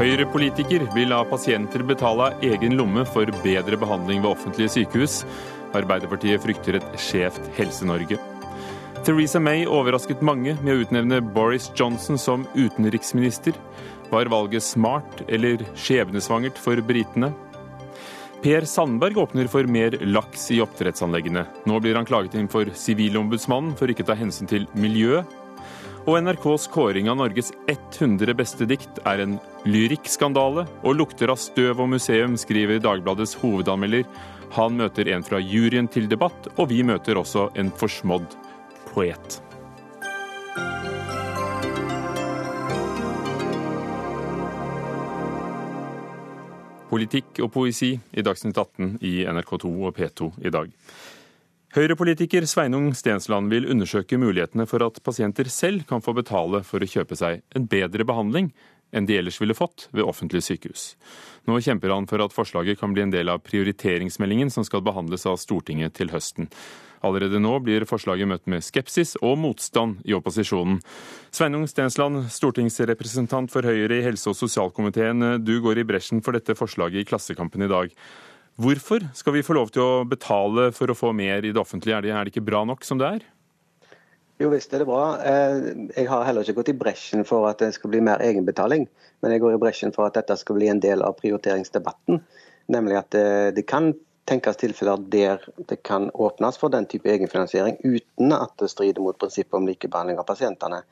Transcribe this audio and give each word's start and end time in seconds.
Høyre-politiker 0.00 0.86
vil 0.94 1.10
la 1.12 1.18
pasienter 1.28 1.82
betale 1.84 2.30
av 2.30 2.44
egen 2.46 2.72
lomme 2.78 3.02
for 3.04 3.28
bedre 3.44 3.76
behandling 3.76 4.22
ved 4.22 4.30
offentlige 4.30 4.72
sykehus. 4.72 5.18
Arbeiderpartiet 5.76 6.40
frykter 6.40 6.78
et 6.78 6.86
skjevt 6.96 7.50
Helse-Norge. 7.58 8.16
Theresa 9.04 9.42
May 9.44 9.66
overrasket 9.68 10.22
mange 10.24 10.54
med 10.62 10.72
å 10.72 10.86
utnevne 10.86 11.20
Boris 11.36 11.68
Johnson 11.76 12.16
som 12.16 12.46
utenriksminister. 12.54 13.52
Var 14.08 14.32
valget 14.32 14.64
smart 14.64 15.20
eller 15.28 15.66
skjebnesvangert 15.76 16.56
for 16.56 16.80
britene? 16.80 17.34
Per 18.40 18.64
Sandberg 18.64 19.20
åpner 19.20 19.52
for 19.52 19.68
mer 19.68 19.98
laks 20.00 20.48
i 20.56 20.62
oppdrettsanleggene. 20.64 21.44
Nå 21.68 21.76
blir 21.84 22.00
han 22.00 22.08
klaget 22.08 22.40
inn 22.40 22.48
for 22.48 22.72
Sivilombudsmannen 22.72 23.76
for 23.76 23.92
ikke 23.92 24.08
å 24.08 24.14
ta 24.14 24.16
hensyn 24.16 24.48
til 24.48 24.64
miljø. 24.72 25.20
Og 26.08 26.16
NRKs 26.24 26.64
kåring 26.72 27.10
av 27.12 27.18
Norges 27.20 27.50
100 27.68 28.32
beste 28.38 28.64
dikt 28.64 29.02
er 29.04 29.20
en 29.20 29.34
lyrikkskandale 29.68 30.64
og 30.80 30.96
lukter 30.96 31.28
av 31.28 31.36
støv 31.40 31.82
og 31.84 31.90
museum, 31.92 32.38
skriver 32.40 32.80
Dagbladets 32.80 33.34
hovedanmelder. 33.42 34.06
Han 34.56 34.78
møter 34.80 35.10
en 35.12 35.26
fra 35.26 35.42
juryen 35.44 35.90
til 35.92 36.08
debatt, 36.08 36.48
og 36.56 36.70
vi 36.72 36.80
møter 36.88 37.20
også 37.20 37.50
en 37.60 37.68
forsmådd 37.76 38.32
poet. 38.94 39.36
Politikk 46.90 47.44
og 47.44 47.52
poesi 47.54 47.92
i 47.94 48.24
Dagsnytt 48.24 48.56
18 48.56 48.96
i 49.04 49.20
NRK2 49.28 49.68
og 49.84 49.94
P2 50.00 50.32
i 50.48 50.50
dag. 50.50 50.72
Høyre-politiker 51.70 52.42
Sveinung 52.50 52.88
Stensland 52.98 53.46
vil 53.52 53.68
undersøke 53.70 54.18
mulighetene 54.18 54.64
for 54.66 54.82
at 54.82 54.96
pasienter 55.06 55.46
selv 55.54 55.84
kan 55.86 56.02
få 56.02 56.16
betale 56.18 56.64
for 56.66 56.82
å 56.82 56.88
kjøpe 56.90 57.14
seg 57.14 57.44
en 57.54 57.68
bedre 57.70 58.02
behandling 58.02 58.48
enn 58.90 59.06
de 59.06 59.14
ellers 59.20 59.36
ville 59.38 59.54
fått 59.54 59.84
ved 59.94 60.02
offentlige 60.02 60.42
sykehus. 60.48 60.96
Nå 61.46 61.60
kjemper 61.62 61.92
han 61.94 62.08
for 62.10 62.24
at 62.24 62.34
forslaget 62.34 62.80
kan 62.80 62.90
bli 62.90 63.04
en 63.04 63.12
del 63.14 63.30
av 63.30 63.44
prioriteringsmeldingen 63.46 64.50
som 64.50 64.66
skal 64.66 64.82
behandles 64.82 65.28
av 65.30 65.38
Stortinget 65.38 65.94
til 65.94 66.10
høsten. 66.10 66.50
Allerede 67.06 67.38
nå 67.38 67.52
blir 67.62 67.86
forslaget 67.86 68.28
møtt 68.28 68.50
med 68.50 68.66
skepsis 68.66 69.14
og 69.22 69.38
motstand 69.38 70.02
i 70.10 70.16
opposisjonen. 70.18 70.80
Sveinung 71.30 71.68
Stensland, 71.70 72.26
stortingsrepresentant 72.34 73.54
for 73.54 73.62
Høyre 73.62 74.00
i 74.00 74.04
helse- 74.08 74.34
og 74.34 74.36
sosialkomiteen. 74.36 75.38
Du 75.46 75.54
går 75.62 75.80
i 75.80 75.86
bresjen 75.86 76.18
for 76.18 76.34
dette 76.34 76.58
forslaget 76.58 77.04
i 77.04 77.08
Klassekampen 77.08 77.62
i 77.62 77.70
dag. 77.70 77.94
Hvorfor 78.60 79.06
skal 79.16 79.32
vi 79.32 79.40
få 79.44 79.54
lov 79.56 79.70
til 79.72 79.80
å 79.80 80.04
betale 80.04 80.66
for 80.76 80.92
å 80.92 80.96
få 80.96 81.14
mer 81.16 81.46
i 81.48 81.52
det 81.54 81.60
offentlige? 81.60 81.96
Er 81.96 82.04
det, 82.04 82.10
er 82.12 82.26
det 82.26 82.34
ikke 82.34 82.44
bra 82.44 82.60
nok 82.68 82.84
som 82.84 82.98
det 83.00 83.08
er? 83.08 83.22
Jo 84.40 84.50
visst 84.52 84.74
er 84.76 84.82
det 84.82 84.88
bra. 84.88 85.16
Eh, 85.24 85.56
jeg 85.94 86.08
har 86.10 86.26
heller 86.26 86.44
ikke 86.44 86.58
gått 86.58 86.72
i 86.72 86.76
bresjen 86.76 87.24
for 87.28 87.48
at 87.48 87.62
det 87.62 87.70
skal 87.76 87.92
bli 87.94 88.02
mer 88.04 88.20
egenbetaling, 88.24 88.84
men 89.24 89.32
jeg 89.32 89.40
går 89.40 89.56
i 89.56 89.62
bresjen 89.62 89.94
for 89.96 90.08
at 90.08 90.18
dette 90.18 90.36
skal 90.42 90.58
bli 90.58 90.68
en 90.72 90.80
del 90.80 91.04
av 91.06 91.16
prioriteringsdebatten. 91.22 92.20
Nemlig 92.76 93.00
at 93.00 93.16
eh, 93.16 93.48
det 93.56 93.64
kan 93.70 93.94
tenkes 94.28 94.60
tilfeller 94.60 95.08
der 95.08 95.40
det 95.68 95.80
kan 95.86 96.10
åpnes 96.12 96.60
for 96.60 96.72
den 96.72 96.84
type 96.88 97.08
egenfinansiering 97.08 97.80
uten 97.80 98.36
at 98.36 98.52
det 98.60 98.68
strider 98.72 99.00
mot 99.00 99.16
prinsippet 99.18 99.56
om 99.56 99.68
likebehandling 99.72 100.20
av 100.20 100.28
pasientene. 100.28 100.84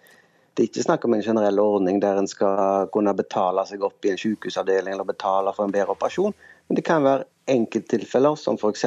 Det 0.56 0.64
er 0.64 0.70
ikke 0.72 0.88
snakk 0.88 1.05
om 1.05 1.14
en 1.14 1.22
generell 1.22 1.60
ordning 1.62 2.00
der 2.03 2.16
en 2.19 2.28
skal 2.28 2.88
kunne 2.97 3.12
betale 3.14 3.62
seg 3.69 3.84
opp 3.84 4.08
i 4.08 4.14
en 4.14 4.20
sykehusavdeling 4.20 4.97
eller 4.97 5.06
betale 5.06 5.53
for 5.53 5.69
en 5.69 5.75
bedre 5.75 5.94
operasjon, 5.94 6.32
men 6.66 6.80
det 6.80 6.88
kan 6.88 7.05
være 7.05 7.28
enkelttilfeller 7.48 8.36
som 8.36 8.58
f.eks. 8.60 8.84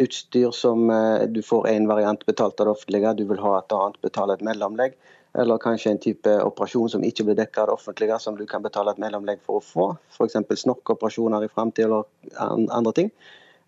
utstyr 0.00 0.50
som 0.54 0.90
eh, 0.90 1.26
du 1.28 1.42
får 1.42 1.68
én 1.68 1.88
variant 1.88 2.26
betalt 2.26 2.60
av 2.60 2.66
det 2.66 2.76
offentlige, 2.76 3.14
du 3.14 3.24
vil 3.30 3.42
ha 3.42 3.58
et 3.58 3.72
annet, 3.76 4.00
betale 4.04 4.36
et 4.36 4.44
mellomlegg. 4.46 4.94
Eller 5.38 5.62
kanskje 5.62 5.92
en 5.92 6.00
type 6.02 6.32
operasjon 6.42 6.90
som 6.90 7.04
ikke 7.06 7.28
blir 7.28 7.36
dekket 7.38 7.62
av 7.62 7.68
det 7.70 7.74
offentlige, 7.76 8.16
som 8.18 8.38
du 8.38 8.46
kan 8.50 8.64
betale 8.64 8.90
et 8.90 9.02
mellomlegg 9.02 9.42
for 9.46 9.60
å 9.60 9.66
få. 9.66 9.86
F.eks. 10.16 10.40
snorkeoperasjoner 10.64 11.46
i 11.46 11.52
framtida 11.52 11.86
eller 11.86 12.72
andre 12.74 12.92
ting. 12.96 13.12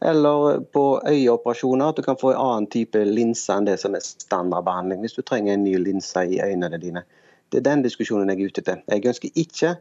Eller 0.02 0.60
på 0.74 0.84
øyeoperasjoner 1.06 1.92
at 1.92 1.96
du 1.96 2.02
kan 2.02 2.18
få 2.18 2.32
en 2.32 2.40
annen 2.42 2.66
type 2.66 2.98
linse 3.06 3.54
enn 3.54 3.68
det 3.68 3.76
som 3.78 3.94
er 3.94 4.02
standardbehandling. 4.02 5.04
Hvis 5.04 5.14
du 5.14 5.22
trenger 5.22 5.54
en 5.54 5.62
ny 5.62 5.76
linse 5.78 6.24
i 6.26 6.40
øynene 6.42 6.80
dine. 6.82 7.04
Det 7.52 7.60
er 7.60 7.68
den 7.68 7.84
diskusjonen 7.84 8.32
jeg 8.32 8.40
er 8.40 8.50
ute 8.50 8.64
etter. 8.64 8.82
Jeg 8.90 9.06
ønsker 9.12 9.38
ikke 9.38 9.76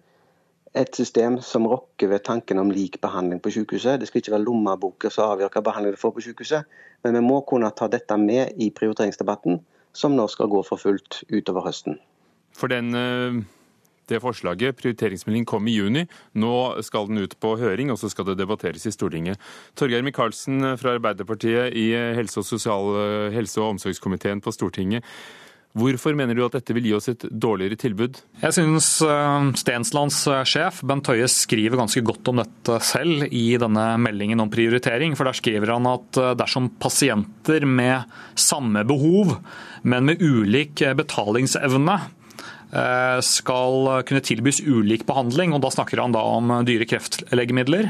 et 0.74 0.96
system 0.96 1.40
som 1.44 1.68
rokker 1.68 2.08
ved 2.08 2.24
tanken 2.24 2.60
om 2.60 2.72
lik 2.72 3.02
behandling 3.04 3.42
på 3.44 3.52
sykehuset. 3.52 4.00
Det 4.00 4.08
skal 4.08 4.22
ikke 4.22 4.36
være 4.38 4.46
lommeboka 4.46 5.12
som 5.12 5.34
avgjør 5.34 5.52
hva 5.52 5.64
behandling 5.68 5.96
du 5.96 6.00
får 6.00 6.14
på 6.16 6.24
sykehuset. 6.28 6.78
Men 7.04 7.18
vi 7.18 7.24
må 7.26 7.42
kunne 7.48 7.72
ta 7.76 7.90
dette 7.92 8.18
med 8.18 8.56
i 8.62 8.70
prioriteringsdebatten 8.72 9.60
som 9.94 10.16
nå 10.16 10.28
skal 10.32 10.48
gå 10.52 10.62
for 10.64 10.80
fullt 10.80 11.24
utover 11.32 11.68
høsten. 11.68 12.00
For 12.56 12.72
den, 12.72 12.96
eh, 12.96 13.44
det 14.08 14.22
forslaget, 14.22 14.78
prioriteringsmeldingen, 14.80 15.46
kom 15.46 15.68
i 15.68 15.76
juni. 15.76 16.08
Nå 16.36 16.82
skal 16.84 17.08
den 17.08 17.18
ut 17.18 17.36
på 17.40 17.58
høring, 17.60 17.92
og 17.92 17.98
så 18.00 18.10
skal 18.10 18.26
det 18.26 18.38
debatteres 18.38 18.86
i 18.86 18.92
Stortinget. 18.92 19.38
Torgeir 19.76 20.04
Micaelsen 20.04 20.78
fra 20.78 20.96
Arbeiderpartiet 20.96 21.74
i 21.76 21.92
helse- 22.16 22.40
og, 22.40 22.46
sosial, 22.46 23.32
helse 23.32 23.60
og 23.60 23.76
omsorgskomiteen 23.76 24.42
på 24.42 24.52
Stortinget. 24.52 25.04
Hvorfor 25.72 26.16
mener 26.20 26.36
du 26.36 26.42
at 26.44 26.56
dette 26.58 26.74
vil 26.76 26.90
gi 26.90 26.94
oss 26.98 27.08
et 27.14 27.24
dårligere 27.32 27.78
tilbud? 27.80 28.18
Jeg 28.42 28.56
synes 28.58 28.88
eh, 29.08 29.52
Stenslands 29.56 30.18
eh, 30.28 30.44
sjef 30.48 30.82
Bent 30.88 31.08
Høie 31.08 31.30
skriver 31.32 31.80
ganske 31.80 32.04
godt 32.04 32.28
om 32.28 32.42
dette 32.42 32.80
selv 32.84 33.24
i 33.32 33.46
denne 33.62 33.86
meldingen 34.04 34.44
om 34.44 34.52
prioritering. 34.52 35.16
For 35.16 35.30
Der 35.30 35.38
skriver 35.38 35.72
han 35.72 35.88
at 35.88 36.20
eh, 36.20 36.34
dersom 36.40 36.74
pasienter 36.82 37.64
med 37.64 38.12
samme 38.36 38.84
behov, 38.88 39.38
men 39.88 40.10
med 40.10 40.24
ulik 40.24 40.84
betalingsevne, 40.98 42.02
skal 42.72 43.90
kunne 44.08 44.22
tilbys 44.24 44.62
ulik 44.64 45.02
behandling, 45.04 45.52
og 45.52 45.60
da 45.60 45.68
snakker 45.74 46.00
han 46.00 46.14
da 46.16 46.22
om 46.38 46.54
dyre 46.64 46.86
kreftlegemidler, 46.88 47.90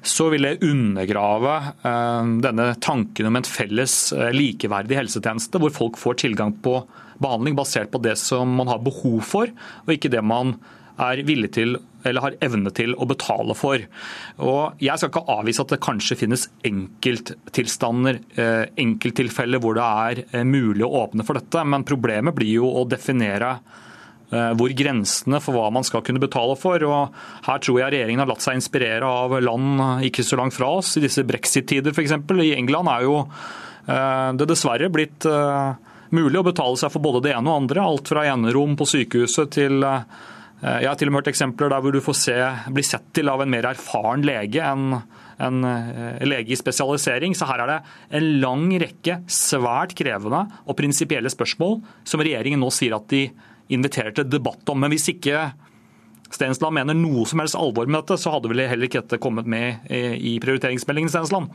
så 0.00 0.30
vil 0.32 0.46
det 0.48 0.64
undergrave 0.64 1.58
denne 2.40 2.70
tanken 2.80 3.28
om 3.28 3.36
en 3.36 3.44
felles 3.44 3.98
likeverdig 4.32 4.96
helsetjeneste, 4.96 5.60
hvor 5.60 5.76
folk 5.76 6.00
får 6.00 6.22
tilgang 6.24 6.56
på 6.64 6.78
behandling 7.22 7.58
basert 7.58 7.92
på 7.92 8.02
det 8.02 8.16
som 8.20 8.56
man 8.58 8.70
har 8.70 8.82
behov 8.84 9.20
for, 9.26 9.52
og 9.84 9.94
ikke 9.94 10.12
det 10.12 10.24
man 10.24 10.56
er 11.00 11.22
villig 11.26 11.50
til 11.56 11.76
eller 12.04 12.20
har 12.20 12.36
evne 12.44 12.70
til 12.76 12.92
å 13.00 13.06
betale 13.08 13.54
for. 13.56 13.80
Og 14.44 14.82
Jeg 14.82 15.00
skal 15.00 15.10
ikke 15.10 15.36
avvise 15.38 15.64
at 15.64 15.72
det 15.72 15.82
kanskje 15.84 16.18
finnes 16.20 16.48
enkelttilstander, 16.66 18.20
eh, 18.36 18.66
enkelttilfeller 18.84 19.62
hvor 19.62 19.78
det 19.78 19.86
er 19.86 20.20
eh, 20.26 20.44
mulig 20.44 20.84
å 20.84 20.92
åpne 21.04 21.24
for 21.24 21.40
dette, 21.40 21.64
men 21.64 21.86
problemet 21.88 22.36
blir 22.36 22.60
jo 22.60 22.68
å 22.68 22.84
definere 22.88 23.54
eh, 23.54 24.52
hvor 24.52 24.76
grensene 24.76 25.40
for 25.40 25.56
hva 25.56 25.70
man 25.72 25.86
skal 25.86 26.04
kunne 26.04 26.22
betale 26.22 26.58
for. 26.60 26.84
og 26.84 27.16
Her 27.48 27.64
tror 27.64 27.80
jeg 27.80 27.96
regjeringen 27.96 28.24
har 28.26 28.30
latt 28.30 28.44
seg 28.44 28.60
inspirere 28.60 29.08
av 29.08 29.38
land 29.40 30.04
ikke 30.04 30.26
så 30.26 30.38
langt 30.40 30.58
fra 30.58 30.74
oss. 30.82 30.98
I 30.98 31.06
disse 31.06 31.24
brexit-tider 31.24 31.96
f.eks. 31.96 32.18
I 32.44 32.54
England 32.58 32.92
er 32.92 33.08
jo 33.08 33.18
det 33.84 34.46
dessverre 34.48 34.88
blitt 34.88 35.26
mulig 36.14 36.40
å 36.40 36.46
betale 36.46 36.78
seg 36.80 36.92
for 36.94 37.04
både 37.04 37.26
det 37.26 37.34
ene 37.34 37.50
og 37.50 37.64
andre. 37.64 37.84
Alt 37.84 38.10
fra 38.12 38.24
enerom 38.30 38.76
på 38.78 38.86
sykehuset 38.88 39.52
til 39.56 39.84
eh, 39.86 40.06
jeg 40.64 40.88
har 40.88 40.96
til 40.96 41.10
og 41.10 41.14
med 41.14 41.22
hørt 41.22 41.32
eksempler 41.34 41.72
der 41.72 41.82
hvor 41.84 41.92
du 41.92 42.00
får 42.04 42.16
se, 42.16 42.36
bli 42.72 42.84
sett 42.86 43.10
til 43.16 43.28
av 43.28 43.42
en 43.44 43.50
mer 43.52 43.68
erfaren 43.68 44.24
lege 44.24 44.64
enn 44.64 44.94
en 45.44 45.66
eh, 45.66 46.22
lege 46.24 46.54
i 46.54 46.58
spesialisering. 46.58 47.34
Så 47.36 47.48
her 47.50 47.64
er 47.64 47.72
det 47.72 47.80
en 48.20 48.30
lang 48.42 48.68
rekke 48.80 49.20
svært 49.30 49.96
krevende 49.98 50.44
og 50.64 50.78
prinsipielle 50.78 51.32
spørsmål 51.32 51.80
som 52.08 52.22
regjeringen 52.24 52.62
nå 52.62 52.70
sier 52.74 52.96
at 52.96 53.08
de 53.12 53.26
inviterer 53.74 54.14
til 54.16 54.28
debatt 54.30 54.68
om. 54.70 54.80
Men 54.80 54.94
hvis 54.94 55.10
ikke 55.12 55.50
Stensland 56.34 56.74
mener 56.78 56.96
noe 56.98 57.26
som 57.28 57.42
helst 57.42 57.58
alvor 57.58 57.86
med 57.86 58.00
dette, 58.00 58.18
så 58.18 58.32
hadde 58.34 58.50
vel 58.50 58.64
heller 58.66 58.88
ikke 58.88 59.04
dette 59.04 59.20
kommet 59.22 59.46
med 59.46 59.84
i 59.86 60.34
prioriteringsmeldingen. 60.42 61.12
Stensland. 61.12 61.52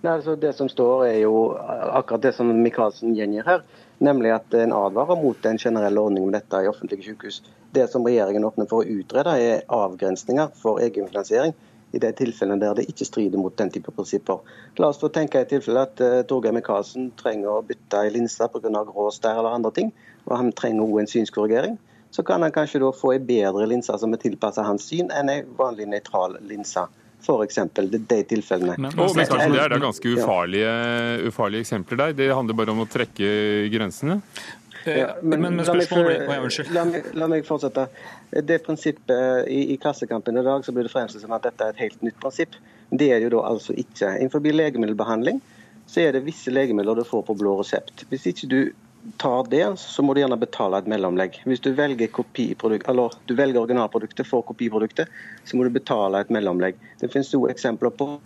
Nei, 0.00 0.12
altså 0.12 0.36
Det 0.38 0.52
som 0.54 0.68
står 0.70 1.06
er 1.08 1.16
jo 1.24 1.38
akkurat 1.58 2.22
det 2.22 2.30
som 2.36 2.50
Michaelsen 2.62 3.16
gjengir 3.18 3.46
her. 3.48 3.64
Nemlig 3.98 4.30
at 4.30 4.54
en 4.54 4.72
advarer 4.76 5.18
mot 5.18 5.46
en 5.46 5.58
generell 5.58 5.98
ordning 5.98 6.28
med 6.28 6.36
dette 6.38 6.60
i 6.62 6.68
offentlige 6.70 7.08
sykehus. 7.08 7.40
Det 7.74 7.88
som 7.90 8.06
regjeringen 8.06 8.46
åpner 8.46 8.68
for 8.70 8.84
å 8.84 9.00
utrede, 9.00 9.34
er 9.34 9.64
avgrensninger 9.74 10.52
for 10.60 10.78
egenfinansiering 10.84 11.56
i 11.92 11.98
de 11.98 12.12
tilfellene 12.14 12.60
der 12.62 12.76
det 12.78 12.84
ikke 12.92 13.08
strider 13.08 13.42
mot 13.42 13.56
den 13.58 13.72
type 13.74 13.90
prinsipper. 13.96 14.38
La 14.78 14.92
oss 14.92 15.00
få 15.02 15.10
tenke 15.10 15.42
i 15.42 15.48
tilfelle 15.50 15.82
at 15.88 15.98
uh, 16.04 16.20
Torgeir 16.30 16.54
Micaelsen 16.54 17.10
trenger 17.18 17.56
å 17.56 17.64
bytte 17.66 18.04
ei 18.04 18.12
linse 18.14 18.48
pga. 18.52 18.84
grå 18.92 19.08
stær 19.10 19.40
eller 19.40 19.56
andre 19.56 19.74
ting, 19.74 19.92
og 20.28 20.36
han 20.36 20.52
trenger 20.52 20.84
også 20.84 21.02
en 21.02 21.12
synskorrigering. 21.14 21.78
Så 22.14 22.22
kan 22.22 22.42
han 22.46 22.54
kanskje 22.54 22.84
da 22.84 22.92
få 22.94 23.16
ei 23.16 23.18
bedre 23.18 23.66
linse 23.66 23.98
som 23.98 24.14
er 24.14 24.22
tilpasset 24.22 24.64
hans 24.64 24.86
syn, 24.86 25.10
enn 25.10 25.32
ei 25.32 25.42
vanlig 25.58 25.90
nøytral 25.90 26.38
linse 26.46 26.86
f.eks. 27.22 27.58
De, 27.74 27.98
de 27.98 28.20
tilfellene. 28.30 28.76
Men, 28.78 28.94
men, 28.94 29.10
men 29.16 29.52
det 29.54 29.62
er 29.62 29.74
da 29.74 29.80
ganske 29.82 30.14
ufarlige, 30.14 30.70
ufarlige 31.28 31.66
eksempler 31.66 32.02
der. 32.02 32.16
Det 32.22 32.30
handler 32.32 32.58
bare 32.60 32.74
om 32.74 32.84
å 32.84 32.88
trekke 32.88 33.28
grensene? 33.72 34.20
Ja, 34.86 35.10
men, 35.22 35.42
men, 35.42 35.56
men 35.58 35.66
spørsmålet 35.66 36.70
la, 36.72 36.84
meg, 36.88 37.12
la 37.18 37.28
meg 37.28 37.46
fortsette. 37.46 37.88
Det 38.46 38.60
prinsippet 38.64 39.48
i, 39.50 39.74
i, 39.74 39.76
Klassekampen 39.80 40.38
i 40.38 40.44
dag 40.46 40.64
så 40.64 40.72
blir 40.72 40.86
det 40.86 40.92
fremstilt 40.92 41.24
som 41.24 41.34
at 41.36 41.44
dette 41.44 41.66
er 41.66 41.74
et 41.74 41.82
helt 41.82 42.02
nytt 42.06 42.18
prinsipp. 42.22 42.56
Det 42.88 43.10
er 43.12 43.20
det 43.20 43.28
jo 43.28 43.36
da 43.36 43.44
altså 43.50 43.76
ikke. 43.76 44.14
Innenfor 44.16 44.44
legemiddelbehandling 44.44 45.42
så 45.88 46.04
er 46.04 46.16
det 46.16 46.26
visse 46.26 46.52
legemidler 46.52 47.00
du 47.00 47.04
får 47.08 47.24
på 47.26 47.36
blå 47.40 47.58
resept. 47.60 48.06
Hvis 48.12 48.28
ikke 48.30 48.48
du 48.48 48.60
tar 49.16 49.46
det, 49.50 49.78
så 49.78 50.02
må 50.02 50.14
du 50.14 50.20
gjerne 50.20 50.38
betale 50.40 50.80
et 50.80 50.88
mellomlegg. 50.90 51.40
Hvis 51.48 51.62
du 51.64 51.70
velger, 51.76 52.10
eller, 52.10 53.14
du 53.26 53.34
velger 53.38 53.60
originalproduktet 53.60 54.26
for 54.28 54.44
kopiproduktet, 54.46 55.10
så 55.44 55.56
må 55.56 55.64
du 55.64 55.72
betale 55.74 56.20
et 56.20 56.32
mellomlegg. 56.34 56.78
Det 57.00 57.10
finnes 57.12 57.30
to 57.32 57.44
eksempler 57.50 57.94
på 57.94 58.16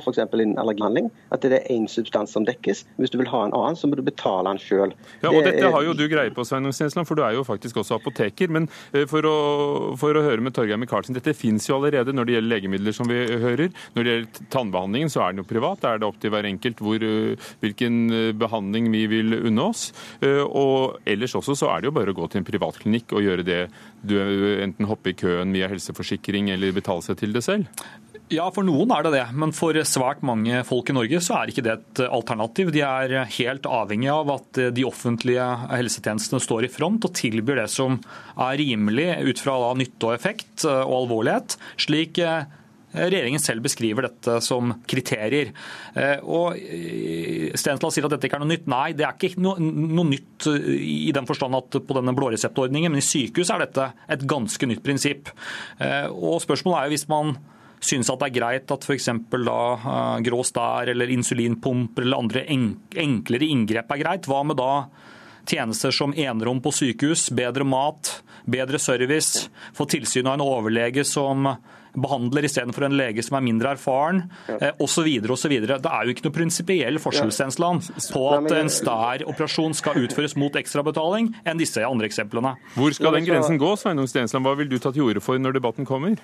f.eks. 0.00 0.20
innen 0.22 0.58
allergihandling, 0.60 1.10
at 1.34 1.44
det 1.44 1.58
er 1.58 1.68
én 1.74 1.88
substans 1.90 2.32
som 2.32 2.46
dekkes. 2.48 2.84
Hvis 3.00 3.12
du 3.12 3.18
vil 3.20 3.30
ha 3.32 3.44
en 3.46 3.54
annen, 3.56 3.78
så 3.78 3.88
må 3.88 3.98
du 3.98 4.04
betale 4.06 4.48
den 4.50 4.60
sjøl. 4.62 4.94
Ja, 5.22 5.32
og 5.32 5.42
dette 5.46 5.70
har 5.74 5.86
jo 5.86 5.94
du 5.96 6.04
greie 6.10 6.32
på, 6.34 6.44
Sveinung 6.48 6.74
Stensland, 6.76 7.08
for 7.08 7.18
du 7.18 7.24
er 7.26 7.36
jo 7.36 7.44
faktisk 7.46 7.80
også 7.82 7.98
apoteker. 8.00 8.52
Men 8.52 8.68
eh, 8.92 9.06
for 9.10 9.26
å, 9.28 9.36
for 10.00 10.16
å 10.16 10.24
høre 10.24 10.44
med 10.44 10.56
Torgeir 10.56 10.80
Micaelsen, 10.80 11.16
dette 11.16 11.36
fins 11.36 11.68
jo 11.68 11.78
allerede 11.78 12.14
når 12.14 12.28
det 12.28 12.36
gjelder 12.36 12.54
legemidler, 12.54 12.96
som 12.96 13.10
vi 13.10 13.20
hører. 13.42 13.72
Når 13.96 14.06
det 14.06 14.14
gjelder 14.14 14.50
tannbehandlingen, 14.54 15.12
så 15.12 15.24
er 15.24 15.34
den 15.34 15.44
jo 15.44 15.48
privat. 15.50 15.82
Da 15.82 15.94
er 15.94 16.02
det 16.02 16.08
opp 16.08 16.20
til 16.22 16.34
hver 16.34 16.48
enkelt 16.48 16.82
hvor, 16.84 17.06
eh, 17.06 17.50
hvilken 17.64 18.00
eh, 18.12 18.30
behandling 18.38 18.90
vi 18.92 19.04
vil 19.10 19.38
unne 19.42 19.68
oss. 19.72 19.90
Og 20.22 20.98
ellers 21.08 21.34
også 21.38 21.54
så 21.58 21.68
er 21.72 21.82
det 21.82 21.90
jo 21.90 21.96
bare 21.96 22.12
å 22.12 22.16
gå 22.16 22.26
til 22.30 22.40
en 22.40 22.46
privatklinikk 22.46 23.14
og 23.16 23.24
gjøre 23.24 23.44
det 23.46 23.60
du 24.06 24.16
enten 24.62 24.88
hoppe 24.90 25.12
i 25.12 25.16
køen 25.18 25.52
via 25.54 25.70
helseforsikring 25.70 26.50
eller 26.54 26.74
betale 26.76 27.04
seg 27.04 27.20
til 27.20 27.34
det 27.34 27.44
selv. 27.46 27.68
Ja, 28.32 28.46
for 28.54 28.64
noen 28.64 28.92
er 28.94 29.04
det 29.04 29.12
det. 29.12 29.24
Men 29.36 29.52
for 29.52 29.76
svært 29.84 30.22
mange 30.24 30.62
folk 30.64 30.88
i 30.88 30.96
Norge 30.96 31.20
så 31.24 31.36
er 31.36 31.52
ikke 31.52 31.64
det 31.66 31.74
et 31.74 32.02
alternativ. 32.06 32.70
De 32.72 32.80
er 32.86 33.26
helt 33.36 33.68
avhengig 33.68 34.08
av 34.12 34.32
at 34.38 34.62
de 34.72 34.86
offentlige 34.88 35.44
helsetjenestene 35.68 36.40
står 36.40 36.64
i 36.64 36.72
front 36.72 37.04
og 37.04 37.12
tilbyr 37.18 37.60
det 37.60 37.68
som 37.72 38.00
er 38.40 38.56
rimelig 38.62 39.10
ut 39.28 39.44
fra 39.44 39.58
nytte 39.76 40.08
og 40.08 40.16
effekt 40.16 40.64
og 40.64 40.96
alvorlighet, 41.02 41.58
slik 41.82 42.22
eh, 42.24 42.48
regjeringen 42.96 43.40
selv 43.42 43.66
beskriver 43.66 44.08
dette 44.08 44.38
som 44.44 44.72
kriterier. 44.88 45.52
Eh, 45.92 46.24
og 46.24 46.56
eh, 46.56 47.52
Stensland 47.52 47.92
sier 47.92 48.08
at 48.08 48.16
dette 48.16 48.30
ikke 48.30 48.40
er 48.40 48.46
noe 48.46 48.54
nytt. 48.54 48.68
Nei, 48.72 48.88
det 48.96 49.08
er 49.08 49.16
ikke 49.18 49.44
noe, 49.44 49.60
noe 49.60 50.08
nytt 50.08 50.48
i 50.48 51.12
den 51.12 51.28
forstand 51.28 51.60
at 51.60 51.82
på 51.84 52.00
denne 52.00 52.16
blåreseptordningen, 52.16 52.94
men 52.94 53.04
i 53.04 53.08
sykehus 53.12 53.52
er 53.52 53.66
dette 53.66 53.92
et 54.08 54.24
ganske 54.24 54.72
nytt 54.72 54.84
prinsipp. 54.86 55.34
Og 56.16 56.40
Spørsmålet 56.44 56.78
er 56.78 56.88
jo 56.88 56.96
hvis 56.96 57.10
man 57.12 57.36
synes 57.82 58.10
at 58.12 58.20
det 58.22 58.30
er 58.30 58.36
greit 58.38 58.74
at 58.74 58.86
f.eks. 58.86 59.08
da 59.32 59.60
grå 60.22 60.42
stær 60.46 60.92
eller 60.92 61.12
insulinpumper 61.12 62.06
eller 62.06 62.22
andre 62.22 62.44
enklere 62.46 63.48
inngrep 63.48 63.90
er 63.92 64.02
greit. 64.04 64.28
Hva 64.30 64.42
med 64.46 64.60
da 64.60 64.72
tjenester 65.50 65.90
som 65.94 66.14
enerom 66.14 66.62
på 66.62 66.72
sykehus, 66.74 67.28
bedre 67.34 67.66
mat, 67.66 68.22
bedre 68.46 68.78
service, 68.78 69.48
få 69.74 69.86
tilsyn 69.90 70.28
av 70.30 70.38
en 70.38 70.46
overlege 70.46 71.04
som 71.06 71.48
behandler 71.92 72.46
istedenfor 72.48 72.86
en 72.86 72.96
lege 72.96 73.22
som 73.24 73.36
er 73.36 73.44
mindre 73.44 73.74
erfaren, 73.74 74.22
eh, 74.48 74.70
osv. 74.80 75.08
osv. 75.28 75.52
Det 75.60 75.76
er 75.76 76.06
jo 76.06 76.14
ikke 76.14 76.24
noe 76.24 76.36
prinsipiell 76.36 77.00
forskjellstensland 77.02 77.90
på 78.14 78.22
at 78.32 78.54
en 78.56 78.72
stær-operasjon 78.72 79.76
skal 79.76 80.00
utføres 80.00 80.36
mot 80.40 80.56
ekstrabetaling, 80.56 81.32
enn 81.44 81.60
disse 81.60 81.84
andre 81.84 82.08
eksemplene. 82.08 82.54
Hvor 82.78 82.96
skal 82.96 83.18
den 83.18 83.28
grensen 83.28 83.60
gå, 83.60 83.74
Sveinung 83.76 84.08
Stensland? 84.08 84.46
Hva 84.46 84.56
vil 84.56 84.72
du 84.72 84.78
ta 84.80 84.94
til 84.94 85.10
orde 85.10 85.20
for 85.24 85.36
når 85.36 85.58
debatten 85.58 85.88
kommer? 85.88 86.16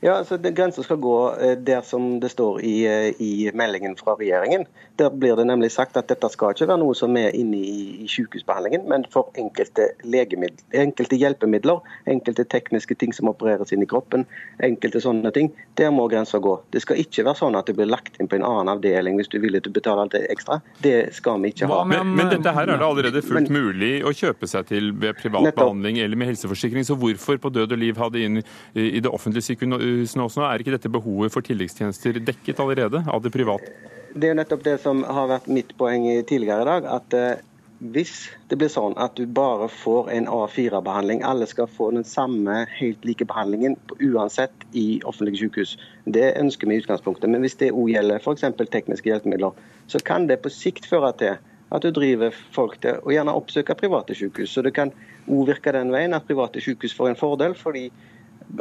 Ja, 0.00 0.12
altså 0.14 0.38
Grensa 0.38 0.82
skal 0.82 1.00
gå 1.02 1.14
eh, 1.42 1.56
der 1.58 1.80
som 1.82 2.20
det 2.22 2.30
står 2.30 2.60
i, 2.62 2.74
eh, 2.86 3.08
i, 3.18 3.50
meldingen 3.54 3.96
fra 3.98 4.14
regjeringen. 4.14 4.66
Der 4.98 5.10
blir 5.10 5.36
det 5.36 5.46
nemlig 5.46 5.72
sagt 5.74 5.96
at 5.98 6.06
dette 6.10 6.28
skal 6.30 6.54
ikke 6.54 6.68
være 6.70 6.78
noe 6.78 6.94
som 6.94 7.16
er 7.18 7.34
inne 7.34 7.58
i, 7.58 8.04
i 8.04 8.06
sykehusbehandlingen, 8.10 8.84
men 8.90 9.06
for 9.10 9.32
enkelte, 9.38 9.90
enkelte 10.06 11.18
hjelpemidler, 11.18 11.82
enkelte 12.06 12.46
tekniske 12.46 12.94
ting 12.98 13.14
som 13.14 13.30
opereres 13.30 13.74
inn 13.74 13.82
i 13.82 13.88
kroppen, 13.90 14.26
enkelte 14.62 15.02
sånne 15.02 15.32
ting. 15.34 15.50
Der 15.78 15.90
må 15.94 16.06
grensa 16.10 16.38
gå. 16.42 16.54
Det 16.70 16.84
skal 16.84 17.02
ikke 17.02 17.26
være 17.26 17.40
sånn 17.42 17.58
at 17.58 17.66
det 17.66 17.74
blir 17.78 17.90
lagt 17.90 18.20
inn 18.22 18.30
på 18.30 18.38
en 18.38 18.46
annen 18.46 18.70
avdeling 18.76 19.18
hvis 19.18 19.32
du 19.34 19.40
vil 19.42 19.58
betale 19.66 20.06
alt 20.06 20.14
det 20.14 20.22
ekstra. 20.30 20.60
Det 20.82 21.10
skal 21.18 21.42
vi 21.42 21.50
ikke 21.54 21.70
ha. 21.72 21.80
Men, 21.90 22.14
men, 22.14 22.30
dette 22.36 22.54
her 22.54 22.70
er 22.70 22.78
det 22.78 22.86
allerede 22.86 23.24
fullt 23.26 23.50
men, 23.50 23.66
mulig 23.66 23.92
å 24.06 24.14
kjøpe 24.14 24.46
seg 24.46 24.70
til 24.70 24.92
ved 24.94 25.18
privat 25.18 25.50
nettopp. 25.50 25.64
behandling 25.64 25.98
eller 26.06 26.22
med 26.22 26.30
helseforsikring. 26.30 26.86
Så 26.86 26.94
hvorfor 26.98 27.42
på 27.42 27.54
død 27.54 27.74
og 27.74 27.82
liv 27.82 27.98
ha 27.98 28.10
det 28.14 28.26
inn 28.28 28.42
i 28.78 29.02
det 29.02 29.10
offentlige 29.10 29.50
sykehuset? 29.50 29.87
Sykehusene 29.88 30.26
også. 30.28 30.44
Er 30.46 30.62
ikke 30.62 30.76
dette 30.76 30.92
behovet 30.92 31.34
for 31.34 31.44
tilleggstjenester 31.44 32.20
dekket 32.20 32.60
allerede 32.62 33.04
av 33.08 33.22
det 33.24 33.32
private? 33.34 33.72
Det 34.18 34.30
er 34.30 34.38
nettopp 34.38 34.64
det 34.64 34.78
som 34.82 35.04
har 35.04 35.28
vært 35.30 35.48
mitt 35.52 35.74
poeng 35.78 36.06
tidligere 36.28 36.64
i 36.64 36.68
dag. 36.68 36.86
at 36.98 37.14
eh, 37.14 37.44
hvis 37.78 38.26
det 38.50 38.56
blir 38.58 38.70
sånn 38.72 38.96
at 38.98 39.14
du 39.14 39.22
bare 39.30 39.68
får 39.70 40.08
en 40.10 40.26
A4-behandling, 40.26 41.22
alle 41.22 41.46
skal 41.46 41.68
få 41.70 41.92
den 41.94 42.02
samme 42.04 42.64
helt 42.74 43.04
like 43.06 43.24
behandlingen 43.28 43.76
uansett 44.02 44.64
i 44.74 45.00
offentlige 45.06 45.44
sykehus, 45.44 45.76
det 46.04 46.32
ønsker 46.40 46.66
vi 46.66 46.74
i 46.74 46.82
utgangspunktet. 46.82 47.30
Men 47.30 47.46
hvis 47.46 47.54
det 47.60 47.70
òg 47.70 47.92
gjelder 47.92 48.18
f.eks. 48.18 48.48
tekniske 48.58 49.12
hjelpemidler, 49.12 49.54
så 49.86 50.02
kan 50.02 50.26
det 50.26 50.40
på 50.42 50.50
sikt 50.50 50.90
føre 50.90 51.12
til 51.20 51.38
at 51.70 51.84
du 51.84 51.92
driver 51.94 52.34
folk 52.56 52.80
til 52.82 52.98
å 53.04 53.14
gjerne 53.14 53.36
oppsøke 53.38 53.76
private 53.78 54.16
sykehus. 54.16 54.50
Så 54.56 54.64
det 54.66 54.74
kan 54.74 54.90
òg 55.28 55.46
virke 55.52 55.74
den 55.76 55.92
veien 55.94 56.16
at 56.16 56.26
private 56.26 56.62
sykehus 56.64 56.96
får 56.98 57.12
en 57.12 57.20
fordel, 57.20 57.54
fordi 57.54 57.92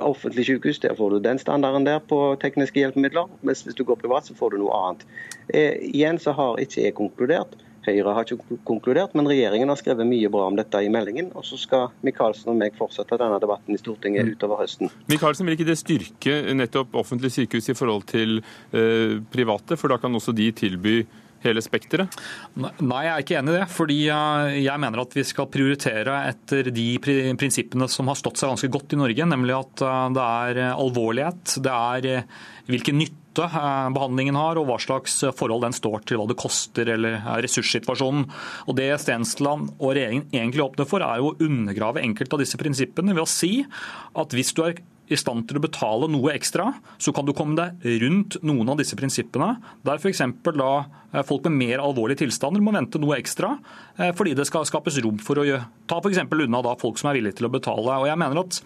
offentlig 0.03 0.45
sykehus, 0.47 0.79
der 0.83 0.95
får 0.97 1.15
du 1.15 1.19
den 1.23 1.39
standarden 1.39 1.87
der 1.87 1.99
på 2.03 2.19
tekniske 2.41 2.81
hjelpemidler. 2.81 3.29
Mens 3.41 3.63
hvis 3.65 3.77
du 3.77 3.85
går 3.87 3.99
privat, 4.01 4.27
så 4.27 4.35
får 4.37 4.53
du 4.53 4.61
noe 4.63 4.75
annet. 4.81 5.07
Eh, 5.47 5.79
igjen 5.93 6.19
så 6.21 6.35
har 6.37 6.61
ikke 6.61 6.83
jeg 6.83 6.97
konkludert. 6.97 7.57
Høyre 7.87 8.13
har 8.17 8.27
ikke 8.27 8.57
konkludert, 8.67 9.13
men 9.15 9.29
regjeringen 9.29 9.69
har 9.71 9.79
skrevet 9.79 10.07
mye 10.09 10.27
bra 10.31 10.49
om 10.49 10.57
dette 10.59 10.81
i 10.83 10.89
meldingen. 10.91 11.29
Og 11.39 11.45
så 11.47 11.59
skal 11.59 11.93
Micaelsen 12.03 12.51
og 12.51 12.57
meg 12.59 12.75
fortsette 12.75 13.19
denne 13.19 13.39
debatten 13.39 13.77
i 13.77 13.79
Stortinget 13.79 14.27
mm. 14.27 14.33
utover 14.35 14.59
høsten. 14.59 14.91
Micaelsen, 15.07 15.47
vil 15.47 15.55
ikke 15.55 15.69
det 15.69 15.77
styrke 15.79 16.41
nettopp 16.57 16.97
offentlige 16.99 17.37
sykehus 17.39 17.71
i 17.71 17.77
forhold 17.77 18.03
til 18.11 18.41
eh, 18.75 19.21
private? 19.31 19.79
For 19.79 19.93
da 19.93 20.01
kan 20.03 20.19
også 20.19 20.35
de 20.35 20.49
tilby 20.51 20.97
hele 21.43 21.63
spekteret? 21.63 22.17
Nei, 22.57 23.03
jeg 23.05 23.13
er 23.13 23.23
ikke 23.23 23.37
enig 23.39 23.53
i 23.53 23.57
det. 23.59 23.67
fordi 23.73 23.99
Jeg 24.07 24.81
mener 24.81 25.03
at 25.03 25.15
vi 25.15 25.25
skal 25.27 25.49
prioritere 25.51 26.17
etter 26.31 26.71
de 26.73 26.87
prinsippene 27.01 27.87
som 27.91 28.09
har 28.11 28.19
stått 28.19 28.39
seg 28.39 28.51
ganske 28.51 28.71
godt 28.73 28.95
i 28.95 28.99
Norge, 28.99 29.29
nemlig 29.29 29.55
at 29.57 29.85
eh, 29.85 30.03
det 30.15 30.25
er 30.25 30.59
alvorlighet, 30.73 31.57
det 31.63 31.73
er 31.73 32.09
eh, 32.11 32.35
hvilken 32.71 32.99
nytte 33.01 33.45
eh, 33.47 33.87
behandlingen 33.95 34.39
har, 34.39 34.59
og 34.59 34.67
hva 34.69 34.79
slags 34.81 35.19
forhold 35.37 35.65
den 35.67 35.77
står 35.77 36.03
til 36.07 36.21
hva 36.21 36.27
det 36.29 36.39
koster 36.39 36.91
eller 36.97 37.21
ressurssituasjonen. 37.45 38.27
Og 38.67 38.77
Det 38.79 38.91
Stensland 39.03 39.73
og 39.77 39.95
regjeringen 39.95 40.27
egentlig 40.33 40.65
åpner 40.65 40.89
for, 40.89 41.05
er 41.05 41.21
jo 41.21 41.33
å 41.33 41.39
undergrave 41.47 42.03
enkelte 42.03 42.37
av 42.37 42.45
disse 42.45 42.59
prinsippene 42.59 43.15
ved 43.15 43.25
å 43.25 43.31
si 43.31 43.51
at 43.63 44.37
hvis 44.37 44.53
du 44.57 44.63
er 44.65 44.79
i 45.07 45.17
stand 45.19 45.47
til 45.47 45.59
å 45.59 45.63
betale 45.63 46.09
noe 46.11 46.33
ekstra, 46.35 46.69
så 46.99 47.13
kan 47.15 47.27
du 47.27 47.33
komme 47.35 47.57
deg 47.57 47.87
rundt 48.03 48.39
noen 48.45 48.73
av 48.73 48.79
disse 48.81 48.97
prinsippene. 48.99 49.53
Der 49.87 50.01
f.eks. 50.01 50.23
da 50.47 50.71
eh, 51.13 51.23
folk 51.27 51.47
med 51.47 51.57
mer 51.61 51.83
alvorlige 51.83 52.25
tilstander 52.25 52.63
må 52.63 52.75
vente 52.75 53.01
noe 53.01 53.17
ekstra 53.19 53.55
eh, 53.97 54.13
fordi 54.17 54.35
det 54.37 54.47
skal 54.49 54.67
skapes 54.67 54.99
rom 55.03 55.19
for 55.23 55.39
å 55.39 55.47
ta 55.87 56.01
f.eks. 56.01 56.23
unna 56.27 56.63
da 56.65 56.77
folk 56.79 56.99
som 56.99 57.11
er 57.11 57.19
villige 57.19 57.39
til 57.39 57.49
å 57.49 57.53
betale. 57.53 57.99
Og 58.03 58.09
jeg 58.09 58.21
mener 58.23 58.41
at 58.43 58.59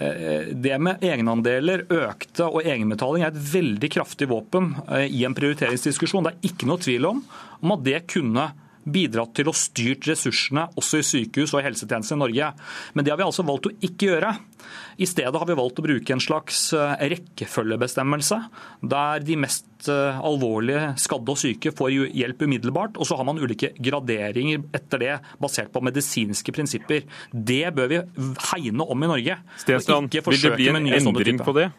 eh, 0.00 0.54
det 0.54 0.78
med 0.84 1.04
egenandeler, 1.04 1.84
økte 1.88 2.48
og 2.48 2.64
egenbetaling 2.64 3.26
er 3.26 3.34
et 3.34 3.44
veldig 3.52 3.92
kraftig 3.98 4.30
våpen 4.32 4.72
i 5.04 5.26
en 5.28 5.36
prioriteringsdiskusjon. 5.36 6.24
Det 6.24 6.36
er 6.36 6.52
ikke 6.52 6.70
noe 6.70 6.82
tvil 6.82 7.12
om, 7.12 7.22
om 7.60 7.76
at 7.76 7.84
det 7.84 8.02
kunne 8.08 8.48
bidratt 8.92 9.34
til 9.38 9.50
å 9.50 9.56
styrt 9.56 10.08
ressursene 10.10 10.68
også 10.78 11.02
i 11.02 11.06
sykehus 11.06 11.54
og 11.54 11.62
i 11.62 11.68
helsetjenesten 11.68 12.18
i 12.18 12.24
Norge. 12.24 12.52
Men 12.94 13.06
det 13.06 13.14
har 13.14 13.20
vi 13.20 13.28
altså 13.28 13.46
valgt 13.46 13.70
å 13.70 13.74
ikke 13.78 14.12
gjøre. 14.12 14.34
I 14.98 15.06
stedet 15.06 15.38
har 15.38 15.48
vi 15.48 15.56
valgt 15.56 15.78
å 15.80 15.86
bruke 15.86 16.12
en 16.12 16.22
slags 16.22 16.72
eh, 16.76 17.08
rekkefølgebestemmelse, 17.14 18.40
der 18.90 19.24
de 19.24 19.38
mest 19.38 19.64
alvorlig 19.88 20.48
alvorlige 20.48 20.94
skadde 20.98 21.32
og 21.32 21.38
syke 21.38 21.72
får 21.76 21.92
hjelp 22.16 22.42
umiddelbart. 22.42 22.98
Og 22.98 23.08
så 23.08 23.18
har 23.18 23.26
man 23.28 23.38
ulike 23.38 23.72
graderinger 23.78 24.64
etter 24.74 25.02
det, 25.02 25.16
basert 25.40 25.72
på 25.72 25.82
medisinske 25.84 26.54
prinsipper. 26.54 27.04
Det 27.32 27.64
bør 27.74 27.92
vi 27.92 28.00
hegne 28.52 28.86
om 28.88 29.04
i 29.04 29.12
Norge. 29.12 29.38
Stensland, 29.58 30.12
vil 30.12 30.42
det 30.42 30.56
bli 30.56 30.68
en 30.72 30.88
endring 30.88 31.42
på 31.42 31.56
det? 31.56 31.70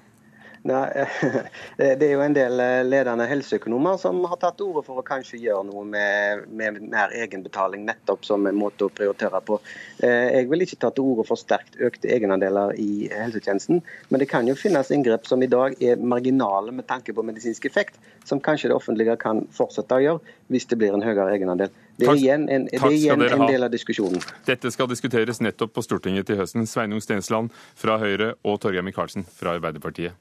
Nei, 0.68 1.06
Det 2.00 2.04
er 2.04 2.13
jo 2.13 2.24
en 2.24 2.36
del 2.36 2.60
eh, 2.60 2.82
ledende 2.84 3.28
helseøkonomer 3.30 4.00
som 4.01 4.20
har 4.28 4.39
tatt 4.42 4.58
til 4.60 4.72
orde 4.74 4.84
for 4.88 5.00
å 5.00 5.06
kanskje 5.06 5.39
gjøre 5.39 5.63
noe 5.70 5.86
med, 5.88 6.46
med, 6.51 6.82
mer 6.92 7.13
egenbetaling, 7.16 7.86
nettopp 7.88 8.28
som 8.28 8.48
en 8.50 8.60
måte 8.60 8.89
å 8.89 8.92
prioritere 8.94 9.39
på. 9.46 9.60
Eh, 10.04 10.36
jeg 10.36 10.50
vil 10.51 10.66
ikke 10.66 10.82
ta 10.84 10.92
til 10.96 11.08
orde 11.13 11.28
for 11.30 11.39
sterkt 11.39 11.80
økte 11.80 12.12
egenandeler 12.12 12.75
i 12.80 13.08
helsetjenesten, 13.13 13.84
men 14.10 14.24
det 14.24 14.30
kan 14.32 14.48
jo 14.50 14.58
finnes 14.60 14.92
inngrep 14.92 15.28
som 15.30 15.44
i 15.44 15.51
dag 15.51 15.80
er 15.80 16.00
marginale 16.00 16.75
med 16.75 16.89
tanke 16.89 17.16
på 17.16 17.25
medisinsk 17.25 17.70
effekt, 17.70 18.00
som 18.28 18.44
kanskje 18.44 18.74
det 18.74 18.78
offentlige 18.78 19.16
kan 19.22 19.46
fortsette 19.56 19.96
å 19.96 20.04
gjøre 20.04 20.38
hvis 20.51 20.68
det 20.70 20.80
blir 20.82 20.96
en 20.96 21.06
høyere 21.06 21.32
egenandel. 21.38 21.72
Det 22.00 22.08
er 22.08 22.20
igjen 22.20 22.48
en, 22.51 22.68
er 22.72 22.96
igjen 22.96 23.24
en 23.28 23.46
del 23.48 23.68
av 23.68 23.74
diskusjonen. 23.74 24.24
Dette 24.48 24.72
skal 24.72 24.88
diskuteres 24.92 25.42
nettopp 25.44 25.75
på 25.75 25.84
Stortinget 25.84 26.30
til 26.30 26.39
høsten. 26.39 26.68
Sveinung 26.70 27.04
Stensland 27.04 27.51
fra 27.80 28.00
Høyre 28.00 28.34
og 28.44 28.62
Torgeir 28.63 28.86
Micaelsen 28.88 29.28
fra 29.28 29.58
Arbeiderpartiet. 29.58 30.16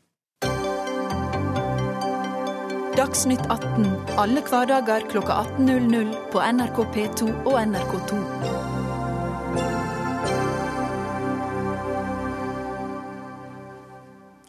Dagsnytt 3.09 3.47
18 3.49 3.87
alle 4.21 4.43
hverdager 4.45 5.07
kl 5.09 5.23
18.00 5.25 6.11
på 6.29 6.43
NRK 6.45 6.81
P2 6.93 7.29
og 7.49 7.55
NRK2. 7.57 8.19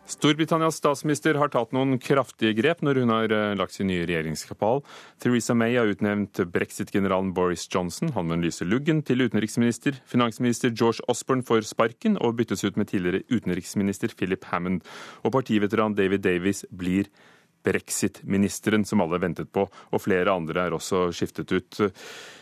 Storbritannias 0.10 0.76
statsminister 0.82 1.40
har 1.40 1.54
tatt 1.54 1.72
noen 1.72 1.96
kraftige 2.04 2.52
grep 2.58 2.84
når 2.84 3.00
hun 3.00 3.16
har 3.16 3.32
eh, 3.32 3.54
lagt 3.56 3.78
sin 3.78 3.88
nye 3.88 4.04
regjeringskapal. 4.04 4.84
Theresa 5.24 5.56
May 5.56 5.80
har 5.80 5.88
utnevnt 5.88 6.44
brexit-generalen 6.52 7.32
Boris 7.32 7.64
Johnson, 7.72 8.12
han 8.18 8.28
med 8.28 8.44
lyse 8.44 8.68
luggen, 8.68 9.00
til 9.08 9.24
utenriksminister. 9.24 10.04
Finansminister 10.04 10.76
George 10.76 11.08
Osborne 11.08 11.48
får 11.48 11.64
sparken 11.72 12.20
og 12.20 12.36
byttes 12.42 12.68
ut 12.68 12.76
med 12.76 12.92
tidligere 12.92 13.24
utenriksminister 13.32 14.12
Philip 14.20 14.52
Hammond. 14.52 14.84
Og 15.24 15.32
partiveteran 15.40 15.96
David 15.96 16.28
Davies 16.28 16.66
blir 16.76 17.08
brexit-ministeren 17.66 18.86
som 18.88 19.02
alle 19.04 19.20
ventet 19.22 19.52
på, 19.54 19.66
og 19.68 20.04
flere 20.04 20.34
andre 20.34 20.68
er 20.68 20.76
også 20.78 21.10
skiftet 21.16 21.52
ut. 21.52 21.82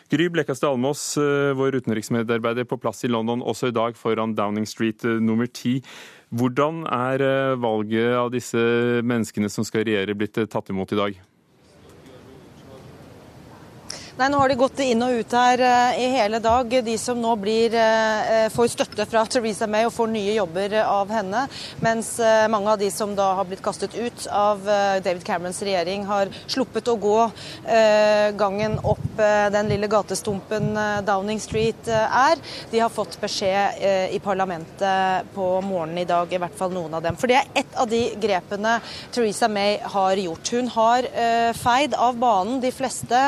Gry 0.08 0.30
Blekastad 0.32 0.72
Almås, 0.72 1.18
eh, 1.20 1.54
vår 1.58 1.82
utenriksmedarbeider 1.82 2.64
på 2.64 2.78
plass 2.80 3.04
i 3.04 3.10
London 3.12 3.44
også 3.44 3.68
i 3.68 3.76
dag 3.76 3.98
foran 4.00 4.36
Downing 4.38 4.68
Street 4.68 5.04
eh, 5.04 5.20
nummer 5.20 5.50
ti. 5.52 5.82
Hvordan 6.32 6.86
er 6.88 7.24
eh, 7.26 7.56
valget 7.60 8.16
av 8.16 8.32
disse 8.32 8.62
menneskene 9.04 9.52
som 9.52 9.68
skal 9.68 9.84
regjere, 9.84 10.16
blitt 10.16 10.40
tatt 10.48 10.72
imot 10.72 10.96
i 10.96 11.02
dag? 11.02 11.20
Nei, 14.18 14.32
Nå 14.34 14.40
har 14.42 14.50
de 14.50 14.56
gått 14.58 14.80
inn 14.82 15.04
og 15.06 15.14
ut 15.20 15.34
her 15.38 15.62
eh, 15.62 15.98
i 16.02 16.06
hele 16.16 16.40
dag. 16.42 16.72
De 16.82 16.96
som 16.98 17.20
nå 17.22 17.36
blir, 17.38 17.76
eh, 17.78 18.48
får 18.50 18.72
støtte 18.74 19.06
fra 19.06 19.22
Theresa 19.30 19.68
May 19.70 19.86
og 19.86 19.94
får 19.94 20.10
nye 20.10 20.34
jobber 20.34 20.74
av 20.82 21.12
henne. 21.14 21.44
Mens 21.86 22.16
eh, 22.18 22.48
mange 22.50 22.72
av 22.74 22.80
de 22.82 22.90
som 22.90 23.14
da 23.14 23.28
har 23.38 23.46
blitt 23.46 23.62
kastet 23.62 23.94
ut 23.94 24.26
av 24.34 24.64
David 25.06 25.22
Camerons 25.26 25.62
regjering, 25.62 26.08
har 26.10 26.32
sluppet 26.50 26.90
å 26.90 26.96
gå 26.98 27.16
gangen 28.38 28.78
opp 28.88 29.20
den 29.54 29.70
lille 29.70 29.88
gatestumpen 29.92 30.72
Downing 31.06 31.40
Street 31.42 31.90
er. 31.90 32.40
De 32.72 32.80
har 32.82 32.92
fått 32.94 33.18
beskjed 33.22 33.82
i 34.14 34.20
parlamentet 34.24 35.28
på 35.36 35.48
morgenen 35.66 36.02
i 36.02 36.08
dag, 36.10 36.32
i 36.32 36.40
hvert 36.42 36.56
fall 36.58 36.74
noen 36.74 36.98
av 36.98 37.04
dem. 37.06 37.18
For 37.20 37.30
det 37.30 37.40
er 37.40 37.62
ett 37.62 37.78
av 37.80 37.90
de 37.92 38.02
grepene 38.22 38.78
Theresa 39.16 39.50
May 39.52 39.78
har 39.96 40.22
gjort. 40.22 40.54
Hun 40.54 40.72
har 40.76 41.10
feid 41.58 41.98
av 41.98 42.20
banen 42.22 42.62
de 42.64 42.72
fleste 42.76 43.24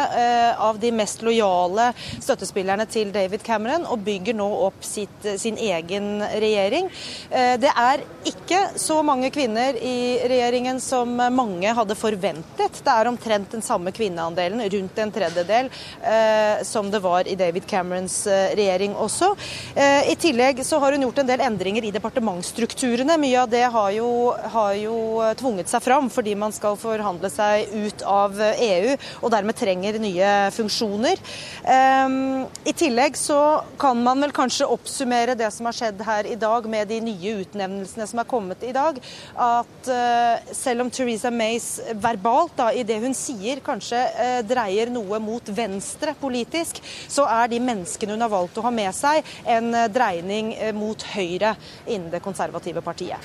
av 0.57 0.78
de 0.81 0.91
mest 0.95 1.23
lojale 1.25 1.91
støttespillerne 2.19 2.85
til 2.89 3.11
David 3.13 3.43
Cameron, 3.45 3.85
og 3.89 4.03
bygger 4.05 4.37
nå 4.37 4.47
opp 4.67 4.83
sitt, 4.85 5.25
sin 5.39 5.57
egen 5.59 6.21
regjering. 6.21 6.89
Eh, 7.29 7.55
det 7.61 7.71
er 7.71 8.03
ikke 8.29 8.61
så 8.79 8.99
mange 9.05 9.31
kvinner 9.33 9.77
i 9.77 10.19
regjeringen 10.29 10.79
som 10.83 11.11
mange 11.33 11.73
hadde 11.75 11.97
forventet. 11.97 12.81
Det 12.83 12.93
er 12.93 13.09
omtrent 13.09 13.51
den 13.55 13.65
samme 13.65 13.93
kvinneandelen, 13.95 14.63
rundt 14.73 14.99
en 14.99 15.13
tredjedel, 15.13 15.69
eh, 16.01 16.63
som 16.67 16.89
det 16.91 17.01
var 17.03 17.27
i 17.27 17.37
David 17.39 17.67
Camerons 17.69 18.21
eh, 18.27 18.55
regjering 18.59 18.95
også. 18.99 19.31
I 19.79 20.15
tillegg 20.19 20.61
så 20.65 20.79
har 20.81 20.93
hun 20.93 21.03
gjort 21.05 21.19
en 21.21 21.27
del 21.29 21.41
endringer 21.43 21.85
i 21.85 21.91
departementsstrukturene. 21.93 23.17
Mye 23.21 23.43
av 23.43 23.49
det 23.51 23.63
har 23.71 23.91
jo, 23.93 24.09
har 24.53 24.73
jo 24.79 24.95
tvunget 25.39 25.69
seg 25.71 25.83
fram 25.83 26.09
fordi 26.11 26.33
man 26.39 26.53
skal 26.55 26.77
forhandle 26.79 27.29
seg 27.31 27.71
ut 27.73 28.03
av 28.07 28.39
EU, 28.39 28.95
og 29.21 29.33
dermed 29.33 29.57
trenger 29.59 29.99
nye 30.01 30.31
funksjoner 30.55 30.68
funksjoner. 30.69 31.17
Ehm, 31.65 32.45
I 32.63 32.73
tillegg 32.73 33.17
så 33.17 33.63
kan 33.77 34.03
man 34.03 34.21
vel 34.21 34.31
kanskje 34.31 34.67
oppsummere 34.69 35.35
det 35.35 35.51
som 35.51 35.65
har 35.65 35.73
skjedd 35.73 36.01
her 36.05 36.25
i 36.25 36.35
dag 36.35 36.67
med 36.69 36.87
de 36.87 36.99
nye 37.01 37.39
utnevnelsene 37.43 38.07
som 38.07 38.19
er 38.19 38.29
kommet 38.29 38.63
i 38.63 38.73
dag. 38.73 38.99
At 39.35 39.89
eh, 39.89 40.53
selv 40.53 40.85
om 40.85 40.91
Theresa 40.91 41.31
Mays 41.31 41.79
verbalt 41.93 42.55
da, 42.57 42.71
i 42.71 42.83
det 42.83 42.99
hun 43.01 43.15
sier 43.17 43.63
kanskje 43.65 43.99
eh, 44.19 44.39
dreier 44.45 44.91
noe 44.93 45.19
mot 45.19 45.43
venstre 45.49 46.15
politisk, 46.19 46.81
så 47.07 47.27
er 47.29 47.49
de 47.49 47.61
menneskene 47.63 48.15
hun 48.15 48.25
har 48.25 48.31
valgt 48.31 48.59
å 48.59 48.65
ha 48.65 48.73
med 48.73 48.93
seg, 48.95 49.25
en 49.45 49.73
eh, 49.73 49.89
dreining 49.91 50.55
mot 50.75 51.03
høyre 51.15 51.55
innen 51.87 52.09
det 52.13 52.23
konservative 52.23 52.83
partiet. 52.85 53.23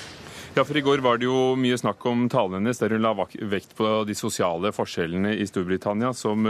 Ja, 0.54 0.62
for 0.62 0.76
I 0.78 0.84
går 0.86 1.00
var 1.02 1.18
det 1.18 1.26
jo 1.26 1.56
mye 1.58 1.74
snakk 1.74 2.04
om 2.06 2.28
talen 2.30 2.60
hennes 2.60 2.78
der 2.78 2.92
hun 2.94 3.02
la 3.02 3.10
vekt 3.18 3.72
på 3.74 3.88
de 4.06 4.14
sosiale 4.14 4.70
forskjellene 4.70 5.32
i 5.34 5.46
Storbritannia, 5.50 6.12
som 6.14 6.46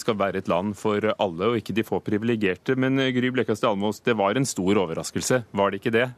skal 0.00 0.16
være 0.18 0.40
et 0.42 0.48
land 0.50 0.74
for 0.78 1.04
alle 1.14 1.50
og 1.52 1.58
ikke 1.60 1.74
de 1.76 1.84
få 1.86 2.00
privilegerte. 2.04 2.74
Men 2.76 2.98
eh, 2.98 3.12
Gry 3.14 3.30
Blekastad 3.34 3.70
Almås, 3.70 4.00
det 4.04 4.16
var 4.18 4.36
en 4.36 4.48
stor 4.48 4.82
overraskelse, 4.84 5.42
var 5.52 5.70
det 5.70 5.82
ikke 5.82 5.94
det? 5.94 6.08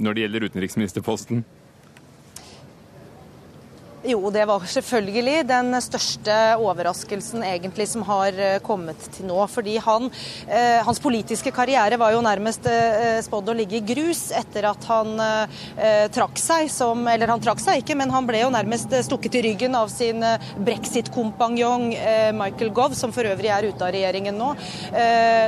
Når 0.00 0.16
det 0.16 0.24
gjelder 0.24 0.46
utenriksministerposten? 0.48 1.44
Jo, 4.00 4.30
det 4.32 4.46
var 4.48 4.62
selvfølgelig 4.64 5.42
den 5.44 5.74
største 5.84 6.34
overraskelsen 6.56 7.42
egentlig 7.44 7.84
som 7.90 8.00
har 8.08 8.32
eh, 8.32 8.54
kommet 8.64 9.02
til 9.12 9.26
nå. 9.28 9.36
Fordi 9.52 9.74
han, 9.84 10.06
eh, 10.48 10.78
hans 10.86 11.02
politiske 11.04 11.50
karriere 11.52 11.98
var 12.00 12.14
jo 12.14 12.22
nærmest 12.24 12.64
eh, 12.64 13.18
spådd 13.20 13.50
å 13.52 13.54
ligge 13.58 13.76
i 13.76 13.82
grus 13.84 14.30
etter 14.32 14.64
at 14.70 14.86
han 14.88 15.20
eh, 15.20 16.06
trakk 16.16 16.40
seg 16.40 16.70
som 16.72 17.04
Eller 17.12 17.28
han 17.28 17.42
trakk 17.44 17.60
seg 17.60 17.82
ikke, 17.82 17.98
men 18.00 18.14
han 18.14 18.24
ble 18.24 18.40
jo 18.40 18.48
nærmest 18.54 18.94
eh, 18.96 19.04
stukket 19.04 19.36
i 19.36 19.42
ryggen 19.50 19.76
av 19.76 19.92
sin 19.92 20.24
eh, 20.24 20.48
brexit-kompanjong 20.56 21.90
Michael 22.40 22.72
Gove, 22.72 22.96
som 22.96 23.12
for 23.12 23.28
øvrig 23.28 23.52
er 23.52 23.68
ute 23.68 23.84
av 23.84 23.92
regjeringen 23.92 24.36
nå. 24.38 24.48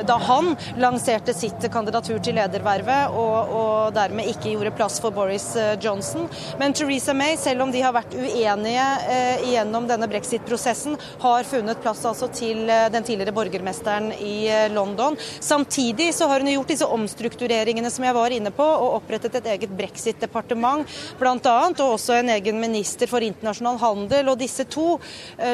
da 0.09 0.16
han 0.26 0.52
lanserte 0.80 1.32
sitt 1.37 1.64
kandidatur 1.73 2.21
til 2.25 2.37
ledervervet 2.37 3.16
og, 3.16 3.52
og 3.56 3.97
dermed 3.97 4.28
ikke 4.32 4.52
gjorde 4.52 4.75
plass 4.76 4.99
for 5.02 5.14
Boris 5.14 5.47
Johnson. 5.82 6.28
Men 6.61 6.75
Theresa 6.76 7.14
May, 7.16 7.37
selv 7.40 7.64
om 7.66 7.73
de 7.73 7.82
har 7.85 7.94
vært 7.97 8.16
uenige 8.16 8.41
uenige 8.42 8.87
eh, 9.08 9.50
gjennom 9.52 9.87
denne 9.87 10.08
brexit-prosessen, 10.08 10.96
har 11.18 11.44
funnet 11.44 11.80
plass 11.82 12.04
altså 12.08 12.28
til 12.32 12.68
eh, 12.70 12.88
den 12.92 13.04
tidligere 13.06 13.34
borgermesteren 13.37 14.11
i 14.12 14.49
eh, 14.50 14.68
London. 14.72 15.16
Samtidig 15.40 16.12
så 16.14 16.28
har 16.30 16.42
hun 16.42 16.52
gjort 16.52 16.72
disse 16.72 16.88
omstruktureringene 16.96 17.90
som 17.90 18.06
jeg 18.06 18.16
var 18.16 18.34
inne 18.34 18.52
på, 18.54 18.64
og 18.66 18.99
opprettet 18.99 19.38
et 19.40 19.50
eget 19.54 19.75
brexit-departement 19.78 20.88
bl.a., 21.20 21.56
og 21.72 21.94
også 21.94 22.18
en 22.18 22.32
egen 22.34 22.58
minister 22.61 23.11
for 23.11 23.25
internasjonal 23.25 23.78
handel. 23.82 24.32
Og 24.32 24.40
disse 24.40 24.64
to, 24.70 24.96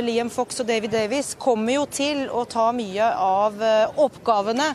Liam 0.04 0.30
Fox 0.32 0.60
og 0.62 0.68
David 0.68 0.92
Davis, 0.94 1.34
kommer 1.38 1.74
jo 1.78 1.84
til 1.92 2.24
å 2.32 2.44
ta 2.48 2.68
mye 2.76 3.06
av 3.22 3.60
oppgavene 4.00 4.68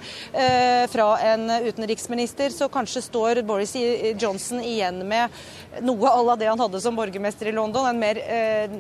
fra 0.92 1.08
en 1.32 1.48
utenriksminister, 1.68 2.54
så 2.54 2.70
kanskje 2.72 3.04
står 3.06 3.42
Boris 3.48 3.76
Johnson 4.20 4.62
igjen 4.64 5.02
med 5.10 5.34
noe 5.82 6.10
à 6.10 6.24
la 6.24 6.36
det 6.36 6.50
han 6.50 6.60
hadde 6.60 6.82
som 6.82 6.96
borgermester 6.96 7.50
i 7.50 7.56
London. 7.56 7.88
En 7.90 8.00
mer 8.00 8.20
eh, 8.22 8.74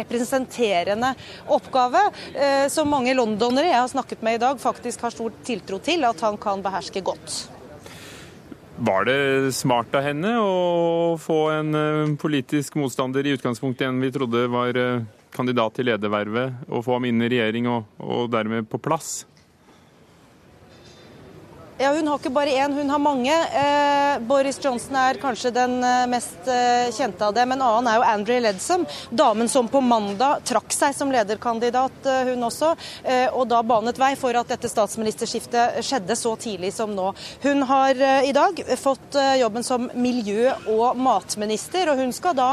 representerende 0.00 1.14
oppgave, 1.48 2.02
eh, 2.34 2.66
som 2.68 2.90
mange 2.90 3.14
londonere 3.14 3.70
jeg 3.70 3.80
har 3.80 3.94
snakket 3.94 4.22
med 4.22 4.38
i 4.38 4.42
dag, 4.44 4.60
faktisk 4.60 5.06
har 5.06 5.14
stor 5.14 5.32
tiltro 5.46 5.80
til 5.82 6.04
at 6.08 6.20
han 6.26 6.38
kan 6.40 6.62
beherske 6.62 7.02
godt. 7.04 7.40
Var 8.80 9.04
det 9.04 9.52
smart 9.52 9.92
av 9.92 10.06
henne 10.06 10.36
å 10.40 11.16
få 11.20 11.40
en 11.52 11.74
eh, 11.76 12.12
politisk 12.20 12.78
motstander 12.80 13.26
i 13.26 13.34
utgangspunktet 13.36 13.84
en 13.88 14.00
vi 14.00 14.12
trodde 14.14 14.46
var 14.48 14.76
eh, 14.78 15.02
kandidat 15.34 15.76
til 15.76 15.90
ledervervet, 15.90 16.64
og 16.70 16.86
få 16.86 16.96
ham 16.96 17.10
inn 17.10 17.20
i 17.20 17.28
regjering 17.28 17.68
og, 17.68 17.90
og 18.00 18.30
dermed 18.32 18.70
på 18.70 18.80
plass? 18.80 19.26
Ja, 21.80 21.94
Hun 21.96 22.08
har 22.08 22.18
ikke 22.18 22.28
bare 22.28 22.52
én, 22.52 22.74
hun 22.76 22.90
har 22.92 22.98
mange. 23.00 23.32
Eh, 23.32 24.18
Boris 24.28 24.58
Johnson 24.60 24.96
er 25.00 25.16
kanskje 25.16 25.48
den 25.56 25.78
eh, 25.80 26.02
mest 26.12 26.48
eh, 26.52 26.90
kjente 26.92 27.24
av 27.24 27.32
dem. 27.32 27.54
En 27.54 27.62
annen 27.64 27.86
er 27.88 27.94
jo 27.96 28.02
Andrew 28.04 28.42
Ledsom, 28.44 28.82
damen 29.08 29.48
som 29.48 29.64
på 29.72 29.80
mandag 29.80 30.42
trakk 30.44 30.74
seg 30.76 30.92
som 30.92 31.08
lederkandidat, 31.08 31.96
eh, 32.04 32.28
hun 32.28 32.44
også. 32.50 32.74
Eh, 33.00 33.32
og 33.32 33.46
da 33.48 33.62
banet 33.64 33.96
vei 33.96 34.10
for 34.20 34.36
at 34.36 34.52
dette 34.52 34.68
statsministerskiftet 34.68 35.78
skjedde 35.86 36.18
så 36.20 36.34
tidlig 36.42 36.74
som 36.76 36.92
nå. 36.92 37.14
Hun 37.46 37.64
har 37.72 37.96
eh, 37.96 38.28
i 38.28 38.36
dag 38.36 38.60
fått 38.76 39.16
jobben 39.40 39.64
som 39.64 39.88
miljø- 39.96 40.52
og 40.74 41.00
matminister, 41.00 41.88
og 41.88 42.04
hun 42.04 42.12
skal 42.12 42.36
da 42.36 42.50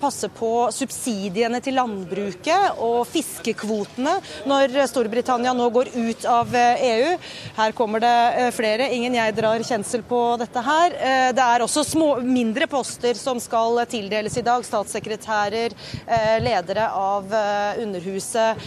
passe 0.00 0.28
på 0.32 0.50
subsidiene 0.74 1.60
til 1.64 1.76
landbruket 1.76 2.80
og 2.82 3.04
fiskekvotene 3.10 4.14
når 4.48 4.74
Storbritannia 4.90 5.52
nå 5.56 5.68
går 5.74 5.92
ut 5.94 6.26
av 6.30 6.54
EU. 6.56 7.14
Her 7.56 7.76
kommer 7.76 8.02
det 8.02 8.05
det 8.06 8.44
eh, 8.46 8.50
flere. 8.54 8.88
Ingen 8.94 9.16
jeg 9.16 9.34
drar 9.36 9.64
kjensel 9.66 10.04
på 10.06 10.20
dette 10.40 10.62
her. 10.64 10.94
Eh, 10.94 11.28
det 11.36 11.44
er 11.44 11.64
også 11.64 11.84
små, 11.86 12.08
mindre 12.22 12.68
poster 12.70 13.18
som 13.18 13.40
skal 13.42 13.82
tildeles 13.90 14.36
i 14.38 14.44
dag. 14.46 14.64
Statssekretærer, 14.66 15.74
eh, 16.06 16.36
ledere 16.42 16.88
av 16.92 17.34
Underhuset 17.82 18.64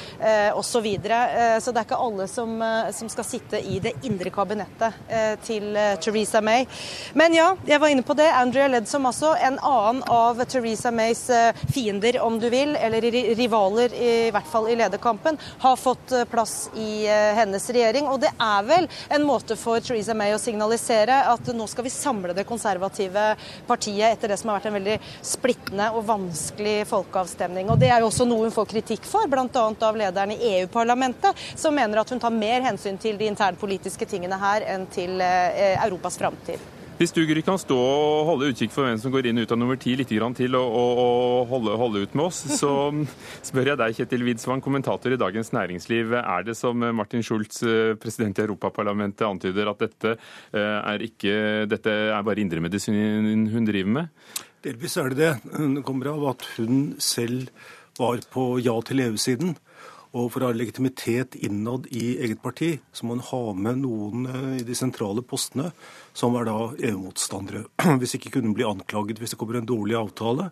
osv. 0.56 0.68
Så, 0.70 0.82
videre. 0.86 1.58
så 1.60 1.74
det 1.74 1.82
er 1.82 1.88
ikke 1.88 1.98
alle 2.00 2.26
som, 2.30 2.52
som 2.96 3.10
skal 3.12 3.26
sitte 3.26 3.60
i 3.60 3.80
det 3.84 3.92
indre 4.08 4.30
kabinettet 4.32 4.96
til 5.44 5.74
Theresa 6.00 6.40
May. 6.46 6.68
Men 7.20 7.34
ja, 7.36 7.50
jeg 7.68 7.82
var 7.82 7.92
inne 7.92 8.06
på 8.06 8.16
det. 8.16 8.30
Andrea 8.32 8.70
Ledsom 8.72 9.10
også, 9.10 9.34
en 9.44 9.58
annen 9.66 10.04
av 10.14 10.40
Theresa 10.46 10.92
Mays 10.96 11.26
fiender, 11.74 12.20
om 12.24 12.38
du 12.40 12.48
vil, 12.54 12.78
eller 12.80 13.10
rivaler, 13.40 13.96
i 13.98 14.30
hvert 14.32 14.48
fall 14.54 14.70
i 14.72 14.78
lederkampen, 14.80 15.40
har 15.66 15.82
fått 15.82 16.14
plass 16.32 16.70
i 16.80 17.04
hennes 17.42 17.68
regjering. 17.74 18.08
Og 18.14 18.22
det 18.24 18.32
er 18.38 18.70
vel 18.70 18.88
en 19.10 19.28
måte 19.30 19.56
for 19.60 19.82
Theresa 19.84 20.16
May 20.18 20.34
å 20.34 20.42
signalisere 20.42 21.22
at 21.32 21.52
nå 21.54 21.68
skal 21.70 21.86
vi 21.86 21.94
samle 21.94 22.34
det 22.38 22.48
konservative 22.50 23.26
partiet 23.68 24.16
etter 24.16 24.34
det 24.34 24.40
som 24.42 24.50
har 24.50 24.60
vært 24.60 24.70
en 24.72 24.78
veldig 24.80 24.98
splittende 25.32 25.90
og 25.94 26.08
vanskelig 26.10 26.78
folkeavstemning. 26.90 27.70
Og 27.70 27.80
Det 27.82 27.92
er 27.94 28.02
jo 28.02 28.10
også 28.10 28.28
noe 28.30 28.48
hun 28.48 28.56
får 28.56 28.72
kritikk 28.74 29.06
for, 29.10 29.30
bl.a. 29.30 29.68
av 29.90 30.02
lederen 30.02 30.34
i 30.34 30.42
EU-parlamentet, 30.56 31.46
som 31.56 31.76
mener 31.76 32.02
at 32.02 32.10
hun 32.10 32.22
tar 32.22 32.34
mer 32.34 32.66
hensyn 32.66 32.98
til 33.02 33.20
de 33.20 33.30
internpolitiske 33.30 34.10
tingene 34.10 34.40
her 34.42 34.66
enn 34.74 34.90
til 34.94 35.22
eh, 35.22 35.78
Europas 35.86 36.18
framtid. 36.20 36.79
Hvis 37.00 37.14
du 37.16 37.22
Gry, 37.24 37.40
kan 37.48 37.56
stå 37.56 37.76
og 37.80 38.26
holde 38.28 38.50
utkikk 38.52 38.74
for 38.74 38.84
hvem 38.84 38.98
som 39.00 39.14
går 39.14 39.30
inn 39.30 39.40
og 39.40 39.46
ut 39.48 39.54
av 39.56 39.60
nummer 39.62 39.78
ti 39.80 39.94
litt 39.96 40.10
til, 40.12 40.56
og, 40.60 40.74
og, 40.76 40.98
og 41.00 41.46
holde, 41.48 41.76
holde, 41.80 42.02
ut 42.04 42.18
med 42.20 42.26
oss, 42.26 42.42
så 42.60 42.72
spør 43.48 43.70
jeg 43.72 43.80
deg, 43.80 43.96
Kjetil 43.96 44.26
Widsvang, 44.28 44.60
kommentator 44.60 45.16
i 45.16 45.20
Dagens 45.22 45.54
Næringsliv. 45.56 46.12
Er 46.20 46.44
det 46.44 46.58
som 46.60 46.76
Martin 46.76 47.24
Schulz, 47.24 47.62
eh, 47.64 47.94
president 47.96 48.42
i 48.42 48.44
Europaparlamentet, 48.44 49.24
antyder, 49.30 49.72
at 49.72 49.86
dette 49.86 50.12
eh, 50.12 50.60
er, 50.60 51.06
ikke, 51.08 51.38
dette 51.72 51.96
er 52.10 52.28
bare 52.28 52.44
indremedisin 52.44 53.48
hun 53.48 53.72
driver 53.72 53.96
med? 54.02 54.44
Delvis 54.68 55.00
er 55.00 55.16
det 55.16 55.22
det. 55.24 55.34
Det 55.56 55.88
kommer 55.88 56.12
av 56.12 56.28
at 56.34 56.44
hun 56.58 56.98
selv 57.00 57.48
var 57.96 58.20
på 58.28 58.50
ja 58.60 58.76
til 58.84 59.08
EU-siden. 59.08 59.56
Og 60.18 60.32
for 60.34 60.42
å 60.42 60.50
ha 60.50 60.58
legitimitet 60.58 61.36
innad 61.38 61.86
i 61.94 62.16
eget 62.18 62.40
parti, 62.42 62.72
så 62.92 63.06
må 63.06 63.18
hun 63.18 63.26
ha 63.28 63.42
med 63.54 63.82
noen 63.84 64.26
eh, 64.26 64.54
i 64.62 64.66
de 64.66 64.78
sentrale 64.78 65.22
postene 65.22 65.70
som 66.18 66.38
er 66.40 66.50
da 66.50 66.58
EU-motstandere. 66.74 67.68
Hvis 68.02 68.18
ikke 68.18 68.34
kunne 68.34 68.50
hun 68.50 68.58
bli 68.58 68.66
anklaget 68.66 69.22
hvis 69.22 69.36
det 69.36 69.42
kommer 69.42 69.60
en 69.60 69.70
dårlig 69.70 70.00
avtale 70.00 70.50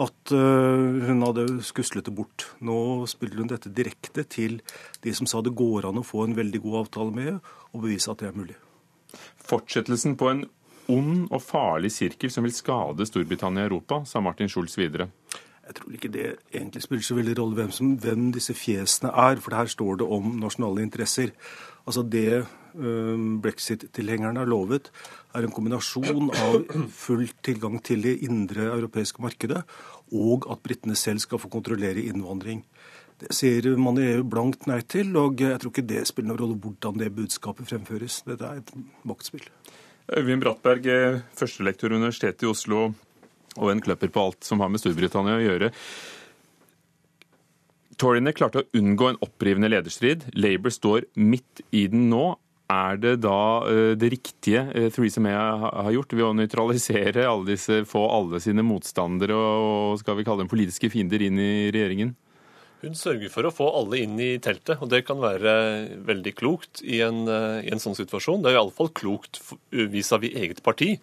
at 0.00 0.32
eh, 0.32 1.04
hun 1.08 1.24
hadde 1.24 1.46
skuslet 1.64 2.08
det 2.08 2.14
bort. 2.16 2.48
Nå 2.64 3.04
spiller 3.08 3.40
hun 3.40 3.52
dette 3.52 3.72
direkte 3.72 4.26
til 4.28 4.60
de 5.04 5.14
som 5.16 5.28
sa 5.28 5.40
det 5.44 5.56
går 5.56 5.88
an 5.88 6.00
å 6.00 6.04
få 6.06 6.26
en 6.26 6.36
veldig 6.36 6.60
god 6.64 6.82
avtale 6.84 7.16
med 7.16 7.32
EU, 7.32 7.38
og 7.72 7.84
bevise 7.84 8.12
at 8.12 8.22
det 8.22 8.30
er 8.30 8.36
mulig. 8.36 8.56
Fortsettelsen 9.46 10.16
på 10.20 10.28
en 10.32 10.44
ond 10.92 11.26
og 11.32 11.40
farlig 11.42 11.90
sirkel 11.94 12.30
som 12.32 12.44
vil 12.46 12.54
skade 12.54 13.06
Storbritannia 13.08 13.64
og 13.64 13.70
Europa, 13.70 14.02
sa 14.08 14.22
Martin 14.24 14.52
Schulz 14.52 14.76
videre. 14.78 15.08
Jeg 15.66 15.78
tror 15.78 15.94
ikke 15.96 16.12
det 16.14 16.26
egentlig 16.54 16.82
spiller 16.84 17.02
så 17.02 17.16
veldig 17.18 17.38
rolle 17.38 17.58
hvem, 17.58 17.72
som, 17.74 17.96
hvem 17.98 18.28
disse 18.34 18.54
fjesene 18.54 19.10
er, 19.10 19.40
for 19.42 19.56
her 19.58 19.70
står 19.70 19.98
det 20.02 20.06
om 20.16 20.36
nasjonale 20.38 20.84
interesser. 20.86 21.32
Altså 21.86 22.02
Det 22.06 22.46
brexit-tilhengerne 22.76 24.42
har 24.42 24.48
lovet, 24.48 24.90
er 25.34 25.46
en 25.46 25.54
kombinasjon 25.54 26.30
av 26.30 26.58
full 26.92 27.26
tilgang 27.44 27.78
til 27.84 28.04
det 28.04 28.18
indre 28.26 28.68
europeiske 28.74 29.22
markedet, 29.24 29.62
og 30.12 30.46
at 30.52 30.62
britene 30.64 30.96
selv 30.96 31.22
skal 31.24 31.40
få 31.40 31.50
kontrollere 31.52 32.04
innvandring. 32.04 32.62
Det 33.16 33.32
sier 33.32 33.70
man 33.80 33.96
i 33.96 34.10
EU 34.12 34.26
blankt 34.28 34.66
nei 34.68 34.82
til, 34.84 35.14
og 35.16 35.40
jeg 35.40 35.56
tror 35.62 35.72
ikke 35.72 35.88
det 35.88 36.04
spiller 36.08 36.34
noen 36.34 36.42
rolle 36.42 36.58
hvordan 36.60 37.00
det 37.00 37.14
budskapet 37.16 37.68
fremføres. 37.70 38.20
Dette 38.28 38.44
er 38.44 38.60
et 38.60 38.72
maktspill. 39.08 39.46
Øyvind 40.12 40.44
Brattberg, 40.44 40.84
førstelektor 41.34 41.90
ved 41.90 42.04
Universitetet 42.04 42.44
i 42.44 42.50
Oslo 42.50 42.90
og 43.56 43.72
en 43.72 43.82
kløpper 43.84 44.12
på 44.12 44.28
alt 44.28 44.46
som 44.46 44.62
har 44.62 44.70
med 44.72 44.82
Storbritannia 44.82 45.38
å 45.38 45.44
gjøre. 45.44 45.70
Toryene 47.96 48.34
klarte 48.36 48.62
å 48.62 48.68
unngå 48.76 49.08
en 49.08 49.22
opprivende 49.24 49.70
lederstrid. 49.72 50.26
Labour 50.36 50.74
står 50.74 51.06
midt 51.16 51.62
i 51.72 51.86
den 51.92 52.10
nå. 52.12 52.34
Er 52.72 52.98
det 52.98 53.12
da 53.22 53.62
eh, 53.70 53.92
det 53.94 54.10
riktige 54.10 54.64
eh, 54.74 54.88
Theresa 54.90 55.22
May 55.22 55.36
har 55.38 55.92
gjort 55.94 56.14
ved 56.16 56.24
å 56.26 56.34
nøytralisere 56.34 57.22
alle 57.22 57.52
disse, 57.52 57.84
få 57.86 58.02
alle 58.10 58.40
sine 58.42 58.64
motstandere 58.66 59.36
og 59.38 60.00
skal 60.00 60.18
vi 60.18 60.26
kalle 60.26 60.42
dem 60.42 60.50
politiske 60.50 60.90
fiender 60.90 61.22
inn 61.22 61.38
i 61.38 61.68
regjeringen? 61.70 62.16
Hun 62.82 62.92
sørger 62.92 63.30
for 63.32 63.48
å 63.48 63.52
få 63.54 63.66
alle 63.78 64.02
inn 64.04 64.18
i 64.20 64.34
teltet, 64.42 64.82
og 64.84 64.90
det 64.92 65.06
kan 65.08 65.16
være 65.22 65.52
veldig 66.06 66.32
klokt 66.36 66.82
i 66.84 67.00
en, 67.06 67.22
eh, 67.24 67.64
i 67.64 67.72
en 67.72 67.80
sånn 67.80 67.96
situasjon. 67.96 68.42
Det 68.44 68.52
er 68.52 68.58
iallfall 68.58 68.90
klokt 68.92 69.40
vis-à-vis 69.72 70.34
-vis 70.34 70.42
eget 70.42 70.62
parti. 70.62 70.98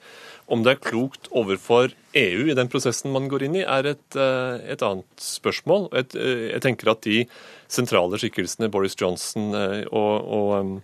Om 0.48 0.64
det 0.64 0.72
er 0.72 0.90
klokt 0.90 1.30
overfor 1.32 1.92
EU 2.14 2.52
i 2.52 2.54
den 2.54 2.70
prosessen 2.70 3.12
man 3.12 3.28
går 3.28 3.44
inn 3.44 3.56
i, 3.56 3.66
er 3.66 3.88
et, 3.88 4.16
eh, 4.16 4.72
et 4.72 4.82
annet 4.82 5.18
spørsmål. 5.18 5.90
Et, 5.94 6.16
eh, 6.16 6.52
jeg 6.54 6.62
tenker 6.62 6.92
at 6.92 7.02
de 7.02 7.26
sentrale 7.68 8.20
skikkelsene, 8.20 8.70
Boris 8.70 8.96
Johnson 8.96 9.56
og, 9.92 10.16
og 10.30 10.82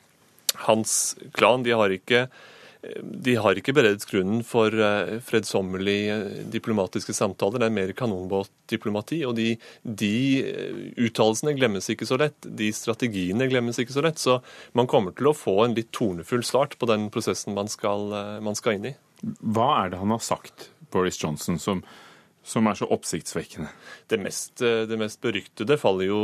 hans 0.55 1.15
klan, 1.34 1.62
de 1.63 1.69
har 1.69 1.89
ikke 1.89 2.29
de 3.03 3.33
har 3.36 3.59
ikke 3.59 3.74
beredt 3.75 4.05
grunnen 4.07 4.39
for 4.48 4.71
eh, 4.71 5.17
fredsommelige 5.25 6.15
eh, 6.15 6.43
diplomatiske 6.53 7.12
samtaler. 7.15 7.59
Det 7.59 7.67
er 7.67 7.75
mer 7.75 7.91
kanonbåtdiplomati. 7.98 9.19
Og 9.27 9.36
de, 9.36 9.50
de 9.83 10.13
eh, 10.39 10.77
uttalelsene 11.09 11.57
glemmes 11.57 11.89
ikke 11.91 12.07
så 12.07 12.15
lett. 12.21 12.38
De 12.48 12.69
strategiene 12.75 13.50
glemmes 13.51 13.81
ikke 13.83 13.95
så 13.95 14.03
lett. 14.05 14.21
Så 14.21 14.38
man 14.79 14.88
kommer 14.88 15.15
til 15.17 15.27
å 15.27 15.36
få 15.36 15.57
en 15.65 15.75
litt 15.75 15.91
tornefull 15.95 16.45
start 16.48 16.77
på 16.79 16.88
den 16.89 17.09
prosessen 17.12 17.57
man 17.57 17.71
skal, 17.71 18.13
man 18.46 18.55
skal 18.55 18.77
inn 18.77 18.94
i. 18.94 18.98
Hva 19.44 19.72
er 19.81 19.92
det 19.92 20.00
han 20.00 20.15
har 20.15 20.24
sagt, 20.24 20.70
Boris 20.94 21.20
Johnson, 21.20 21.59
som, 21.59 21.81
som 22.48 22.70
er 22.72 22.79
så 22.79 22.87
oppsiktsvekkende? 22.96 23.74
Det 24.07 24.22
mest, 24.24 24.55
det 24.63 25.00
mest, 25.01 25.20
beryktede 25.25 25.75
faller 25.81 26.07
jo 26.07 26.22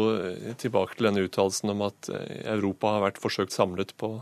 tilbake 0.62 0.96
til 0.96 1.10
denne 1.10 1.26
uttalelsen 1.28 1.76
om 1.76 1.84
at 1.90 2.08
Europa 2.46 2.96
har 2.96 3.06
vært 3.10 3.20
forsøkt 3.20 3.56
samlet 3.56 3.92
på 4.00 4.14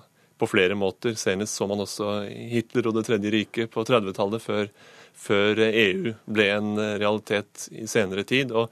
på 0.44 0.52
flere 0.52 0.78
måter. 0.80 1.16
Senest 1.20 1.58
så 1.58 1.68
man 1.70 1.84
også 1.84 2.24
Hitler 2.28 2.90
og 2.90 3.00
Det 3.00 3.08
tredje 3.10 3.32
riket 3.34 3.72
på 3.74 3.86
30-tallet, 3.88 4.44
før, 4.44 4.68
før, 5.14 5.64
EU 5.70 6.18
ble 6.26 6.50
en 6.54 6.76
realitet 7.02 7.70
i 7.72 7.88
senere 7.88 8.28
tid. 8.28 8.52
og 8.52 8.70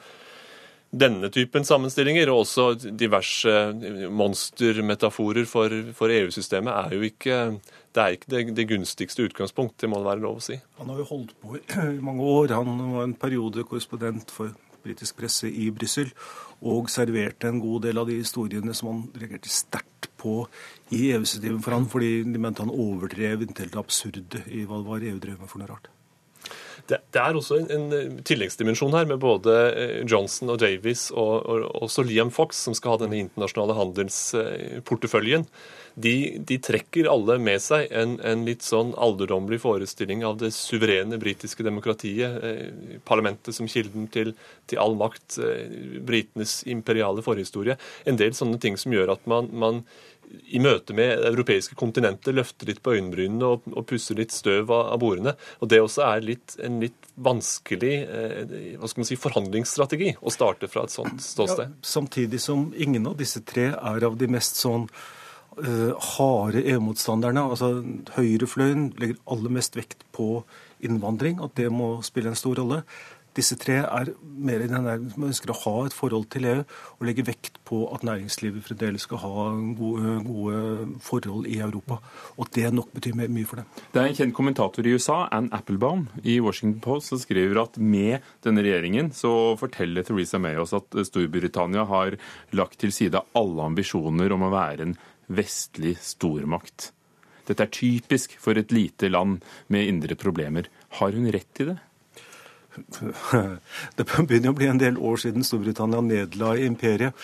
denne 0.92 1.30
typen 1.32 1.64
sammenstillinger 1.64 2.28
og 2.34 2.42
også 2.42 2.66
diverse 3.00 3.52
monstermetaforer 4.12 5.46
for, 5.48 5.72
for 5.96 6.12
EU-systemet 6.12 6.74
er 6.74 6.96
jo 6.98 7.06
ikke 7.08 7.38
det 7.96 8.02
er 8.02 8.16
ikke 8.16 8.32
det, 8.32 8.42
det, 8.56 8.66
gunstigste 8.68 9.24
utgangspunkt, 9.28 9.78
det 9.80 9.90
må 9.92 10.00
det 10.00 10.08
være 10.08 10.24
lov 10.24 10.40
å 10.40 10.44
si. 10.44 10.58
Han 10.80 10.92
har 10.92 11.00
jo 11.02 11.08
holdt 11.10 11.34
på 11.40 11.56
i 11.60 11.64
mange 12.08 12.28
år. 12.28 12.54
Han 12.56 12.84
var 12.96 13.08
en 13.08 13.16
periode 13.20 13.66
korrespondent 13.68 14.32
for 14.32 14.52
britisk 14.84 15.18
presse 15.20 15.50
i 15.50 15.70
Brussel 15.74 16.12
og 16.62 16.90
serverte 16.94 17.50
en 17.50 17.62
god 17.62 17.88
del 17.88 18.02
av 18.02 18.10
de 18.10 18.20
historiene 18.20 18.76
som 18.78 18.92
han 18.92 19.02
reagerte 19.18 19.52
sterkt 19.52 20.12
på 20.22 20.36
i 20.94 21.08
EU-systemet 21.14 21.64
for 21.66 21.78
han, 21.78 21.90
fordi 21.90 22.12
de 22.28 22.42
mente 22.42 22.62
han 22.66 22.74
overdrev 22.74 23.48
inntil 23.48 23.72
det 23.74 23.82
absurde 23.82 24.46
i 24.50 24.66
hva 24.66 24.82
det 24.82 24.90
var 24.92 25.10
EU 25.10 25.18
drev 25.22 25.42
med 25.42 25.52
for 25.52 25.62
noe 25.62 25.72
rart. 25.72 25.90
Det, 26.92 27.20
er 27.20 27.38
også 27.38 27.62
en, 27.62 27.70
en, 27.72 28.18
tilleggsdimensjon 28.28 28.96
her, 28.96 29.08
med 29.10 29.22
både 29.24 29.58
eh, 29.72 30.00
Johnson 30.10 30.52
og 30.52 30.60
Davies 30.64 31.10
og, 31.12 31.46
og, 31.46 31.68
også 31.86 32.04
Liam 32.08 32.32
Fox, 32.34 32.60
som 32.66 32.76
skal 32.78 32.96
ha 32.96 33.04
denne 33.06 33.22
internasjonale 33.22 33.78
handelsporteføljen. 33.78 35.48
De, 35.96 36.14
de, 36.48 36.58
trekker 36.64 37.10
alle 37.12 37.36
med 37.44 37.60
seg 37.64 37.90
en, 37.96 38.16
en, 38.24 38.46
litt 38.48 38.64
sånn 38.64 38.94
alderdommelig 38.96 39.60
forestilling 39.64 40.24
av 40.28 40.38
det 40.40 40.54
suverene 40.56 41.20
britiske 41.20 41.66
demokratiet. 41.68 42.38
Eh, 42.44 43.00
parlamentet 43.08 43.56
som 43.56 43.70
kilden 43.72 44.08
til, 44.12 44.34
til 44.72 44.82
all 44.84 44.96
makt. 45.00 45.40
Eh, 45.44 46.00
britenes 46.08 46.62
imperiale 46.72 47.24
forhistorie. 47.26 47.78
En 48.08 48.20
del 48.20 48.36
sånne 48.38 48.60
ting 48.62 48.80
som 48.80 48.96
gjør 48.96 49.16
at 49.18 49.28
man, 49.32 49.52
man 49.52 49.84
i 50.52 50.60
møte 50.64 50.96
med 50.96 51.24
europeiske 51.28 51.76
kontinenter 51.80 52.36
løfter 52.36 52.70
litt 52.70 52.82
på 52.84 52.96
øyenbrynene 52.96 53.48
og, 53.48 53.68
og 53.72 53.86
pusser 53.90 54.18
litt 54.20 54.34
støv 54.36 54.72
av, 54.72 54.92
av, 54.94 55.00
bordene. 55.02 55.36
Og 55.60 55.72
Det 55.72 55.82
også 55.84 56.04
er 56.08 56.26
litt, 56.26 56.58
en 56.64 56.80
litt 56.84 57.10
vanskelig 57.22 57.94
eh, 58.06 58.76
hva 58.80 58.90
skal 58.90 59.04
man 59.04 59.10
si, 59.10 59.20
forhandlingsstrategi 59.20 60.14
å 60.22 60.34
starte 60.34 60.70
fra 60.72 60.86
et 60.88 60.96
sånt 60.96 61.24
ståsted. 61.24 61.72
Ja, 61.72 61.90
samtidig 61.94 62.42
som 62.44 62.70
ingen 62.76 63.08
av 63.10 63.18
disse 63.20 63.44
tre 63.48 63.72
er 63.76 64.08
av 64.08 64.18
de 64.20 64.30
mest 64.32 64.60
sånn 64.62 64.88
uh, 65.60 65.92
harde 66.16 66.64
EU-motstanderne. 66.64 67.44
altså 67.52 67.74
Høyrefløyen 68.18 68.92
legger 69.02 69.20
aller 69.32 69.58
mest 69.60 69.76
vekt 69.80 70.06
på 70.16 70.44
innvandring, 70.82 71.42
at 71.44 71.56
det 71.60 71.70
må 71.74 71.98
spille 72.06 72.32
en 72.32 72.40
stor 72.40 72.58
rolle. 72.62 72.82
Disse 73.38 73.56
tre 73.56 73.78
er 73.80 74.10
mer 74.20 74.60
i 74.60 74.68
den 74.68 74.88
ønsker 74.90 75.54
å 75.54 75.60
ha 75.62 75.74
et 75.86 75.96
forhold 75.96 76.26
til 76.34 76.48
EU 76.50 76.58
og 76.62 77.06
legge 77.08 77.24
vekt 77.24 77.62
på 77.68 77.86
at 77.96 78.04
næringslivet 78.04 78.66
fremdeles 78.66 79.06
skal 79.08 79.22
ha 79.24 79.46
gode, 79.78 80.18
gode, 80.26 80.88
forhold 81.06 81.48
i 81.48 81.62
Europa. 81.64 82.02
Og 82.36 82.50
det 82.56 82.68
nok 82.76 82.92
betyr 82.96 83.16
mye 83.16 83.48
for 83.48 83.62
dem. 83.62 83.70
Det 83.94 84.02
er 84.02 84.10
en 84.10 84.18
kjent 84.18 84.36
kommentator 84.36 84.88
i 84.88 84.96
USA, 84.98 85.22
Ann 85.32 85.48
Applebaum, 85.56 86.10
i 86.28 86.42
Washington 86.44 86.82
Post, 86.84 87.14
som 87.14 87.22
skriver 87.22 87.62
at 87.64 87.80
med 87.80 88.26
denne 88.44 88.66
regjeringen 88.66 89.14
så 89.16 89.56
forteller 89.60 90.04
Theresa 90.08 90.42
May 90.42 90.60
oss 90.60 90.76
at 90.76 91.00
Storbritannia 91.08 91.86
har 91.88 92.18
lagt 92.58 92.82
til 92.84 92.92
side 92.96 93.22
alle 93.38 93.70
ambisjoner 93.72 94.36
om 94.36 94.44
å 94.48 94.52
være 94.52 94.90
en 94.90 94.98
vestlig 95.32 95.96
stormakt. 96.04 96.92
Dette 97.48 97.64
er 97.64 97.72
typisk 97.74 98.36
for 98.40 98.60
et 98.60 98.76
lite 98.76 99.08
land 99.12 99.40
med 99.72 99.88
indre 99.88 100.20
problemer. 100.20 100.68
Har 101.00 101.16
hun 101.16 101.32
rett 101.32 101.64
i 101.64 101.70
det? 101.72 101.78
Det 103.98 104.06
begynner 104.08 104.54
å 104.54 104.58
bli 104.58 104.70
en 104.72 104.80
del 104.82 105.00
år 105.00 105.20
siden 105.24 105.46
Storbritannia 105.46 106.02
nedla 106.06 106.54
imperiet 106.64 107.18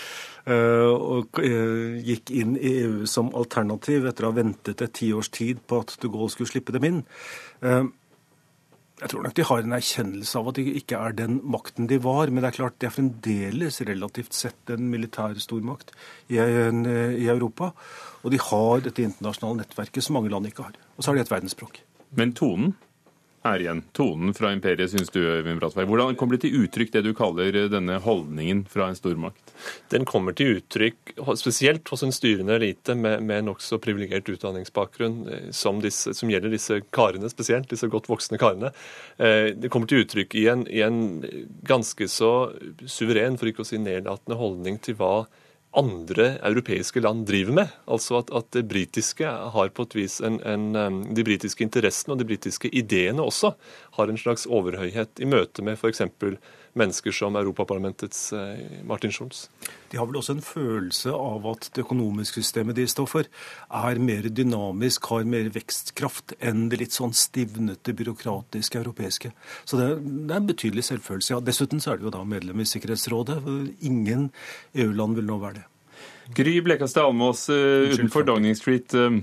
eh, 0.48 0.90
og 0.92 1.40
eh, 1.44 2.00
gikk 2.08 2.34
inn 2.36 2.58
i 2.58 2.74
EU 2.84 3.06
som 3.10 3.32
alternativ 3.38 4.10
etter 4.10 4.28
å 4.28 4.34
ha 4.34 4.40
ventet 4.42 4.84
et 4.84 4.98
tiårs 5.00 5.32
tid 5.34 5.64
på 5.68 5.80
at 5.84 5.96
de 6.02 6.12
Gaulle 6.12 6.34
skulle 6.34 6.52
slippe 6.52 6.76
dem 6.76 6.90
inn. 6.90 7.00
Eh, 7.64 7.86
jeg 8.98 9.12
tror 9.12 9.28
nok 9.28 9.36
de 9.38 9.46
har 9.46 9.62
en 9.62 9.78
erkjennelse 9.78 10.40
av 10.40 10.48
at 10.50 10.58
de 10.58 10.72
ikke 10.80 10.98
er 10.98 11.14
den 11.20 11.38
makten 11.46 11.86
de 11.90 12.00
var, 12.02 12.32
men 12.32 12.42
det 12.42 12.50
er 12.50 12.58
klart 12.58 12.80
de 12.82 12.88
er 12.90 12.96
fremdeles 12.96 13.78
relativt 13.86 14.34
sett 14.34 14.72
en 14.74 14.88
militær 14.90 15.38
stormakt 15.38 15.94
i, 16.34 16.40
i 16.40 17.28
Europa. 17.30 17.70
Og 18.26 18.34
de 18.34 18.42
har 18.42 18.82
dette 18.82 19.06
internasjonale 19.06 19.62
nettverket 19.62 20.02
som 20.02 20.18
mange 20.18 20.34
land 20.34 20.50
ikke 20.50 20.66
har. 20.66 20.82
Og 20.98 21.06
så 21.06 21.12
har 21.12 21.20
de 21.20 21.28
et 21.28 21.36
verdensspråk. 21.36 21.78
Men 22.18 22.34
tonen? 22.34 22.74
Er 23.46 23.62
igjen. 23.64 23.82
Tonen 23.96 24.34
fra 24.34 24.52
imperiet, 24.54 24.92
syns 24.92 25.12
du, 25.14 25.20
Øyvind 25.22 25.60
Brattberg. 25.62 25.88
Hvordan 25.90 26.18
kommer 26.20 26.38
det 26.38 26.46
til 26.46 26.64
uttrykk 26.64 26.92
det 26.94 27.04
du 27.06 27.12
kaller 27.18 27.56
denne 27.72 28.00
holdningen 28.04 28.64
fra 28.72 28.90
en 28.90 28.98
stormakt? 28.98 29.54
Den 29.94 30.06
kommer 30.10 30.36
til 30.38 30.58
uttrykk 30.58 31.16
spesielt 31.40 31.88
hos 31.92 32.04
en 32.06 32.14
styrende 32.16 32.58
elite 32.58 32.96
med, 32.98 33.24
med 33.28 33.48
nokså 33.48 33.80
privilegert 33.84 34.30
utdanningsbakgrunn, 34.34 35.18
eh, 35.32 35.50
som, 35.56 35.82
disse, 35.84 36.14
som, 36.18 36.32
gjelder 36.32 36.54
disse 36.54 36.82
karene 36.96 37.32
spesielt, 37.32 37.70
disse 37.72 37.90
godt 37.92 38.10
voksne 38.12 38.40
karene. 38.42 38.74
Eh, 39.18 39.54
det 39.58 39.72
kommer 39.74 39.90
til 39.90 40.06
uttrykk 40.06 40.38
i 40.38 40.48
en, 40.52 40.68
i 40.70 40.84
en 40.86 41.02
ganske 41.68 42.10
så 42.12 42.34
suveren, 42.86 43.40
for 43.40 43.52
ikke 43.52 43.66
å 43.66 43.70
si 43.70 43.82
nedlatende 43.82 44.40
holdning 44.40 44.82
til 44.84 44.98
hva 45.00 45.28
andre 45.76 46.38
europeiske 46.48 47.02
land 47.04 47.26
driver 47.28 47.54
med. 47.60 47.74
Altså 47.88 48.22
at, 48.22 48.32
at 48.36 48.50
det 48.56 48.68
britiske 48.70 49.28
har 49.28 49.74
på 49.76 49.86
et 49.88 49.96
vis 49.98 50.20
en, 50.22 50.40
en, 50.48 51.02
De 51.16 51.24
britiske 51.24 51.64
interessene 51.66 52.16
og 52.16 52.22
de 52.22 52.28
britiske 52.30 52.72
ideene 52.72 53.24
også 53.24 53.54
har 53.98 54.08
en 54.08 54.18
slags 54.18 54.46
overhøyhet 54.46 55.20
i 55.20 55.30
møte 55.30 55.66
med 55.66 55.78
f.eks. 55.78 56.02
mennesker 56.80 57.14
som 57.16 57.36
Europaparlamentets 57.40 58.34
eh, 58.34 58.82
Martin 58.88 59.14
Schulz. 59.14 59.48
De 59.92 60.00
har 60.00 60.08
vel 60.10 60.20
også 60.20 60.36
en 60.36 60.44
følelse 60.44 61.14
av 61.14 61.46
at 61.52 61.70
det 61.76 61.84
økonomiske 61.86 62.42
systemet 62.42 62.78
de 62.78 62.88
står 62.90 63.08
for, 63.12 63.30
er 63.84 64.02
mer 64.04 64.28
dynamisk, 64.30 65.10
har 65.12 65.28
mer 65.30 65.50
vekstkraft 65.56 66.36
enn 66.40 66.68
det 66.72 66.82
litt 66.84 66.98
sånn 66.98 67.16
stivnete, 67.18 67.96
byråkratiske 67.98 68.82
europeiske. 68.82 69.34
Så 69.66 69.80
det, 69.80 69.90
det 70.28 70.36
er 70.36 70.42
en 70.42 70.52
betydelig 70.52 70.88
selvfølelse. 70.90 71.34
Ja, 71.36 71.42
dessuten 71.44 71.84
så 71.84 71.94
er 71.94 72.02
de 72.02 72.10
jo 72.10 72.14
da 72.14 72.24
medlem 72.28 72.62
i 72.64 72.68
Sikkerhetsrådet. 72.68 73.42
Ingen 73.88 74.30
EU-land 74.78 75.20
vil 75.20 75.28
nå 75.30 75.42
være 75.44 75.62
det. 75.62 75.68
Gry 76.38 76.60
Blekastad 76.62 77.08
Almås 77.08 77.48
uh, 77.50 77.88
utenfor 77.88 78.26
Downing 78.28 78.56
Street. 78.60 78.94
Uh, 78.94 79.22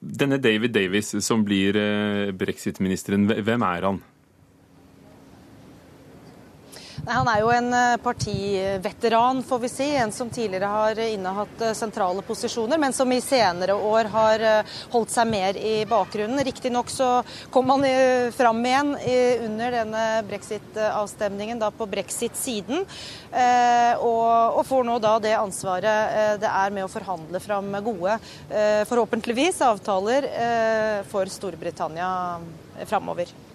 denne 0.00 0.38
David 0.40 0.74
Davis 0.76 1.14
som 1.24 1.44
blir 1.44 1.76
uh, 1.76 2.30
brexit-ministeren, 2.36 3.28
hvem 3.44 3.64
er 3.68 3.90
han? 3.90 4.00
Han 7.08 7.28
er 7.30 7.40
jo 7.40 7.48
en 7.48 7.72
eh, 7.72 7.96
partiveteran, 8.04 9.40
får 9.42 9.58
vi 9.62 9.68
si. 9.72 9.86
En 9.96 10.12
som 10.12 10.28
tidligere 10.30 10.68
har 10.68 10.98
innehatt 11.00 11.62
eh, 11.64 11.72
sentrale 11.76 12.22
posisjoner, 12.22 12.78
men 12.78 12.92
som 12.92 13.12
i 13.12 13.20
senere 13.24 13.72
år 13.72 14.10
har 14.12 14.44
eh, 14.44 14.74
holdt 14.92 15.14
seg 15.14 15.30
mer 15.30 15.56
i 15.56 15.86
bakgrunnen. 15.88 16.42
Riktignok 16.44 16.92
så 16.92 17.08
kom 17.54 17.72
han 17.72 17.86
fram 18.34 18.60
igjen 18.66 18.92
under 19.46 19.72
denne 19.78 20.04
brexit-avstemningen 20.28 21.60
da 21.60 21.70
på 21.74 21.86
brexit-siden, 21.88 22.84
og 24.02 24.60
får 24.66 24.86
nå 24.86 24.98
da 25.02 25.14
det 25.22 25.34
ansvaret 25.38 26.40
det 26.42 26.50
er 26.50 26.74
med 26.74 26.86
å 26.86 26.92
forhandle 26.92 27.40
fram 27.42 27.70
gode, 27.86 28.18
forhåpentligvis, 28.90 29.60
avtaler 29.68 30.30
for 31.10 31.30
Storbritannia 31.32 32.10
framover. 32.88 33.47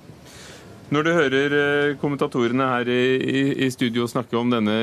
Når 0.93 1.05
du 1.07 1.09
hører 1.15 1.53
eh, 1.57 1.95
kommentatorene 1.97 2.65
her 2.69 2.89
i, 2.91 3.03
i 3.65 3.69
studio 3.73 4.05
snakke 4.09 4.37
om 4.37 4.51
denne, 4.53 4.75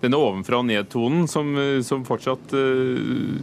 denne 0.00 0.20
ovenfra 0.20 0.62
og 0.62 0.68
ned-tonen, 0.70 1.26
som, 1.28 1.50
eh, 1.60 1.82
som, 1.84 2.04
fortsatt 2.06 2.54
uh, 2.56 3.34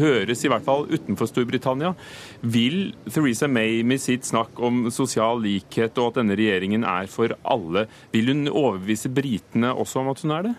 høres 0.00 0.44
i 0.44 0.50
hvert 0.52 0.66
fall 0.66 0.84
utenfor 0.90 1.30
Storbritannia, 1.30 1.94
vil 2.42 2.90
Theresa 3.08 3.48
May 3.48 3.80
med 3.86 4.02
sitt 4.02 4.28
snakk 4.28 4.60
om 4.60 4.90
sosial 4.92 5.40
likhet 5.46 5.96
og 6.02 6.10
at 6.10 6.20
denne 6.20 6.36
regjeringen 6.36 6.84
er 6.84 7.08
for 7.08 7.32
alle, 7.40 7.86
vil 8.12 8.34
hun 8.34 8.50
overbevise 8.50 9.12
britene 9.14 9.72
også 9.72 10.02
om 10.02 10.12
at 10.12 10.26
hun 10.26 10.36
er 10.36 10.50
det? 10.50 10.58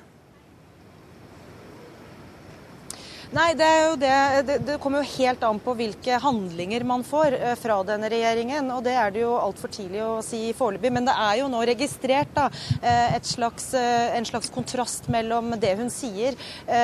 Nei, 3.32 3.54
det, 3.56 3.96
det, 3.96 4.15
det, 4.44 4.56
det 4.67 4.74
kommer 4.84 5.00
jo 5.00 5.13
helt 5.15 5.44
an 5.48 5.60
på 5.63 5.72
hvilke 5.80 6.17
handlinger 6.20 6.84
man 6.84 7.06
får 7.08 7.32
eh, 7.38 7.54
fra 7.56 7.78
denne 7.88 8.10
regjeringen. 8.12 8.67
Og 8.76 8.82
det 8.84 8.91
er 9.00 9.13
det 9.15 9.22
jo 9.22 9.38
altfor 9.39 9.72
tidlig 9.72 10.02
å 10.04 10.17
si 10.26 10.50
foreløpig. 10.58 10.91
Men 10.91 11.08
det 11.08 11.13
er 11.15 11.38
jo 11.39 11.46
nå 11.48 11.62
registrert 11.70 12.34
da, 12.36 12.50
eh, 12.84 13.15
slags, 13.24 13.70
eh, 13.80 14.17
en 14.17 14.28
slags 14.28 14.52
kontrast 14.52 15.08
mellom 15.08 15.56
det 15.62 15.72
hun 15.80 15.88
sier 15.94 16.36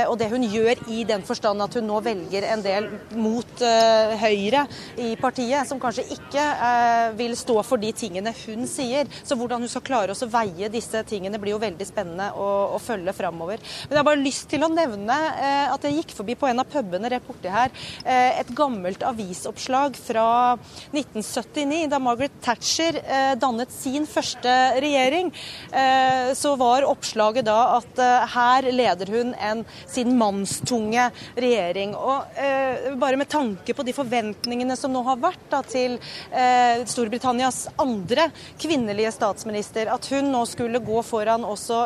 og 0.07 0.15
det 0.19 0.27
hun 0.31 0.43
gjør, 0.43 0.79
i 0.91 1.01
den 1.07 1.23
forstand 1.25 1.62
at 1.63 1.75
hun 1.77 1.86
nå 1.88 1.97
velger 2.03 2.45
en 2.47 2.62
del 2.63 2.88
mot 3.19 3.62
Høyre 4.21 4.63
i 5.01 5.10
partiet, 5.19 5.67
som 5.67 5.79
kanskje 5.81 6.05
ikke 6.13 6.43
vil 7.17 7.36
stå 7.38 7.55
for 7.65 7.81
de 7.81 7.91
tingene 7.95 8.33
hun 8.43 8.67
sier. 8.69 9.10
Så 9.27 9.38
hvordan 9.39 9.63
hun 9.63 9.71
skal 9.71 9.86
klare 9.88 10.15
å 10.15 10.29
veie 10.31 10.69
disse 10.73 11.01
tingene, 11.07 11.39
blir 11.41 11.55
jo 11.55 11.62
veldig 11.62 11.88
spennende 11.88 12.29
å, 12.36 12.49
å 12.75 12.81
følge 12.83 13.15
framover. 13.17 13.63
Men 13.88 13.97
jeg 13.97 14.01
har 14.01 14.10
bare 14.10 14.23
lyst 14.23 14.49
til 14.51 14.65
å 14.67 14.71
nevne 14.73 15.17
at 15.73 15.88
jeg 15.88 16.01
gikk 16.01 16.15
forbi 16.19 16.37
på 16.39 16.47
en 16.47 16.62
av 16.62 16.69
pubene 16.71 17.10
rett 17.12 17.26
borti 17.28 17.52
her 17.52 17.71
eh, 18.06 18.39
et 18.39 18.50
gammelt 18.56 19.04
avisoppslag 19.06 19.97
fra 20.00 20.28
1979, 20.91 21.88
da 21.91 22.00
Margaret 22.02 22.36
Thatcher 22.43 23.00
eh, 23.04 23.34
dannet 23.39 23.73
sin 23.73 24.08
første 24.10 24.54
regjering. 24.82 25.32
Eh, 25.71 26.34
så 26.38 26.54
var 26.60 26.88
oppslaget 26.88 27.47
da 27.47 27.58
at 27.78 28.00
her 28.34 28.67
leder 28.71 29.10
hun 29.12 29.34
en 29.34 29.63
sin 29.89 30.13
mannstunge 30.17 31.08
regjering. 31.36 31.93
Og 31.97 32.38
bare 33.00 33.19
med 33.19 33.30
tanke 33.32 33.73
på 33.76 33.86
de 33.86 33.93
forventningene 33.95 34.76
som 34.78 34.93
nå 34.93 35.02
har 35.08 35.19
vært 35.21 35.45
da, 35.52 35.62
til 35.65 35.97
Storbritannias 36.89 37.67
andre 37.82 38.28
kvinnelige 38.62 39.12
statsminister, 39.15 39.89
at 39.93 40.08
hun 40.12 40.30
nå 40.34 40.43
skulle 40.50 40.82
gå 40.84 41.02
foran 41.06 41.45
også 41.47 41.80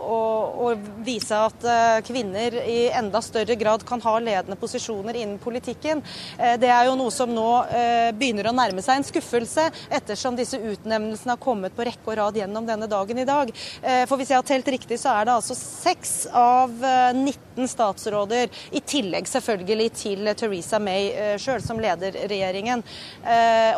og, 0.00 0.60
og 0.66 0.88
vise 1.06 1.38
at 1.48 1.66
kvinner 2.06 2.58
i 2.64 2.78
enda 2.94 3.22
større 3.24 3.56
grad 3.60 3.86
kan 3.88 3.93
kan 3.94 4.12
ha 4.12 4.18
ledende 4.18 4.56
posisjoner 4.56 5.14
innen 5.14 5.38
politikken. 5.38 6.02
Eh, 6.38 6.58
det 6.58 6.70
er 6.70 6.88
jo 6.88 6.96
noe 6.98 7.12
som 7.14 7.30
nå 7.30 7.48
eh, 7.70 8.10
begynner 8.16 8.50
å 8.50 8.54
nærme 8.56 8.82
seg 8.82 8.98
en 8.98 9.06
skuffelse, 9.06 9.68
ettersom 9.94 10.38
disse 10.38 10.58
utnevnelsene 10.58 11.34
har 11.34 11.42
kommet 11.42 11.74
på 11.76 11.86
rekke 11.86 12.10
og 12.10 12.18
rad 12.18 12.38
gjennom 12.38 12.66
denne 12.66 12.88
dagen 12.90 13.20
i 13.20 13.26
dag. 13.28 13.52
Eh, 13.82 14.02
for 14.10 14.18
hvis 14.18 14.32
jeg 14.32 14.40
har 14.40 14.48
telt 14.48 14.70
riktig, 14.74 14.98
så 15.00 15.14
er 15.14 15.28
det 15.28 15.36
altså 15.36 15.56
seks 15.58 16.14
av 16.34 16.72
19 17.14 17.68
statsråder, 17.70 18.50
i 18.74 18.82
tillegg 18.82 19.28
selvfølgelig 19.30 19.88
til 19.94 20.30
Theresa 20.38 20.80
May 20.82 21.36
sjøl, 21.40 21.62
som 21.62 21.78
leder 21.80 22.16
regjeringen. 22.30 22.82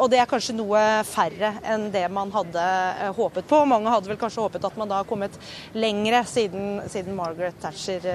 Og 0.00 0.06
det 0.10 0.20
er 0.20 0.30
kanskje 0.30 0.56
noe 0.56 0.80
færre 1.06 1.52
enn 1.66 1.88
det 1.94 2.06
man 2.12 2.32
hadde 2.34 2.64
håpet 3.18 3.48
på. 3.50 3.60
Mange 3.68 3.92
hadde 3.92 4.10
vel 4.10 4.20
kanskje 4.20 4.46
håpet 4.46 4.66
at 4.68 4.80
man 4.80 4.90
da 4.90 5.02
har 5.02 5.08
kommet 5.08 5.36
lengre 5.76 6.24
siden, 6.28 6.80
siden 6.92 7.18
Margaret 7.18 7.60
Thatcher 7.62 8.10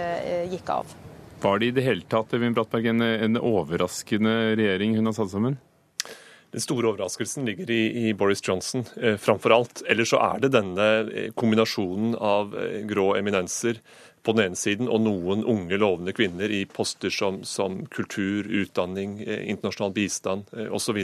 gikk 0.51 0.73
av. 0.73 1.00
Var 1.41 1.60
det 1.60 1.65
i 1.65 1.73
det 1.73 1.84
hele 1.86 2.06
tatt 2.06 2.34
Evin 2.38 2.54
Brattberg, 2.54 2.86
en, 2.91 3.01
en 3.01 3.41
overraskende 3.41 4.56
regjering 4.60 4.93
hun 4.99 5.10
har 5.10 5.15
satt 5.17 5.32
sammen? 5.34 5.58
Den 6.51 6.62
store 6.62 6.89
overraskelsen 6.89 7.45
ligger 7.47 7.69
i, 7.71 8.10
i 8.10 8.13
Boris 8.13 8.43
Johnson 8.43 8.84
eh, 9.01 9.15
framfor 9.17 9.56
alt. 9.56 9.82
Eller 9.88 10.06
så 10.08 10.19
er 10.19 10.41
det 10.43 10.51
denne 10.51 10.88
eh, 11.08 11.30
kombinasjonen 11.32 12.17
av 12.19 12.51
eh, 12.60 12.82
grå 12.89 13.13
eminenser 13.15 13.80
på 14.23 14.34
den 14.36 14.51
ene 14.51 14.60
siden, 14.60 14.89
og 14.91 15.01
noen 15.01 15.41
unge, 15.49 15.77
lovende 15.81 16.13
kvinner 16.13 16.51
i 16.53 16.62
poster 16.69 17.13
som, 17.13 17.41
som 17.47 17.79
kultur, 17.93 18.45
utdanning, 18.45 19.17
eh, 19.25 19.43
internasjonal 19.49 19.93
bistand 19.95 20.51
eh, 20.53 20.69
osv. 20.69 20.99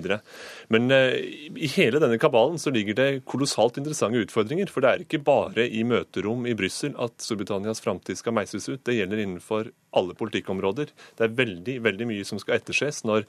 Men 0.73 0.91
eh, 0.93 1.17
i 1.57 1.69
hele 1.73 2.01
denne 2.03 2.19
kabalen 2.21 2.59
så 2.61 2.73
ligger 2.73 2.97
det 2.97 3.07
kolossalt 3.29 3.79
interessante 3.81 4.21
utfordringer. 4.21 4.69
For 4.69 4.85
det 4.85 4.91
er 4.91 5.05
ikke 5.05 5.23
bare 5.25 5.65
i 5.65 5.83
møterom 5.87 6.45
i 6.49 6.55
Brussel 6.57 6.93
at 7.01 7.17
Storbritannias 7.23 7.81
framtid 7.83 8.21
skal 8.21 8.37
meises 8.37 8.69
ut. 8.69 8.83
Det 8.85 8.99
gjelder 8.99 9.23
innenfor 9.23 9.71
alle 9.97 10.17
politikkområder. 10.17 10.93
Det 11.17 11.25
er 11.25 11.37
veldig, 11.39 11.79
veldig 11.87 12.11
mye 12.11 12.27
som 12.27 12.41
skal 12.41 12.59
etterses 12.59 13.01
når 13.07 13.25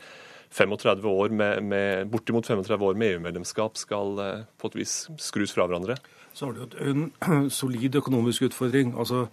35 0.52 1.08
år 1.08 1.32
med, 1.32 1.64
med, 1.64 2.12
bortimot 2.12 2.46
35 2.48 2.84
år 2.90 2.96
med 2.96 3.14
EU-medlemskap 3.14 3.76
skal 3.76 4.14
på 4.56 4.70
et 4.70 4.78
vis 4.80 4.94
skrus 5.20 5.52
fra 5.52 5.66
hverandre 5.68 5.98
så 6.38 6.46
har 6.46 6.58
jo 6.60 6.66
en 6.86 7.50
solid 7.60 7.98
økonomisk 7.98 8.46
utfordring. 8.46 8.92
Altså, 8.98 9.24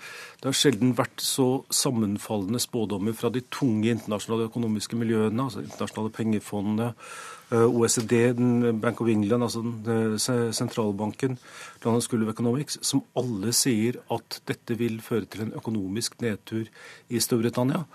det 0.41 0.49
har 0.49 0.57
sjelden 0.57 0.95
vært 0.97 1.21
så 1.21 1.61
sammenfallende 1.69 2.61
spådommer 2.63 3.13
fra 3.17 3.29
de 3.33 3.43
tunge 3.53 3.91
internasjonale 3.93 4.47
økonomiske 4.49 4.97
miljøene, 4.97 5.45
altså 5.45 5.61
internasjonale 5.61 6.13
pengefondene, 6.15 6.89
eh, 7.53 7.67
OECD, 7.69 8.15
Bank 8.81 9.05
of 9.05 9.13
England, 9.13 9.45
altså 9.45 9.61
eh, 9.93 10.49
sentralbanken, 10.57 11.37
London 11.85 12.01
School 12.01 12.25
of 12.25 12.33
Economics, 12.33 12.81
som 12.81 13.05
alle 13.21 13.53
sier 13.53 14.01
at 14.11 14.41
dette 14.49 14.81
vil 14.81 14.97
føre 15.05 15.29
til 15.29 15.45
en 15.45 15.55
økonomisk 15.61 16.17
nedtur 16.25 16.65
i 17.09 17.21
Storbritannia. 17.21 17.85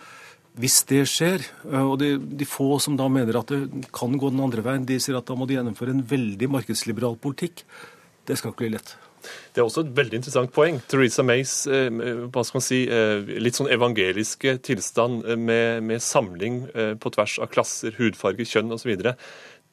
Hvis 0.60 0.82
det 0.86 1.06
skjer, 1.10 1.42
eh, 1.66 1.82
og 1.82 1.96
de, 1.98 2.14
de, 2.14 2.46
få 2.46 2.76
som 2.82 2.94
da 2.98 3.10
mener 3.10 3.42
at 3.42 3.50
det 3.50 3.88
kan 3.96 4.14
gå 4.14 4.30
den 4.30 4.46
andre 4.46 4.62
veien, 4.66 4.86
de 4.86 5.02
sier 5.02 5.18
at 5.18 5.26
da 5.26 5.34
må 5.34 5.50
de 5.50 5.58
gjennomføre 5.58 5.98
en 5.98 6.06
veldig 6.14 6.54
markedsliberal 6.60 7.18
politikk. 7.18 7.66
Det 8.30 8.38
skal 8.38 8.52
ikke 8.52 8.62
bli 8.62 8.74
lett. 8.76 8.94
Det 9.52 9.60
er 9.60 9.66
også 9.66 9.82
et 9.84 9.94
veldig 9.96 10.20
interessant 10.20 10.52
poeng. 10.54 10.78
Theresa 10.88 11.24
Mays 11.26 11.54
eh, 11.68 11.90
hva 12.30 12.44
skal 12.46 12.60
man 12.60 12.64
si, 12.64 12.80
eh, 12.88 13.32
litt 13.42 13.58
sånn 13.58 13.70
evangeliske 13.72 14.56
tilstand 14.66 15.26
eh, 15.26 15.38
med, 15.38 15.82
med 15.86 16.04
samling 16.04 16.62
på 17.02 17.12
tvers 17.16 17.38
av 17.42 17.50
klasser, 17.52 17.96
hudfarge, 17.98 18.46
kjønn 18.48 18.72
osv. 18.76 18.94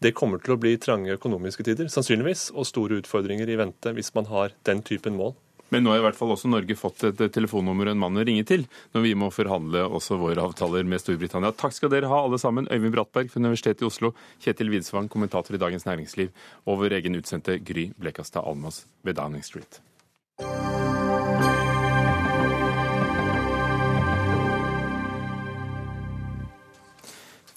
Det 0.04 0.13
kommer 0.17 0.41
til 0.43 0.56
å 0.56 0.60
bli 0.62 0.76
trange 0.82 1.15
økonomiske 1.15 1.65
tider, 1.70 1.91
sannsynligvis, 1.93 2.50
og 2.58 2.67
store 2.70 3.00
utfordringer 3.02 3.50
i 3.50 3.60
vente 3.62 3.93
hvis 3.98 4.13
man 4.17 4.30
har 4.34 4.58
den 4.67 4.84
typen 4.86 5.17
mål. 5.17 5.38
Men 5.69 5.84
nå 5.84 5.91
har 5.91 5.99
i 5.99 6.06
hvert 6.06 6.17
fall 6.19 6.32
også 6.32 6.49
Norge 6.51 6.77
fått 6.80 7.03
et 7.10 7.23
telefonnummer 7.36 7.91
en 7.91 7.99
mann 7.99 8.19
å 8.19 8.23
ringe 8.27 8.45
til 8.47 8.63
når 8.95 9.03
vi 9.03 9.15
må 9.19 9.32
forhandle 9.36 9.84
også 9.99 10.19
våre 10.21 10.45
avtaler 10.47 10.88
med 10.88 11.03
Storbritannia. 11.03 11.51
Takk 11.58 11.75
skal 11.75 11.91
dere 11.91 12.12
ha 12.12 12.21
alle 12.23 12.39
sammen. 12.41 12.69
Øyvind 12.71 12.95
Brattberg 12.95 13.34
fra 13.34 13.43
Universitetet 13.43 13.84
i 13.84 13.89
Oslo, 13.89 14.13
Kjetil 14.43 14.71
Widsvang, 14.71 15.12
kommentator 15.12 15.58
i 15.58 15.62
Dagens 15.62 15.88
Næringsliv, 15.89 16.32
og 16.65 16.82
vår 16.84 16.99
egen 17.01 17.19
utsendte 17.19 17.60
Gry 17.60 17.89
Blekastad 17.99 18.47
Almas 18.47 18.86
ved 19.03 19.19
Downing 19.19 19.43
Street. 19.43 19.82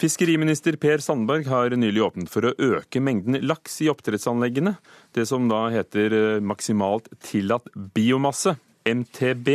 Fiskeriminister 0.01 0.77
Per 0.81 1.03
Sandberg 1.05 1.45
har 1.53 1.75
nylig 1.77 2.01
åpnet 2.01 2.31
for 2.33 2.47
å 2.49 2.55
øke 2.57 3.03
mengden 3.05 3.37
laks 3.45 3.75
i 3.85 3.91
oppdrettsanleggene. 3.93 4.79
Det 5.13 5.27
som 5.29 5.45
da 5.51 5.67
heter 5.75 6.15
eh, 6.17 6.41
maksimalt 6.41 7.11
tillatt 7.21 7.69
biomasse, 7.93 8.55
MTB. 8.89 9.51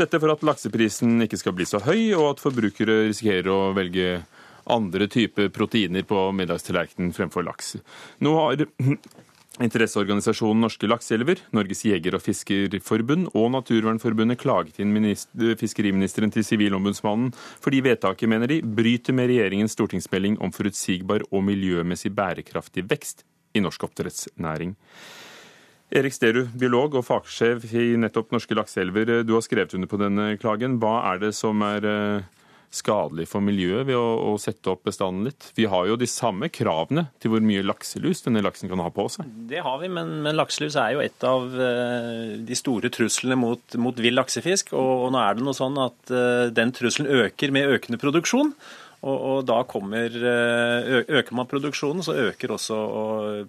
Dette 0.00 0.18
for 0.18 0.34
at 0.34 0.42
lakseprisen 0.42 1.22
ikke 1.22 1.38
skal 1.38 1.54
bli 1.54 1.68
så 1.68 1.78
høy, 1.84 2.10
og 2.18 2.32
at 2.32 2.42
forbrukere 2.42 3.04
risikerer 3.04 3.52
å 3.54 3.60
velge 3.76 4.24
andre 4.72 5.06
typer 5.06 5.52
proteiner 5.54 6.02
på 6.10 6.24
middagstallerkenen 6.34 7.14
fremfor 7.14 7.46
laks. 7.46 7.76
Nå 8.18 8.34
har 8.40 8.66
Interesseorganisasjonen 9.60 10.62
Norske 10.64 10.88
lakseelver, 10.88 11.42
Norges 11.52 11.82
jeger- 11.84 12.14
og 12.16 12.22
fiskerforbund 12.24 13.28
og 13.36 13.50
Naturvernforbundet 13.52 14.40
klaget 14.40 14.78
inn 14.80 14.94
fiskeriministeren 15.60 16.32
til 16.32 16.46
Sivilombudsmannen 16.46 17.34
fordi 17.60 17.82
vedtaket, 17.84 18.30
mener 18.32 18.48
de, 18.48 18.62
bryter 18.64 19.12
med 19.12 19.28
regjeringens 19.28 19.76
stortingsmelding 19.76 20.38
om 20.40 20.54
forutsigbar 20.56 21.26
og 21.28 21.44
miljømessig 21.44 22.14
bærekraftig 22.16 22.86
vekst 22.88 23.26
i 23.52 23.60
norsk 23.60 23.84
oppdrettsnæring. 23.90 24.72
Erik 25.92 26.16
Sterud, 26.16 26.48
biolog 26.56 26.94
og 26.96 27.04
fagsjef 27.04 27.66
i 27.76 27.90
nettopp 28.00 28.32
Norske 28.32 28.56
lakseelver, 28.56 29.18
du 29.20 29.34
har 29.36 29.44
skrevet 29.44 29.74
under 29.76 29.90
på 29.90 30.00
denne 30.00 30.30
klagen. 30.40 30.78
Hva 30.80 31.02
er 31.12 31.20
det 31.26 31.34
som 31.36 31.60
er 31.66 31.84
eh, 31.84 32.30
skadelig 32.72 33.28
for 33.30 33.44
miljøet 33.44 33.86
ved 33.90 33.98
å, 33.98 34.32
å, 34.32 34.36
sette 34.40 34.72
opp 34.72 34.86
bestanden 34.88 35.28
litt? 35.28 35.50
Vi 35.56 35.66
har 35.70 35.88
jo 35.90 35.98
de 36.00 36.08
samme 36.08 36.48
kravene 36.52 37.06
til 37.22 37.34
hvor 37.34 37.44
mye 37.44 37.64
lakselus 37.64 38.24
denne 38.24 38.42
laksen 38.44 38.70
kan 38.72 38.82
ha 38.82 38.88
på 38.92 39.06
seg. 39.12 39.28
Det 39.50 39.60
har 39.64 39.80
vi, 39.82 39.90
men, 39.92 40.14
men 40.24 40.38
lakselus 40.38 40.78
er 40.80 40.96
jo 40.96 41.02
et 41.04 41.26
av 41.28 41.48
uh, 41.52 42.38
de 42.40 42.58
store 42.58 42.92
truslene 42.92 43.38
mot, 43.38 43.78
mot 43.80 44.00
vill 44.00 44.16
laksefisk. 44.18 44.72
Og, 44.72 44.92
og, 45.06 45.10
nå 45.14 45.20
er 45.22 45.36
det 45.36 45.46
noe 45.46 45.56
sånn 45.56 45.76
at 45.82 46.14
uh, 46.14 46.48
den 46.54 46.72
trusselen 46.76 47.10
øker 47.26 47.54
med 47.54 47.76
økende 47.76 48.00
produksjon. 48.00 48.54
Og, 49.02 49.16
og, 49.18 49.38
da 49.46 49.56
kommer, 49.66 50.14
eh, 50.14 51.00
Øker 51.02 51.34
man 51.34 51.48
produksjonen, 51.50 52.04
så 52.06 52.14
øker 52.28 52.54
også 52.54 52.76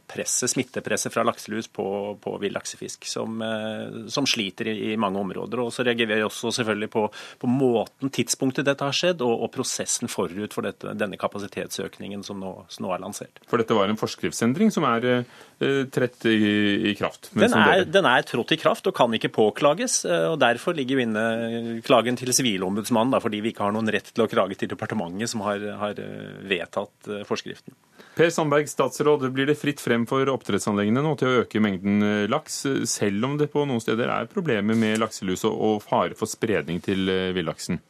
presset, 0.10 0.50
smittepresset 0.50 1.14
fra 1.14 1.22
lakselus 1.28 1.68
på, 1.70 1.86
på 2.22 2.34
vill 2.42 2.56
laksefisk, 2.58 3.06
som, 3.06 3.38
eh, 3.46 4.00
som 4.10 4.26
sliter 4.30 4.72
i, 4.72 4.74
i, 4.92 4.96
mange 4.98 5.22
områder. 5.22 5.62
Og 5.62 5.70
Så 5.74 5.86
reagerer 5.86 6.16
vi 6.16 6.26
også 6.26 6.50
selvfølgelig 6.58 6.90
på, 6.96 7.06
på 7.40 7.50
måten, 7.50 8.10
tidspunktet 8.10 8.66
dette 8.66 8.88
har 8.88 8.98
skjedd, 8.98 9.22
og, 9.22 9.46
og 9.46 9.52
prosessen 9.54 10.10
forut 10.10 10.58
for 10.58 10.66
dette, 10.66 10.96
denne 10.98 11.22
kapasitetsøkningen 11.22 12.26
som 12.26 12.42
nå, 12.42 12.56
som 12.74 12.88
nå, 12.88 12.96
er 12.96 13.06
lansert. 13.06 13.44
For 13.46 13.62
dette 13.62 13.78
var 13.78 13.94
en 13.94 14.02
forskriftsendring 14.02 14.74
som 14.74 14.90
er 14.90 15.08
eh, 15.14 15.86
trett 15.94 16.26
i, 16.34 16.90
i 16.90 16.96
kraft? 16.98 17.30
Den 17.38 17.54
er, 17.54 17.86
den 17.86 18.10
er, 18.10 18.26
trådt 18.26 18.56
i 18.58 18.60
kraft 18.62 18.90
og 18.90 18.98
kan 18.98 19.14
ikke 19.14 19.30
påklages. 19.38 20.02
og 20.34 20.40
Derfor 20.42 20.74
ligger 20.74 20.98
jo 20.98 21.06
inne 21.06 21.78
klagen 21.86 22.18
til 22.18 22.34
Sivilombudsmannen, 22.34 23.22
fordi 23.22 23.46
vi 23.46 23.54
ikke 23.54 23.68
har 23.68 23.78
noen 23.78 23.94
rett 23.94 24.10
til 24.10 24.26
å 24.26 24.30
klage 24.32 24.58
til 24.58 24.74
departementet, 24.74 25.30
som 25.30 25.43
har, 25.46 25.66
har 25.80 26.00
eh, 26.02 26.38
vedtatt 26.50 27.10
eh, 27.10 27.26
forskriften. 27.28 27.76
Per 28.14 28.30
Sandberg, 28.30 28.70
statsråd, 28.70 29.26
blir 29.34 29.48
det 29.50 29.58
fritt 29.58 29.82
frem 29.82 30.06
for 30.10 30.30
oppdrettsanleggene 30.30 31.02
nå 31.02 31.16
til 31.18 31.30
å 31.30 31.38
øke 31.44 31.62
mengden 31.64 32.06
eh, 32.06 32.26
laks, 32.30 32.60
selv 32.90 33.30
om 33.30 33.38
det 33.40 33.50
på 33.54 33.66
noen 33.70 33.82
steder 33.82 34.12
er 34.14 34.30
problemer 34.30 34.78
med 34.78 35.00
lakselus 35.02 35.48
og 35.50 35.82
fare 35.86 36.18
for 36.18 36.30
spredning 36.30 36.82
til 36.84 37.10
villaksen? 37.34 37.82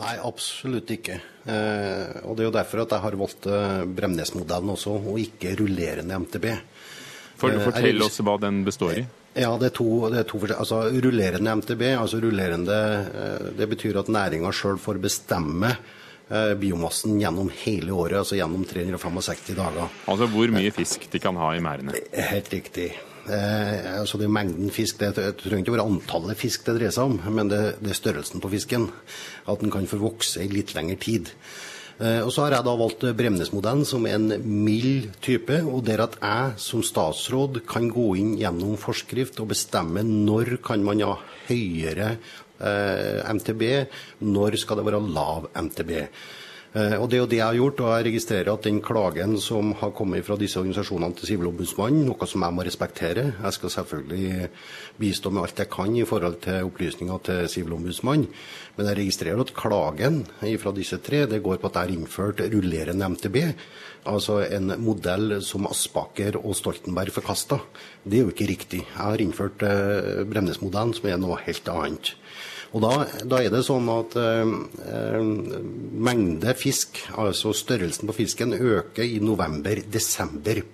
Nei, 0.00 0.16
absolutt 0.24 0.92
ikke. 0.92 1.18
Eh, 1.44 2.20
og 2.24 2.36
Det 2.36 2.44
er 2.44 2.48
jo 2.48 2.56
derfor 2.58 2.84
at 2.84 2.92
jeg 2.96 3.04
har 3.06 3.16
valgt 3.20 3.48
Bremnes-modellen 3.96 4.74
også, 4.76 4.98
og 5.12 5.18
ikke 5.20 5.56
rullerende 5.60 6.20
MTB. 6.26 6.46
For, 7.40 7.56
fortell 7.64 8.04
oss 8.04 8.20
hva 8.22 8.36
den 8.40 8.60
består 8.66 9.00
i. 9.00 9.06
Ja, 9.32 9.54
det 9.58 9.70
er 9.70 9.74
to, 9.74 9.88
det 10.12 10.20
er 10.20 10.28
to 10.28 10.38
altså 10.52 10.82
Rullerende 10.92 11.56
MTB, 11.56 11.82
altså 11.96 12.20
rullerende, 12.20 12.78
det 13.56 13.66
betyr 13.70 14.02
at 14.02 14.10
næringa 14.12 14.52
sjøl 14.52 14.76
får 14.80 15.00
bestemme 15.00 15.72
biomassen 16.60 17.18
gjennom 17.20 17.50
hele 17.64 17.92
året, 17.92 18.22
altså 18.22 18.38
gjennom 18.38 18.62
365 18.68 19.56
dager. 19.58 19.88
Altså 20.08 20.28
hvor 20.32 20.52
mye 20.54 20.70
fisk 20.72 21.08
de 21.12 21.20
kan 21.20 21.36
ha 21.36 21.50
i 21.56 21.64
merdene? 21.64 21.98
Helt 22.30 22.52
riktig. 22.54 22.92
Eh, 23.22 24.00
altså 24.00 24.18
det 24.18 24.26
er 24.26 24.34
mengden 24.34 24.72
fisk, 24.74 24.98
det, 24.98 25.12
det 25.14 25.36
trenger 25.38 25.62
ikke 25.62 25.76
være 25.76 25.86
antallet 25.86 26.38
fisk 26.40 26.64
det 26.66 26.80
dreier 26.80 26.94
seg 26.94 27.12
om, 27.12 27.20
men 27.36 27.50
det, 27.52 27.60
det 27.78 27.92
er 27.92 28.00
størrelsen 28.00 28.42
på 28.42 28.50
fisken. 28.50 28.88
At 29.46 29.62
den 29.62 29.70
kan 29.74 29.86
få 29.90 30.00
vokse 30.02 30.42
i 30.42 30.50
litt 30.50 30.74
lengre 30.74 30.98
tid. 31.02 31.30
Eh, 32.02 32.18
og 32.24 32.32
Så 32.34 32.42
har 32.42 32.56
jeg 32.56 32.66
da 32.66 32.74
valgt 32.78 33.06
Bremnes-modellen 33.18 33.86
som 33.86 34.08
en 34.10 34.32
mild 34.42 35.12
type, 35.22 35.60
og 35.62 35.84
der 35.86 36.02
at 36.08 36.18
jeg 36.18 36.58
som 36.64 36.82
statsråd 36.86 37.62
kan 37.70 37.86
gå 37.92 38.08
inn 38.18 38.34
gjennom 38.40 38.74
forskrift 38.80 39.38
og 39.42 39.52
bestemme 39.54 40.02
når 40.06 40.56
kan 40.64 40.82
man 40.86 41.04
ha 41.06 41.14
høyere 41.46 42.16
Eh, 42.51 42.51
MTB, 42.62 43.62
når 44.22 44.56
skal 44.60 44.78
det 44.78 44.86
være 44.86 45.02
lav 45.02 45.50
MTB. 45.56 45.92
Eh, 46.72 46.94
og 46.96 47.10
Det 47.10 47.18
er 47.18 47.20
jo 47.20 47.28
det 47.28 47.36
jeg 47.36 47.44
har 47.44 47.56
gjort, 47.58 47.80
og 47.84 47.90
jeg 47.92 48.04
registrerer 48.06 48.48
at 48.52 48.64
den 48.64 48.80
klagen 48.80 49.36
som 49.36 49.74
har 49.76 49.90
kommet 49.92 50.24
fra 50.24 50.38
disse 50.40 50.56
organisasjonene 50.56 51.12
til 51.18 51.28
Sivilombudsmannen, 51.28 52.06
noe 52.08 52.26
som 52.26 52.40
jeg 52.46 52.56
må 52.56 52.64
respektere 52.64 53.24
Jeg 53.36 53.52
skal 53.52 53.70
selvfølgelig 53.70 54.48
bistå 54.96 55.30
med 55.30 55.42
alt 55.42 55.58
jeg 55.58 55.68
kan 55.68 55.96
i 55.96 56.06
forhold 56.08 56.40
til 56.40 56.64
opplysninger 56.64 57.18
til 57.28 57.48
Sivilombudsmannen. 57.48 58.28
Men 58.76 58.86
jeg 58.88 58.96
registrerer 59.02 59.40
at 59.40 59.52
klagen 59.52 60.24
fra 60.40 60.72
disse 60.72 60.96
tre 60.96 61.26
det 61.26 61.42
går 61.42 61.60
på 61.60 61.68
at 61.68 61.74
jeg 61.74 61.82
har 61.82 61.92
innført 61.92 62.40
rullerende 62.40 63.08
MTB. 63.08 63.36
Altså 64.08 64.40
en 64.42 64.72
modell 64.82 65.36
som 65.46 65.68
Aspaker 65.70 66.40
og 66.40 66.56
Stoltenberg 66.58 67.14
forkasta. 67.14 67.60
Det 68.02 68.18
er 68.18 68.24
jo 68.24 68.32
ikke 68.32 68.48
riktig. 68.50 68.80
Jeg 68.82 68.98
har 68.98 69.22
innført 69.22 69.62
eh, 69.62 70.24
Bremnes-modellen, 70.26 70.94
som 70.96 71.06
er 71.06 71.20
noe 71.22 71.38
helt 71.44 71.70
annet. 71.70 72.14
Og 72.72 72.82
da, 72.82 72.92
da, 73.28 73.38
er 73.38 73.52
det 73.52 73.62
sånn 73.66 73.86
at 73.92 74.16
eh, 74.18 74.54
eh, 74.88 75.18
mengde 76.08 76.54
fisk, 76.58 77.02
altså 77.20 77.52
størrelsen 77.54 78.08
på 78.08 78.16
fisken, 78.16 78.56
øker 78.56 79.06
i 79.06 79.20
november-desember. 79.22 80.64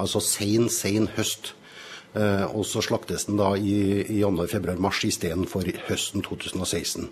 Altså 0.00 0.22
sein, 0.24 0.70
sein 0.72 1.10
høst. 1.18 1.52
Eh, 2.14 2.44
og 2.46 2.64
så 2.68 2.82
slaktes 2.84 3.26
den 3.28 3.40
da 3.40 3.54
i, 3.56 4.04
i 4.04 4.20
januar, 4.20 4.48
februar, 4.52 4.80
mars 4.80 5.02
istedenfor 5.08 5.68
høsten 5.88 6.24
2016. 6.24 7.10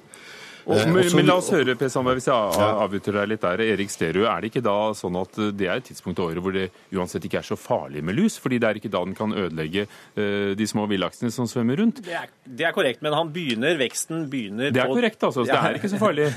Og, 0.67 0.77
men, 0.77 0.93
men, 0.95 1.09
men, 1.17 1.27
la 1.29 1.37
oss 1.41 1.51
høre, 1.55 1.75
Per 1.79 1.91
Sandberg, 1.93 2.21
hvis 2.21 2.29
jeg 2.29 2.69
avbryter 2.69 3.17
deg 3.21 3.31
litt 3.33 3.45
der. 3.45 3.63
Erik 3.65 3.93
Sterud, 3.93 4.27
er 4.29 4.43
det 4.43 4.51
ikke 4.51 4.65
da 4.65 4.77
sånn 4.97 5.19
at 5.21 5.39
det 5.57 5.69
er 5.69 5.81
et 5.81 5.89
tidspunkt 5.91 6.21
i 6.21 6.25
året 6.27 6.45
hvor 6.45 6.55
det 6.57 6.67
uansett 6.97 7.27
ikke 7.27 7.41
er 7.41 7.49
så 7.49 7.59
farlig 7.61 8.03
med 8.07 8.19
lus? 8.19 8.39
Fordi 8.43 8.61
det 8.61 8.69
er 8.69 8.81
ikke 8.81 8.93
da 8.93 9.03
den 9.07 9.17
kan 9.19 9.35
ødelegge 9.37 9.87
uh, 9.89 10.53
de 10.59 10.69
små 10.69 10.87
villaksene 10.91 11.33
som 11.35 11.49
svømmer 11.51 11.81
rundt? 11.83 12.03
Det 12.07 12.17
er, 12.17 12.31
det 12.45 12.69
er, 12.69 12.75
korrekt, 12.77 13.05
men 13.05 13.17
han 13.17 13.33
begynner 13.35 13.79
veksten 13.81 14.27
begynner 14.33 14.75
Det 14.75 14.85
er 14.85 14.93
korrekt, 14.93 15.23
altså. 15.27 15.45
Så 15.45 15.53
det 15.53 15.61
er 15.61 15.81
ikke 15.81 15.93
så 15.93 16.01
farlig. 16.01 16.29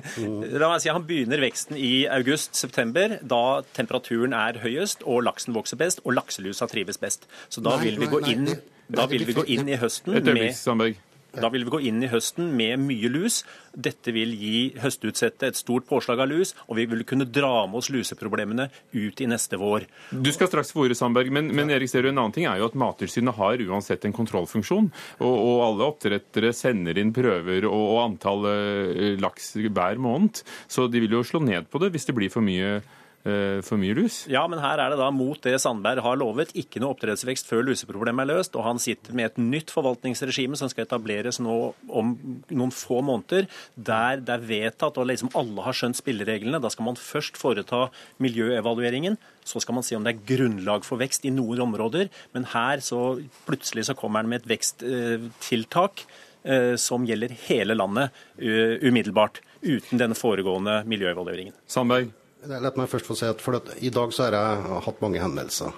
la 0.60 0.72
meg 0.72 0.84
si 0.84 0.92
Han 0.92 1.06
begynner 1.08 1.42
veksten 1.42 1.78
i 1.80 1.92
august-september, 2.10 3.18
da 3.22 3.44
temperaturen 3.76 4.36
er 4.36 4.60
høyest 4.64 5.04
og 5.06 5.24
laksen 5.26 5.56
vokser 5.56 5.80
best 5.80 6.04
og 6.04 6.14
lakselusa 6.18 6.68
trives 6.70 7.00
best. 7.00 7.28
Så 7.48 7.64
da 7.64 7.76
vil 7.80 8.00
vi 8.00 8.10
gå 8.10 8.24
inn, 8.30 8.48
da 8.90 9.06
vil 9.10 9.26
vi 9.28 9.36
gå 9.36 9.46
inn 9.56 9.70
i 9.70 9.78
høsten 9.80 10.20
med 10.20 10.98
da 11.36 11.50
vil 11.52 11.66
vi 11.66 11.74
gå 11.74 11.80
inn 11.90 12.02
i 12.02 12.10
høsten 12.10 12.50
med 12.56 12.80
mye 12.82 13.10
lus. 13.12 13.40
Dette 13.70 14.12
vil 14.14 14.32
gi 14.34 14.62
høstutsettet 14.82 15.46
et 15.50 15.58
stort 15.58 15.86
påslag 15.88 16.22
av 16.24 16.30
lus, 16.30 16.54
og 16.66 16.78
vi 16.80 16.86
vil 16.90 17.04
kunne 17.06 17.28
dra 17.28 17.66
med 17.70 17.80
oss 17.80 17.90
luseproblemene 17.94 18.68
ut 18.96 19.22
i 19.22 19.28
neste 19.30 19.60
vår. 19.60 19.86
Du 20.10 20.32
skal 20.34 20.50
straks 20.50 20.74
få 20.74 20.86
ordet, 20.86 20.98
Sandberg, 20.98 21.30
men, 21.34 21.52
men 21.54 21.70
Erik 21.70 21.92
Sterud, 21.92 22.10
en 22.10 22.22
annen 22.24 22.34
ting 22.34 22.48
er 22.50 22.60
jo 22.60 22.70
at 22.70 22.78
Mattilsynet 22.78 23.38
har 23.38 23.62
uansett 23.68 24.06
en 24.08 24.16
kontrollfunksjon. 24.16 24.90
Og, 25.20 25.34
og 25.34 25.64
alle 25.68 25.90
oppdrettere 25.90 26.54
sender 26.56 26.98
inn 27.00 27.14
prøver 27.14 27.68
og, 27.70 27.78
og 27.80 28.00
antall 28.08 28.48
eh, 28.50 29.12
laks 29.20 29.54
hver 29.60 30.00
måned. 30.02 30.42
Så 30.70 30.88
de 30.90 31.04
vil 31.04 31.20
jo 31.20 31.26
slå 31.26 31.42
ned 31.44 31.70
på 31.70 31.82
det 31.82 31.92
hvis 31.94 32.08
det 32.10 32.16
blir 32.16 32.32
for 32.32 32.44
mye 32.44 32.80
for 33.20 33.76
mye 33.76 33.92
lus? 33.98 34.22
Ja, 34.32 34.46
men 34.48 34.62
her 34.62 34.80
er 34.80 34.94
det 34.94 34.98
da 35.00 35.10
mot 35.12 35.36
det 35.44 35.58
Sandberg 35.60 36.00
har 36.04 36.16
lovet. 36.16 36.54
Ikke 36.56 36.80
noe 36.80 36.94
oppdrettsvekst 36.94 37.48
før 37.50 37.66
luseproblemet 37.68 38.24
er 38.24 38.30
løst. 38.30 38.56
Og 38.56 38.64
han 38.64 38.80
sitter 38.80 39.16
med 39.16 39.28
et 39.28 39.40
nytt 39.42 39.72
forvaltningsregime 39.74 40.56
som 40.56 40.70
skal 40.72 40.86
etableres 40.86 41.40
nå 41.42 41.56
om 41.88 42.14
noen 42.48 42.72
få 42.72 43.02
måneder. 43.04 43.48
Der 43.76 44.22
det 44.24 44.36
er 44.36 44.46
vedtatt, 44.46 44.96
og 44.96 45.10
liksom 45.10 45.32
alle 45.38 45.66
har 45.66 45.76
skjønt 45.76 46.00
spillereglene. 46.00 46.62
Da 46.62 46.70
skal 46.72 46.88
man 46.88 46.98
først 47.00 47.36
foreta 47.40 47.88
miljøevalueringen. 48.22 49.18
Så 49.44 49.62
skal 49.64 49.76
man 49.76 49.86
se 49.86 49.98
om 49.98 50.06
det 50.06 50.14
er 50.14 50.24
grunnlag 50.32 50.86
for 50.86 51.00
vekst 51.00 51.26
i 51.28 51.34
noen 51.34 51.64
områder. 51.66 52.10
Men 52.36 52.48
her 52.54 52.84
så 52.84 53.20
plutselig 53.48 53.88
så 53.90 53.96
kommer 53.98 54.22
han 54.22 54.32
med 54.32 54.42
et 54.42 54.50
veksttiltak 54.54 56.04
eh, 56.44 56.76
som 56.80 57.06
gjelder 57.08 57.36
hele 57.48 57.76
landet 57.76 58.16
umiddelbart. 58.38 59.42
Uten 59.60 60.00
denne 60.00 60.16
foregående 60.16 60.80
miljøevalueringen. 60.88 61.56
Sandberg? 61.68 62.14
La 62.48 62.70
meg 62.72 62.88
først 62.88 63.04
få 63.04 63.14
si 63.18 63.26
at, 63.28 63.42
at 63.44 63.70
I 63.84 63.90
dag 63.92 64.12
så 64.16 64.24
har 64.24 64.36
jeg 64.38 64.82
hatt 64.86 65.00
mange 65.04 65.20
henvendelser. 65.20 65.74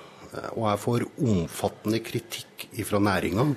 Og 0.54 0.64
jeg 0.68 0.80
får 0.84 1.04
omfattende 1.18 1.98
kritikk 2.04 2.68
fra 2.86 3.02
næringa 3.02 3.50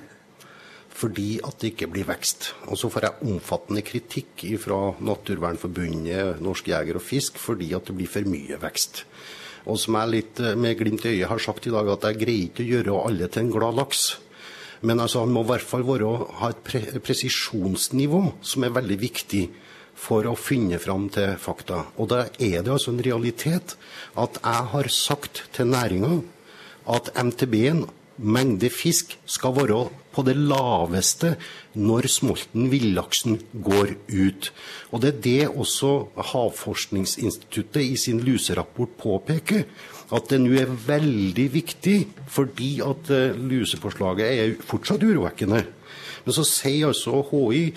fordi 0.96 1.42
at 1.44 1.58
det 1.60 1.74
ikke 1.74 1.90
blir 1.92 2.06
vekst. 2.08 2.54
Og 2.72 2.78
så 2.80 2.88
får 2.88 3.04
jeg 3.04 3.28
omfattende 3.28 3.82
kritikk 3.84 4.46
fra 4.62 4.94
Naturvernforbundet, 5.04 6.40
Norsk 6.40 6.70
Jeger 6.72 6.96
og 6.96 7.04
Fisk 7.04 7.36
fordi 7.36 7.68
at 7.76 7.84
det 7.84 7.98
blir 7.98 8.08
for 8.08 8.24
mye 8.24 8.56
vekst. 8.62 9.02
Og 9.68 9.76
som 9.82 9.98
jeg 10.00 10.12
litt 10.14 10.40
eh, 10.40 10.56
med 10.56 10.78
glimt 10.78 11.04
i 11.04 11.12
øyet 11.18 11.28
har 11.28 11.42
sagt 11.42 11.68
i 11.68 11.74
dag, 11.74 11.90
at 11.92 12.06
jeg 12.08 12.20
greier 12.22 12.48
ikke 12.48 12.64
å 12.64 12.70
gjøre 12.70 12.96
alle 13.10 13.28
til 13.28 13.44
en 13.44 13.52
glad 13.52 13.76
laks. 13.76 14.06
Men 14.86 15.02
altså, 15.02 15.24
han 15.26 15.34
må 15.34 15.44
i 15.44 15.50
hvert 15.50 15.68
fall 15.68 15.84
være, 15.84 16.10
ha 16.40 16.50
et 16.54 16.64
pre 16.64 16.82
presisjonsnivå 17.04 18.22
som 18.46 18.64
er 18.64 18.76
veldig 18.76 18.98
viktig 19.02 19.44
for 19.96 20.28
å 20.28 20.36
finne 20.38 20.78
fram 20.82 21.08
til 21.12 21.34
fakta. 21.40 21.86
Og 21.96 22.10
da 22.12 22.26
er 22.36 22.62
det 22.62 22.72
altså 22.72 22.92
en 22.92 23.04
realitet 23.04 23.76
at 24.14 24.40
jeg 24.42 24.70
har 24.72 24.92
sagt 24.92 25.46
til 25.56 25.72
næringa 25.72 26.20
at 26.92 27.10
MTB-en 27.16 27.86
mengde 28.16 28.70
fisk 28.72 29.16
skal 29.28 29.54
være 29.56 29.80
på 30.14 30.24
det 30.24 30.36
laveste 30.38 31.34
når 31.76 32.08
smolten 32.08 32.70
villaksen 32.72 33.40
går 33.52 33.92
ut. 34.08 34.52
Og 34.92 35.02
Det 35.02 35.10
er 35.12 35.20
det 35.20 35.48
også 35.48 36.08
Havforskningsinstituttet 36.32 37.82
i 37.82 37.96
sin 37.96 38.22
luserapport 38.24 38.96
påpeker. 38.96 39.66
At 40.12 40.30
det 40.30 40.38
nå 40.40 40.54
er 40.54 40.70
veldig 40.70 41.52
viktig, 41.52 42.06
fordi 42.28 42.78
at 42.80 43.10
luseforslaget 43.10 43.42
lusepåslaget 43.50 44.26
er 44.26 44.54
fortsatt 44.62 45.02
urovekkende. 45.02 45.64
Men 46.24 46.34
så 46.34 46.44
sier 46.46 46.88
altså 46.88 47.22
HI 47.30 47.74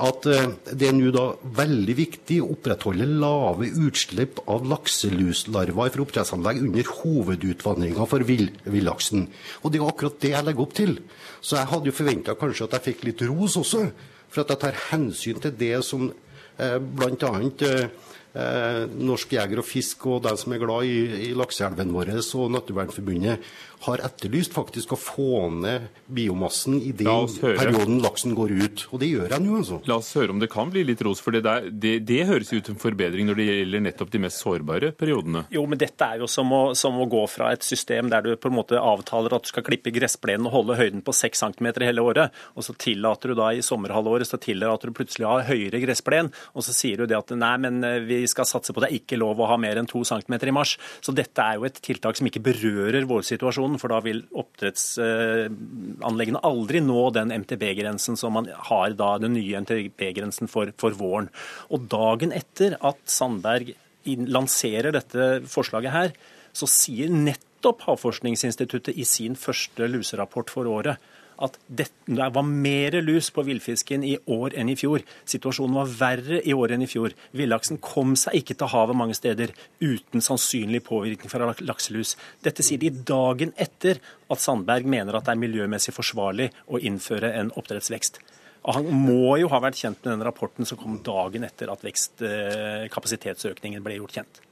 at 0.00 0.26
eh, 0.30 0.46
det 0.72 0.88
er 0.88 0.94
nå 0.96 1.10
da 1.12 1.24
veldig 1.58 1.94
viktig 1.98 2.38
å 2.40 2.52
opprettholde 2.54 3.06
lave 3.08 3.68
utslipp 3.84 4.40
av 4.50 4.64
lakseluslarver 4.68 5.92
fra 5.92 6.04
oppdrettsanlegg 6.06 6.62
under 6.64 6.92
hovedutvandringa 7.00 8.06
for 8.08 8.24
villaksen. 8.24 9.26
Og 9.62 9.72
det 9.72 9.80
er 9.80 9.90
akkurat 9.90 10.20
det 10.22 10.32
jeg 10.32 10.48
legger 10.48 10.64
opp 10.64 10.78
til. 10.78 10.96
Så 11.42 11.58
jeg 11.58 11.70
hadde 11.72 11.90
jo 11.90 11.96
forventa 11.96 12.38
kanskje 12.38 12.68
at 12.68 12.78
jeg 12.78 12.88
fikk 12.88 13.04
litt 13.10 13.26
ros 13.28 13.58
også, 13.60 13.84
for 14.32 14.44
at 14.44 14.54
jeg 14.54 14.62
tar 14.64 14.80
hensyn 14.88 15.44
til 15.44 15.54
det 15.60 15.74
som 15.84 16.08
eh, 16.08 16.78
bl.a. 16.80 17.32
Eh, 17.68 17.84
eh, 18.32 18.80
Norsk 18.96 19.36
Jeger 19.36 19.60
og 19.60 19.68
Fisk 19.68 20.06
og 20.08 20.22
de 20.24 20.32
som 20.40 20.54
er 20.54 20.62
glad 20.62 20.88
i, 20.88 21.28
i 21.28 21.32
lakseelvene 21.36 21.92
våre 21.92 22.16
og 22.16 22.54
Naturvernforbundet 22.56 23.52
har 23.86 24.02
etterlyst 24.06 24.54
faktisk 24.54 24.94
å 24.94 24.98
få 25.00 25.48
ned 25.52 25.88
biomassen 26.06 26.78
i 26.80 26.92
den 26.96 27.28
perioden 27.40 28.00
laksen 28.04 28.36
går 28.38 28.54
ut. 28.62 28.84
Og 28.92 29.02
det 29.02 29.10
gjør 29.10 29.34
han 29.36 29.48
jo 29.48 29.58
altså. 29.58 29.80
La 29.90 29.98
oss 29.98 30.12
høre 30.18 30.34
om 30.34 30.42
det 30.42 30.50
kan 30.52 30.70
bli 30.72 30.84
litt 30.86 31.02
ros, 31.04 31.22
for 31.22 31.34
det, 31.34 31.42
der, 31.46 31.68
det, 31.70 31.94
det 32.08 32.22
høres 32.28 32.52
ut 32.52 32.70
som 32.70 32.78
forbedring 32.80 33.28
når 33.28 33.40
det 33.40 33.48
gjelder 33.48 33.84
nettopp 33.88 34.12
de 34.12 34.22
mest 34.26 34.42
sårbare 34.42 34.92
periodene. 34.98 35.44
Jo, 35.54 35.64
men 35.70 35.80
dette 35.80 36.06
er 36.06 36.22
jo 36.22 36.30
som 36.30 36.52
å, 36.54 36.62
som 36.78 36.98
å 37.00 37.08
gå 37.10 37.24
fra 37.30 37.52
et 37.54 37.66
system 37.66 38.10
der 38.12 38.26
du 38.26 38.32
på 38.36 38.50
en 38.50 38.58
måte 38.58 38.80
avtaler 38.80 39.34
at 39.34 39.46
du 39.46 39.52
skal 39.52 39.66
klippe 39.66 39.92
gressplenen 39.94 40.48
og 40.48 40.56
holde 40.56 40.78
høyden 40.78 41.04
på 41.04 41.14
6 41.16 41.44
cm 41.46 41.70
hele 41.82 42.04
året, 42.04 42.42
og 42.54 42.66
så 42.66 42.76
tillater 42.78 43.32
du 43.32 43.38
da 43.38 43.50
i 43.52 43.64
sommerhalvåret 43.64 44.28
så 44.28 44.38
tillater 44.42 44.90
du 44.90 44.96
plutselig 44.96 45.26
å 45.26 45.34
ha 45.36 45.46
høyere 45.46 45.82
gressplen, 45.82 46.30
og 46.54 46.66
så 46.66 46.74
sier 46.76 47.02
du 47.02 47.10
det 47.10 47.18
at 47.18 47.34
nei, 47.36 47.54
men 47.62 47.82
eh, 47.86 48.00
vi 48.06 48.22
skal 48.30 48.48
satse 48.48 48.74
på 48.74 48.82
det 48.82 48.90
er 48.90 49.00
ikke 49.00 49.18
lov 49.20 49.40
å 49.40 49.48
ha 49.50 49.58
mer 49.60 49.80
enn 49.80 49.90
2 49.90 50.04
cm 50.08 50.38
i 50.48 50.54
mars. 50.54 50.76
Så 51.04 51.14
dette 51.16 51.44
er 51.44 51.58
jo 51.58 51.66
et 51.68 51.80
tiltak 51.82 52.18
som 52.18 52.28
ikke 52.28 52.42
berører 52.44 53.06
vårsituasjonen 53.08 53.71
situasjon, 53.72 53.80
for 53.80 53.88
da 53.92 54.00
vil 54.04 54.22
oppdrettsanleggene 54.32 56.40
aldri 56.42 56.80
nå 56.80 57.10
den 57.14 57.32
MTB-grensen 57.32 58.16
som 58.16 58.32
man 58.32 58.48
har 58.48 58.90
da, 58.94 59.18
den 59.18 59.34
nye 59.34 59.60
MTB-grensen 59.60 60.48
for, 60.48 60.72
for 60.76 60.90
våren. 60.92 61.28
Og 61.70 61.80
dagen 61.88 62.32
etter 62.32 62.76
at 62.80 62.96
Sandberg 63.06 63.74
lanserer 64.04 64.92
dette 64.92 65.42
forslaget 65.46 65.92
her, 65.92 66.12
så 66.52 66.66
sier 66.66 67.08
nettopp 67.08 67.82
Havforskningsinstituttet 67.86 68.96
i 68.98 69.04
sin 69.04 69.36
første 69.36 69.86
luserapport 69.88 70.50
for 70.50 70.66
året 70.66 70.96
at 71.42 71.56
det 71.68 71.88
var 72.06 72.46
mer 72.46 72.98
lus 73.02 73.30
på 73.34 73.44
villfisken 73.46 74.04
i 74.04 74.16
år 74.30 74.56
enn 74.58 74.72
i 74.72 74.76
fjor. 74.78 75.04
Situasjonen 75.28 75.78
var 75.80 75.94
verre 76.00 76.42
i 76.44 76.54
år 76.56 76.76
enn 76.76 76.84
i 76.84 76.90
fjor. 76.90 77.14
Villaksen 77.36 77.80
kom 77.82 78.14
seg 78.18 78.42
ikke 78.42 78.58
til 78.58 78.72
havet 78.74 78.98
mange 78.98 79.16
steder 79.18 79.54
uten 79.80 80.24
sannsynlig 80.24 80.82
påvirkning 80.86 81.32
fra 81.32 81.52
lakselus. 81.64 82.16
Dette 82.44 82.64
sier 82.66 82.82
de 82.82 82.92
dagen 82.92 83.54
etter 83.56 84.02
at 84.32 84.42
Sandberg 84.42 84.88
mener 84.88 85.16
at 85.16 85.26
det 85.26 85.36
er 85.36 85.42
miljømessig 85.42 85.94
forsvarlig 85.96 86.52
å 86.68 86.80
innføre 86.82 87.34
en 87.40 87.52
oppdrettsvekst. 87.56 88.22
Og 88.62 88.76
han 88.76 88.86
må 88.94 89.36
jo 89.40 89.48
ha 89.50 89.58
vært 89.62 89.80
kjent 89.80 90.04
med 90.04 90.14
den 90.14 90.26
rapporten 90.26 90.68
som 90.68 90.78
kom 90.78 91.00
dagen 91.02 91.46
etter 91.46 91.72
at 91.72 91.82
vekstkapasitetsøkningen 91.82 93.82
ble 93.82 93.98
gjort 93.98 94.20
kjent. 94.20 94.42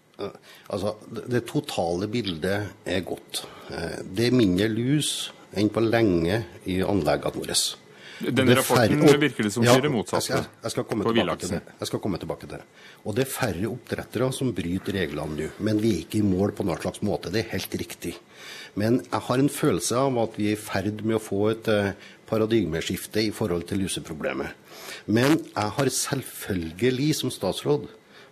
Altså, 0.69 0.97
Det 1.09 1.47
totale 1.49 2.09
bildet 2.11 2.85
er 2.85 3.01
godt. 3.01 3.47
Eh, 3.71 4.03
det 4.05 4.27
er 4.27 4.37
mindre 4.37 4.69
lus, 4.69 5.33
enn 5.59 5.71
på 5.73 5.83
lenge 5.85 6.43
i 6.71 6.81
anleggene 6.85 7.41
våre. 7.41 7.57
Denne 8.21 8.53
rapporten 8.59 9.01
færre, 9.01 9.17
virker 9.17 9.47
det 9.47 9.51
som 9.55 9.65
sier 9.65 9.81
det 9.81 9.91
motsatte 9.93 10.35
jeg 10.35 10.43
skal, 10.43 10.49
jeg 10.61 10.73
skal 10.75 11.39
til 11.41 11.53
det. 11.55 11.61
Jeg 11.81 11.89
skal 11.89 12.01
komme 12.05 12.19
tilbake 12.21 12.45
til 12.45 12.59
det. 12.59 12.65
Og 13.09 13.17
det 13.17 13.25
er 13.25 13.31
færre 13.33 13.71
oppdrettere 13.71 14.29
som 14.37 14.51
bryter 14.57 14.99
reglene 14.99 15.39
nå. 15.39 15.47
Men 15.65 15.81
vi 15.81 15.95
er 15.95 16.03
ikke 16.05 16.21
i 16.21 16.27
mål 16.27 16.53
på 16.57 16.67
noen 16.69 16.83
slags 16.83 17.01
måte. 17.07 17.33
Det 17.33 17.47
er 17.47 17.55
helt 17.55 17.77
riktig. 17.81 18.13
Men 18.77 19.01
jeg 19.07 19.23
har 19.27 19.41
en 19.41 19.53
følelse 19.53 20.03
av 20.05 20.19
at 20.21 20.37
vi 20.37 20.51
er 20.51 20.59
i 20.59 20.61
ferd 20.61 21.01
med 21.01 21.17
å 21.17 21.23
få 21.23 21.41
et 21.55 21.71
eh, 21.73 21.95
paradigmeskifte 22.29 23.25
i 23.25 23.33
forhold 23.35 23.65
til 23.71 23.81
luseproblemet. 23.87 24.53
Men 25.09 25.39
jeg 25.41 25.75
har 25.79 25.93
selvfølgelig 25.97 27.15
som 27.23 27.33
statsråd 27.33 27.89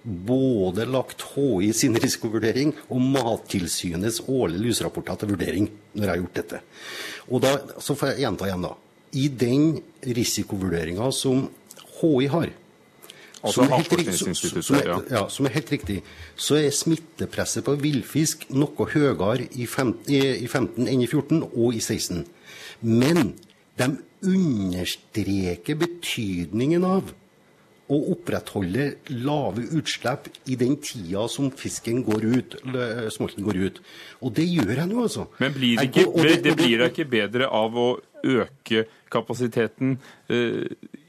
både 0.09 0.87
lagt 0.89 1.23
HI 1.35 1.73
sin 1.77 1.97
risikovurdering 2.05 2.75
og 2.89 3.03
Mattilsynets 3.15 4.23
årlige 4.27 4.69
lusrapporter 4.69 5.21
til 5.21 5.35
vurdering 5.35 5.69
når 5.93 6.05
jeg 6.05 6.13
har 6.13 6.23
gjort 6.23 6.39
dette. 6.41 6.63
Og 7.29 7.43
da, 7.45 7.57
Så 7.81 7.97
får 7.99 8.15
jeg 8.15 8.25
gjenta 8.27 8.49
igjen, 8.49 8.65
da. 8.65 8.73
I 9.19 9.29
den 9.29 9.69
risikovurderinga 10.05 11.11
som 11.17 11.47
HI 11.99 12.29
har, 12.33 12.51
altså 13.41 13.63
som, 13.63 13.73
er 13.73 13.77
helt, 13.77 14.65
som, 14.67 14.77
er, 14.77 14.91
ja, 15.11 15.23
som 15.33 15.49
er 15.49 15.55
helt 15.57 15.73
riktig, 15.73 16.01
så 16.37 16.59
er 16.61 16.75
smittepresset 16.75 17.65
på 17.67 17.77
villfisk 17.81 18.49
noe 18.53 18.89
høyere 18.93 19.49
i 19.49 19.67
15, 19.67 20.13
i 20.13 20.47
15 20.47 20.85
enn 20.87 21.05
i 21.05 21.09
14 21.09 21.41
og 21.49 21.73
i 21.77 21.81
16. 21.81 22.27
Men 22.85 23.33
de 23.79 23.89
understreker 24.27 25.79
betydningen 25.79 26.85
av 26.87 27.15
å 27.89 27.99
opprettholde 28.13 28.89
lave 29.17 29.65
utslipp 29.79 30.29
i 30.53 30.57
den 30.61 30.77
tida 30.85 31.25
som 31.33 31.49
fisken 31.57 32.03
går 32.07 32.27
ut, 32.29 32.57
smolten 33.15 33.47
går 33.47 33.61
ut. 33.63 33.81
Og 34.21 34.35
det 34.37 34.45
gjør 34.45 34.75
jeg 34.75 34.91
nå, 34.91 35.01
altså. 35.07 35.29
Men 35.41 35.55
blir 35.57 35.81
det, 35.81 35.89
ikke, 35.89 36.05
det, 36.21 36.35
det 36.45 36.55
blir 36.59 36.83
da 36.83 36.91
ikke 36.93 37.09
bedre 37.09 37.49
av 37.49 37.79
å 37.79 37.89
øke 38.29 38.85
kapasiteten 39.13 39.97
uh, 39.97 40.65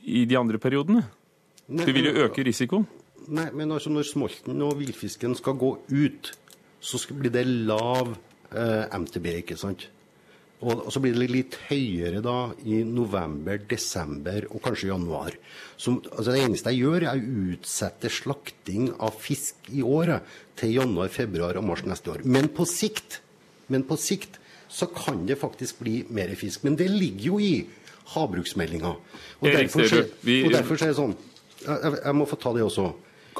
i 0.07 0.25
de 0.29 0.39
andre 0.39 0.61
periodene? 0.61 1.03
det 1.69 1.93
vil 1.93 2.09
jo 2.09 2.25
øke 2.25 2.43
risikoen? 2.45 2.87
Nei, 3.29 3.49
men 3.53 3.69
altså 3.75 3.91
når 3.93 4.07
smolten 4.09 4.63
og 4.65 4.79
villfisken 4.79 5.35
skal 5.37 5.57
gå 5.59 5.75
ut, 5.91 6.31
så 6.81 7.01
blir 7.13 7.33
det 7.33 7.45
lav 7.45 8.15
uh, 8.15 8.85
MTB, 8.95 9.27
ikke 9.43 9.59
sant? 9.59 9.89
Og 10.59 10.89
så 10.91 10.99
blir 10.99 11.15
det 11.15 11.29
litt 11.31 11.55
høyere 11.69 12.19
da 12.23 12.49
i 12.67 12.81
november, 12.83 13.61
desember 13.69 14.43
og 14.49 14.59
kanskje 14.65 14.89
januar. 14.89 15.37
Som, 15.79 16.01
altså 16.11 16.33
det 16.33 16.41
eneste 16.43 16.73
jeg 16.73 16.83
gjør, 16.83 17.05
er 17.07 17.21
å 17.21 17.45
utsette 17.53 18.11
slakting 18.11 18.89
av 18.99 19.15
fisk 19.23 19.69
i 19.71 19.85
året 19.85 20.27
til 20.59 20.75
januar, 20.75 21.07
februar 21.13 21.55
og 21.59 21.67
mars 21.69 21.85
neste 21.87 22.11
år. 22.11 22.25
Men 22.27 22.51
på 22.51 22.67
sikt, 22.67 23.21
men 23.71 23.87
på 23.87 23.95
sikt 23.99 24.35
så 24.69 24.89
kan 24.91 25.23
det 25.29 25.39
faktisk 25.39 25.79
bli 25.79 26.01
mer 26.13 26.33
fisk. 26.37 26.67
Men 26.67 26.75
det 26.79 26.89
ligger 26.91 27.31
jo 27.31 27.39
i 27.39 27.53
havbruksmeldinga. 28.13 28.91
Og, 29.39 29.47
derfor, 29.47 29.85
og 29.85 30.53
derfor 30.53 30.75
er 30.75 30.91
det 30.91 30.97
sånn 30.97 31.15
jeg, 31.59 31.93
jeg, 32.03 32.15
må 32.15 32.27
få 32.27 32.39
ta 32.39 32.53
det 32.55 32.65
også. 32.65 32.89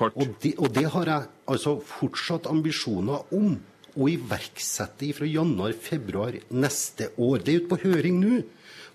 Og 0.10 0.34
det, 0.40 0.54
og 0.56 0.72
det 0.76 0.86
har 0.94 1.12
jeg 1.12 1.28
altså 1.52 1.76
fortsatt 1.84 2.48
ambisjoner 2.48 3.34
om 3.36 3.58
å 4.00 4.08
iverksette 4.12 5.12
fra 5.18 5.28
januar-februar 5.28 6.40
neste 6.56 7.12
år. 7.18 7.44
Det 7.44 7.54
er 7.54 7.62
ute 7.64 7.72
på 7.74 7.84
høring 7.84 8.22
nå. 8.24 8.40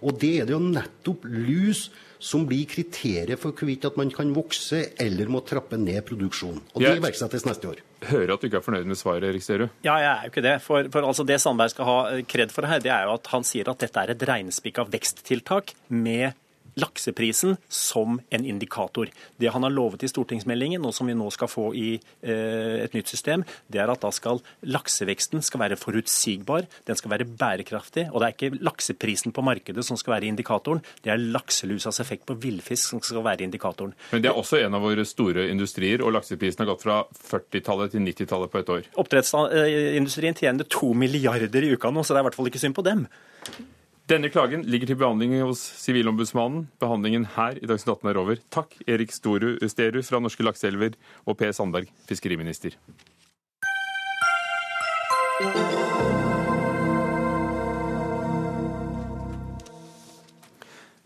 Og 0.05 0.19
det 0.21 0.33
er 0.41 0.49
det 0.49 0.57
jo 0.57 0.65
nettopp 0.65 1.25
lus 1.29 1.87
som 2.25 2.45
blir 2.49 2.65
kriteriet 2.69 3.41
for 3.41 3.53
hvorvidt 3.57 3.85
at 3.89 3.97
man 4.01 4.11
kan 4.13 4.31
vokse 4.37 4.81
eller 5.01 5.29
må 5.33 5.43
trappe 5.45 5.77
ned 5.81 6.01
produksjonen. 6.09 6.63
Og 6.73 6.85
det 6.85 6.95
iverksettes 6.99 7.45
neste 7.45 7.69
år. 7.73 7.83
Hører 8.05 8.35
at 8.35 8.41
du 8.41 8.49
ikke 8.49 8.61
er 8.61 8.65
fornøyd 8.65 8.89
med 8.89 9.01
svaret, 9.01 9.27
Erik 9.29 9.45
Sterud. 9.45 9.73
Ja, 9.85 9.97
jeg 10.01 10.11
er 10.11 10.23
jo 10.25 10.33
ikke 10.33 10.45
det. 10.45 10.55
For, 10.65 10.89
for 10.93 11.09
altså 11.09 11.27
det 11.29 11.41
Sandberg 11.43 11.73
skal 11.73 11.89
ha 11.89 11.99
kred 12.29 12.53
for 12.53 12.69
her, 12.69 12.81
det 12.85 12.93
er 12.93 13.09
jo 13.09 13.17
at 13.19 13.29
han 13.33 13.45
sier 13.49 13.69
at 13.73 13.85
dette 13.85 14.05
er 14.05 14.15
et 14.15 14.27
regnestykke 14.29 14.85
av 14.85 14.93
veksttiltak 14.93 15.75
med 15.93 16.37
lakseprisen 16.81 17.57
som 17.69 18.19
en 18.31 18.45
indikator. 18.45 19.11
Det 19.37 19.51
han 19.53 19.63
har 19.63 19.73
lovet 19.75 20.05
i 20.05 20.11
stortingsmeldingen, 20.11 20.85
og 20.85 20.95
som 20.95 21.09
vi 21.09 21.17
nå 21.17 21.29
skal 21.35 21.51
få 21.51 21.69
i 21.79 21.89
eh, 21.97 22.85
et 22.85 22.97
nytt 22.97 23.11
system, 23.11 23.45
det 23.71 23.83
er 23.83 23.93
at 23.93 24.03
da 24.03 24.11
skal 24.15 24.43
lakseveksten 24.67 25.43
skal 25.45 25.63
være 25.65 25.79
forutsigbar, 25.81 26.69
den 26.89 26.99
skal 26.99 27.15
være 27.15 27.29
bærekraftig. 27.29 28.09
Og 28.13 28.21
det 28.21 28.29
er 28.29 28.37
ikke 28.37 28.65
lakseprisen 28.65 29.35
på 29.35 29.45
markedet 29.47 29.85
som 29.87 29.99
skal 30.01 30.17
være 30.17 30.31
indikatoren, 30.33 30.83
det 31.05 31.15
er 31.15 31.23
lakselusas 31.23 32.01
effekt 32.03 32.27
på 32.29 32.39
villfisk 32.41 32.95
som 32.95 33.03
skal 33.05 33.25
være 33.27 33.47
indikatoren. 33.47 33.95
Men 34.13 34.25
det 34.25 34.33
er 34.33 34.39
også 34.39 34.61
en 34.63 34.79
av 34.79 34.85
våre 34.85 35.07
store 35.09 35.49
industrier, 35.53 36.03
og 36.05 36.15
lakseprisen 36.17 36.65
har 36.65 36.73
gått 36.73 36.85
fra 36.87 37.01
40-tallet 37.31 37.95
til 37.95 38.05
90-tallet 38.05 38.53
på 38.53 38.63
et 38.63 38.75
år. 38.79 38.91
Oppdrettsindustrien 39.05 40.37
tjener 40.39 40.69
to 40.71 40.93
milliarder 40.97 41.67
i 41.67 41.75
uka 41.75 41.93
nå, 41.95 42.05
så 42.05 42.15
det 42.15 42.21
er 42.21 42.27
i 42.27 42.31
hvert 42.31 42.39
fall 42.39 42.51
ikke 42.51 42.63
synd 42.63 42.77
på 42.77 42.87
dem. 42.87 43.07
Denne 44.05 44.29
klagen 44.29 44.67
ligger 44.69 44.91
til 44.91 44.99
behandling 45.01 45.31
hos 45.41 45.63
Sivilombudsmannen. 45.81 46.67
Behandlingen 46.77 47.25
her 47.39 47.57
i 47.57 47.65
Dagsnytt 47.65 47.95
18 48.03 48.11
er 48.11 48.19
over. 48.21 48.41
Takk, 48.53 48.75
Erik 48.85 49.15
Sterud 49.17 50.05
fra 50.05 50.21
Norske 50.21 50.45
lakseelver 50.45 50.99
og 51.25 51.39
Per 51.41 51.55
Sandberg, 51.57 51.89
fiskeriminister. 52.05 52.77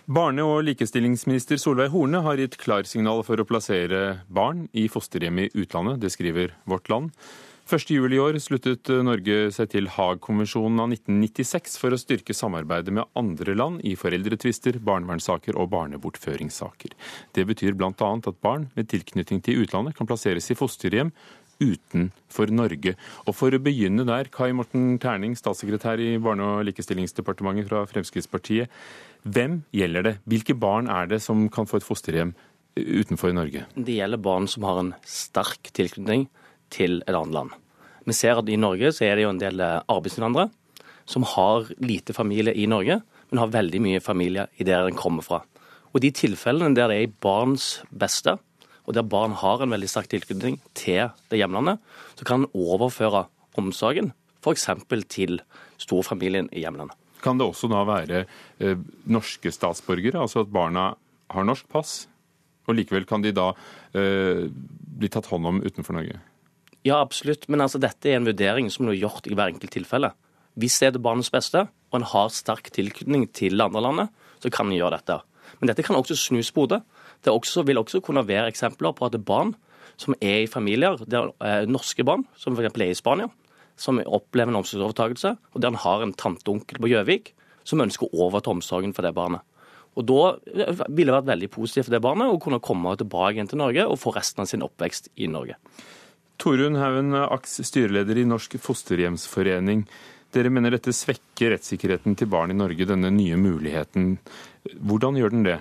Barne- 0.09 0.43
og 0.43 0.65
likestillingsminister 0.67 1.61
Solveig 1.63 1.93
Horne 1.95 2.25
har 2.27 2.43
gitt 2.43 2.59
klarsignal 2.59 3.23
for 3.23 3.39
å 3.39 3.47
plassere 3.47 4.25
barn 4.27 4.67
i 4.75 4.89
fosterhjem 4.91 5.45
i 5.45 5.51
utlandet. 5.55 6.01
Det 6.03 6.11
skriver 6.17 6.59
Vårt 6.67 6.91
Land. 6.91 7.15
1.7 7.69 8.15
i 8.17 8.19
år 8.23 8.37
sluttet 8.41 8.89
Norge 9.05 9.51
seg 9.53 9.67
til 9.75 9.91
Haag-konvensjonen 9.93 10.79
av 10.81 10.93
1996 10.95 11.75
for 11.77 11.93
å 11.93 11.99
styrke 12.01 12.33
samarbeidet 12.33 12.95
med 12.97 13.11
andre 13.19 13.53
land 13.53 13.83
i 13.85 13.93
foreldretvister, 14.01 14.79
barnevernssaker 14.81 15.59
og 15.61 15.69
barnebortføringssaker. 15.75 16.95
Det 17.37 17.45
betyr 17.51 17.77
bl.a. 17.77 17.93
at 17.93 18.41
barn 18.41 18.71
med 18.73 18.89
tilknytning 18.89 19.45
til 19.45 19.67
utlandet 19.67 19.99
kan 19.99 20.09
plasseres 20.09 20.49
i 20.49 20.57
fosterhjem 20.57 21.13
utenfor 21.61 22.55
Norge. 22.57 22.95
Og 23.29 23.37
For 23.37 23.53
å 23.53 23.61
begynne 23.61 24.09
der, 24.09 24.33
Kai 24.33 24.49
Morten 24.57 24.97
Terning, 25.03 25.37
statssekretær 25.37 26.01
i 26.01 26.15
Barne- 26.25 26.49
og 26.49 26.65
likestillingsdepartementet 26.71 27.69
fra 27.69 27.85
Fremskrittspartiet. 27.93 28.73
Hvem 29.29 29.61
gjelder 29.77 30.09
det? 30.09 30.17
Hvilke 30.25 30.57
barn 30.57 30.89
er 30.89 31.13
det 31.13 31.21
som 31.21 31.51
kan 31.53 31.69
få 31.69 31.83
et 31.83 31.91
fosterhjem 31.91 32.33
utenfor 32.81 33.37
Norge? 33.37 33.69
Det 33.77 34.01
gjelder 34.01 34.25
barn 34.25 34.49
som 34.49 34.65
har 34.65 34.87
en 34.87 34.95
sterk 35.05 35.69
tilknytning 35.77 36.31
til 36.75 37.01
et 37.05 37.15
annet 37.15 37.35
land. 37.35 37.53
Vi 38.09 38.17
ser 38.17 38.41
at 38.41 38.49
I 38.49 38.57
Norge 38.57 38.93
så 38.95 39.05
er 39.05 39.17
det 39.17 39.27
jo 39.27 39.35
en 39.35 39.41
del 39.41 39.61
arbeidsinnvandrere 39.61 40.49
som 41.09 41.25
har 41.25 41.69
lite 41.81 42.17
familie 42.17 42.55
i 42.57 42.67
Norge, 42.69 43.01
men 43.31 43.41
har 43.41 43.53
veldig 43.53 43.81
mye 43.85 44.01
familie 44.05 44.47
i 44.57 44.65
der 44.65 44.89
den 44.89 44.97
kommer 44.97 45.25
fra. 45.25 45.43
Og 45.93 46.01
De 46.05 46.11
tilfellene 46.13 46.77
der 46.77 46.89
det 46.89 46.97
er 46.97 47.09
i 47.09 47.17
barns 47.25 47.79
beste 47.89 48.39
og 48.89 48.97
der 48.97 49.05
barn 49.05 49.37
har 49.37 49.61
en 49.61 49.75
veldig 49.75 49.89
sterk 49.91 50.09
tilknytning 50.09 50.57
til 50.77 51.11
det 51.29 51.43
hjemlandet, 51.43 51.77
så 52.17 52.25
kan 52.25 52.47
en 52.47 52.53
overføre 52.57 53.27
omsorgen 53.61 54.15
f.eks. 54.41 54.65
til 55.13 55.43
storfamilien 55.77 56.49
i 56.57 56.63
hjemlandet. 56.65 56.97
Kan 57.21 57.37
det 57.37 57.45
også 57.45 57.69
da 57.69 57.83
være 57.85 58.23
eh, 58.25 58.79
norske 59.05 59.53
statsborgere, 59.53 60.23
altså 60.23 60.47
at 60.47 60.55
barna 60.55 60.93
har 61.35 61.45
norsk 61.45 61.69
pass, 61.69 62.07
og 62.65 62.79
likevel 62.79 63.05
kan 63.09 63.21
de 63.25 63.35
da 63.37 63.51
eh, 63.93 64.47
bli 64.49 65.11
tatt 65.13 65.29
hånd 65.29 65.51
om 65.51 65.61
utenfor 65.61 65.99
Norge? 65.99 66.17
Ja, 66.89 67.03
absolutt. 67.03 67.47
Men 67.53 67.63
altså, 67.65 67.81
dette 67.83 68.09
er 68.09 68.19
en 68.19 68.29
vurdering 68.29 68.71
som 68.73 68.89
er 68.89 68.97
gjort 68.97 69.29
i 69.29 69.37
hver 69.37 69.53
enkelt 69.53 69.75
tilfelle. 69.75 70.13
Hvis 70.59 70.79
det 70.81 70.89
er 70.89 70.97
til 70.97 71.05
barnets 71.05 71.31
beste, 71.33 71.67
og 71.91 72.01
en 72.01 72.07
har 72.11 72.31
sterk 72.35 72.71
tilknytning 72.75 73.29
til 73.37 73.59
det 73.59 73.67
andre 73.67 73.83
landet, 73.85 74.15
så 74.43 74.51
kan 74.53 74.71
en 74.71 74.79
gjøre 74.79 74.99
dette. 74.99 75.19
Men 75.61 75.71
dette 75.71 75.85
kan 75.87 75.99
også 75.99 76.17
snus 76.19 76.51
på 76.55 76.67
hodet. 76.67 76.83
Det 77.25 77.33
også, 77.33 77.65
vil 77.67 77.81
også 77.81 78.01
kunne 78.05 78.27
være 78.27 78.49
eksempler 78.53 78.95
på 78.95 79.07
at 79.07 79.17
er 79.17 79.25
barn 79.25 79.55
som 79.99 80.15
er 80.23 80.45
i 80.45 80.51
familier, 80.51 80.99
der, 81.11 81.33
eh, 81.43 81.67
norske 81.67 82.05
barn, 82.07 82.25
som 82.37 82.55
f.eks. 82.55 82.75
er 82.79 82.91
i 82.93 82.95
Spania, 82.95 83.29
som 83.77 83.99
opplever 83.99 84.53
en 84.53 84.61
omsorgsovertakelse, 84.61 85.37
og 85.55 85.61
der 85.61 85.73
en 85.73 85.83
har 85.83 86.03
en 86.03 86.15
tanteonkel 86.15 86.79
på 86.79 86.91
Gjøvik 86.93 87.33
som 87.65 87.83
ønsker 87.83 88.07
å 88.07 88.29
overta 88.29 88.51
omsorgen 88.51 88.95
for 88.95 89.03
det 89.03 89.15
barnet. 89.15 89.43
Og 89.99 90.07
Da 90.07 90.39
eh, 90.55 90.85
ville 90.89 91.11
det 91.11 91.19
vært 91.19 91.33
veldig 91.33 91.51
positivt 91.51 91.89
for 91.89 91.97
det 91.97 92.05
barnet 92.05 92.31
å 92.31 92.39
kunne 92.39 92.63
komme 92.63 92.95
tilbake 92.97 93.35
igjen 93.35 93.51
til 93.51 93.59
Norge 93.59 93.87
og 93.87 93.99
få 93.99 94.15
resten 94.15 94.45
av 94.45 94.47
sin 94.47 94.63
oppvekst 94.63 95.11
i 95.17 95.27
Norge. 95.27 95.59
Torunn 96.39 96.79
Haugen 96.79 97.17
Aks, 97.19 97.59
styreleder 97.67 98.21
i 98.23 98.27
Norsk 98.29 98.55
fosterhjemsforening. 98.63 99.83
Dere 100.35 100.53
mener 100.53 100.77
dette 100.77 100.93
svekker 100.95 101.55
rettssikkerheten 101.55 102.15
til 102.19 102.31
barn 102.31 102.53
i 102.53 102.57
Norge, 102.57 102.87
denne 102.87 103.11
nye 103.11 103.37
muligheten. 103.41 104.15
Hvordan 104.79 105.19
gjør 105.19 105.35
den 105.35 105.47
det? 105.49 105.59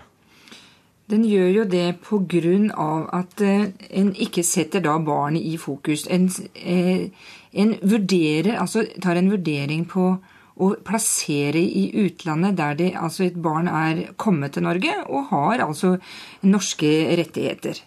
Den 1.08 1.24
gjør 1.24 1.50
jo 1.56 1.64
det 1.72 1.86
pga. 2.04 3.10
at 3.16 3.42
eh, 3.42 3.72
en 3.90 4.14
ikke 4.14 4.44
setter 4.44 4.84
da 4.84 4.98
barnet 5.00 5.42
i 5.42 5.58
fokus. 5.58 6.06
En, 6.08 6.30
eh, 6.54 7.10
en 7.54 7.76
vurderer, 7.82 8.60
altså 8.60 8.84
tar 9.02 9.16
en 9.16 9.32
vurdering 9.32 9.86
på 9.86 10.18
å 10.58 10.76
plassere 10.84 11.60
i 11.60 11.92
utlandet 12.06 12.58
der 12.58 12.76
det, 12.76 12.94
altså 12.96 13.24
et 13.24 13.42
barn 13.42 13.68
er 13.68 14.14
kommet 14.18 14.54
til 14.54 14.64
Norge 14.64 14.94
og 15.08 15.30
har 15.32 15.64
altså 15.64 15.98
norske 16.44 16.92
rettigheter. 17.18 17.80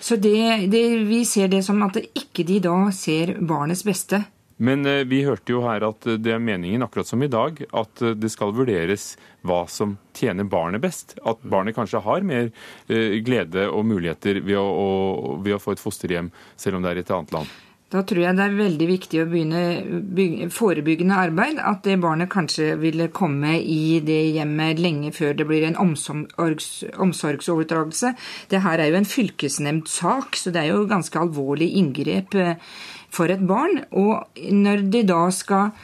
Så 0.00 0.16
det, 0.16 0.66
det, 0.72 0.82
vi 1.08 1.24
ser 1.28 1.50
det 1.52 1.62
som 1.66 1.82
at 1.84 1.98
ikke 2.00 2.44
de 2.48 2.60
da 2.64 2.76
ser 2.96 3.36
barnets 3.40 3.84
beste. 3.84 4.22
Men 4.60 4.84
eh, 4.86 5.06
vi 5.08 5.22
hørte 5.24 5.54
jo 5.54 5.62
her 5.64 5.84
at 5.86 6.04
det 6.20 6.34
er 6.34 6.42
meningen, 6.42 6.84
akkurat 6.84 7.08
som 7.08 7.22
i 7.24 7.30
dag, 7.32 7.62
at 7.72 8.02
eh, 8.04 8.16
det 8.16 8.28
skal 8.32 8.52
vurderes 8.56 9.14
hva 9.46 9.62
som 9.72 9.94
tjener 10.16 10.48
barnet 10.52 10.82
best. 10.84 11.16
At 11.24 11.40
barnet 11.40 11.76
kanskje 11.78 12.02
har 12.04 12.26
mer 12.28 12.50
eh, 12.88 13.16
glede 13.24 13.70
og 13.72 13.86
muligheter 13.88 14.42
ved 14.44 14.60
å, 14.60 15.38
ved 15.40 15.56
å 15.56 15.62
få 15.62 15.76
et 15.76 15.80
fosterhjem, 15.80 16.28
selv 16.60 16.76
om 16.76 16.84
det 16.84 16.92
er 16.92 17.00
i 17.00 17.04
et 17.06 17.16
annet 17.16 17.36
land. 17.38 17.56
Da 17.90 18.04
tror 18.06 18.22
jeg 18.22 18.36
det 18.38 18.44
er 18.44 18.52
veldig 18.54 18.86
viktig 18.86 19.18
å 19.18 19.28
begynne 19.32 20.48
forebyggende 20.54 21.16
arbeid. 21.18 21.58
At 21.58 21.82
det 21.82 21.96
barnet 22.02 22.30
kanskje 22.30 22.76
ville 22.78 23.08
komme 23.10 23.56
i 23.58 23.98
det 24.06 24.20
hjemmet 24.36 24.78
lenge 24.78 25.10
før 25.16 25.34
det 25.34 25.48
blir 25.48 25.66
en 25.66 25.78
omsorgs, 25.82 26.68
omsorgsoverdragelse. 27.02 28.14
Det 28.52 28.62
her 28.62 28.78
er 28.78 28.92
jo 28.92 29.00
en 29.00 29.10
fylkesnemndsak, 29.10 30.38
så 30.38 30.54
det 30.54 30.62
er 30.62 30.70
jo 30.70 30.86
ganske 30.90 31.18
alvorlig 31.18 31.72
inngrep 31.82 32.38
for 33.10 33.34
et 33.34 33.42
barn. 33.42 33.82
Og 33.90 34.38
når 34.54 34.86
de 34.94 35.02
da 35.10 35.24
skal 35.34 35.74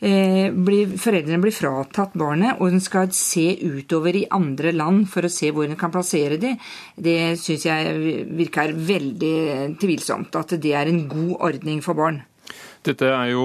eh, 0.00 0.48
bli, 0.54 0.78
Foreldrene 0.98 1.40
blir 1.42 1.54
fratatt 1.54 2.16
barnet, 2.18 2.58
og 2.58 2.72
en 2.72 2.82
skal 2.82 3.10
se 3.16 3.46
utover 3.62 4.16
i 4.16 4.26
andre 4.34 4.72
land 4.76 5.06
for 5.10 5.26
å 5.26 5.32
se 5.32 5.52
hvor 5.54 5.68
en 5.68 5.78
kan 5.78 5.92
plassere 5.94 6.40
dem, 6.40 6.58
det 6.96 7.36
syns 7.40 7.66
jeg 7.68 8.24
virker 8.38 8.74
veldig 8.74 9.36
tvilsomt. 9.80 10.34
At 10.38 10.56
det 10.58 10.74
er 10.76 10.90
en 10.90 11.04
god 11.10 11.36
ordning 11.50 11.82
for 11.84 11.98
barn. 11.98 12.22
Dette 12.86 13.10
er 13.10 13.32
jo, 13.34 13.44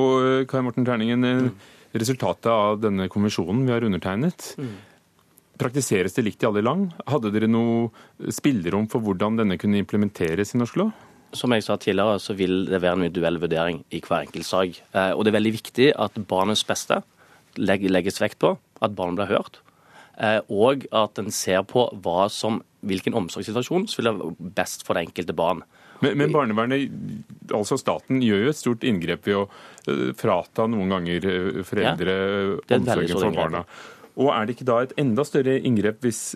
Kai 0.49 0.61
Morten 0.63 0.85
Terningen, 0.87 1.29
mm. 1.47 1.69
resultatet 1.99 2.51
av 2.53 2.81
denne 2.81 3.09
konvensjonen 3.11 3.65
vi 3.67 3.73
har 3.75 3.85
undertegnet. 3.85 4.53
Mm. 4.61 4.75
Praktiseres 5.59 6.15
det 6.15 6.25
likt 6.25 6.43
i 6.43 6.47
alle 6.49 6.63
land? 6.65 6.93
Hadde 7.09 7.31
dere 7.33 7.49
noe 7.49 8.29
spillerom 8.33 8.87
for 8.89 9.03
hvordan 9.05 9.37
denne 9.41 9.59
kunne 9.61 9.81
implementeres 9.81 10.55
i 10.55 10.61
norsk 10.61 10.79
lov? 10.81 10.93
Som 11.33 11.53
jeg 11.55 11.65
sa 11.65 11.77
tidligere, 11.81 12.19
så 12.21 12.35
vil 12.37 12.65
det 12.69 12.81
være 12.83 12.99
en 12.99 13.07
individuell 13.07 13.39
vurdering 13.41 13.83
i 13.93 14.01
hver 14.03 14.27
enkelt 14.27 14.47
sak. 14.47 14.79
Eh, 14.93 15.11
og 15.13 15.23
det 15.23 15.33
er 15.33 15.39
veldig 15.39 15.53
viktig 15.55 15.91
at 15.99 16.17
barnets 16.29 16.65
beste 16.67 17.01
legges 17.57 18.21
vekt 18.21 18.39
på, 18.41 18.55
at 18.81 18.95
barnet 18.97 19.19
blir 19.19 19.31
hørt. 19.33 19.61
Eh, 20.21 20.39
og 20.53 20.85
at 20.93 21.17
en 21.17 21.31
ser 21.33 21.63
på 21.65 21.87
som, 22.29 22.61
hvilken 22.85 23.17
omsorgssituasjon 23.17 23.87
som 23.89 24.01
vil 24.01 24.11
være 24.11 24.51
best 24.59 24.85
for 24.85 24.93
det 24.93 25.07
enkelte 25.07 25.33
barn. 25.33 25.63
Men, 26.03 26.17
men, 26.19 26.33
barnevernet, 26.33 26.91
altså 27.53 27.77
staten, 27.79 28.21
gjør 28.21 28.45
jo 28.45 28.51
et 28.51 28.59
stort 28.59 28.85
inngrep 28.85 29.25
ved 29.25 29.39
å 29.39 29.43
eh, 29.89 30.09
frata 30.19 30.67
noen 30.69 30.91
ganger 30.91 31.27
foreldre 31.65 32.15
ja, 32.15 32.77
omsorgen 32.77 33.17
for 33.17 33.37
barna. 33.37 33.65
Og 34.21 34.29
er 34.29 34.45
det 34.45 34.57
ikke 34.57 34.69
da 34.69 34.81
et 34.83 34.97
enda 35.01 35.25
større 35.25 35.57
inngrep 35.65 36.03
hvis 36.05 36.35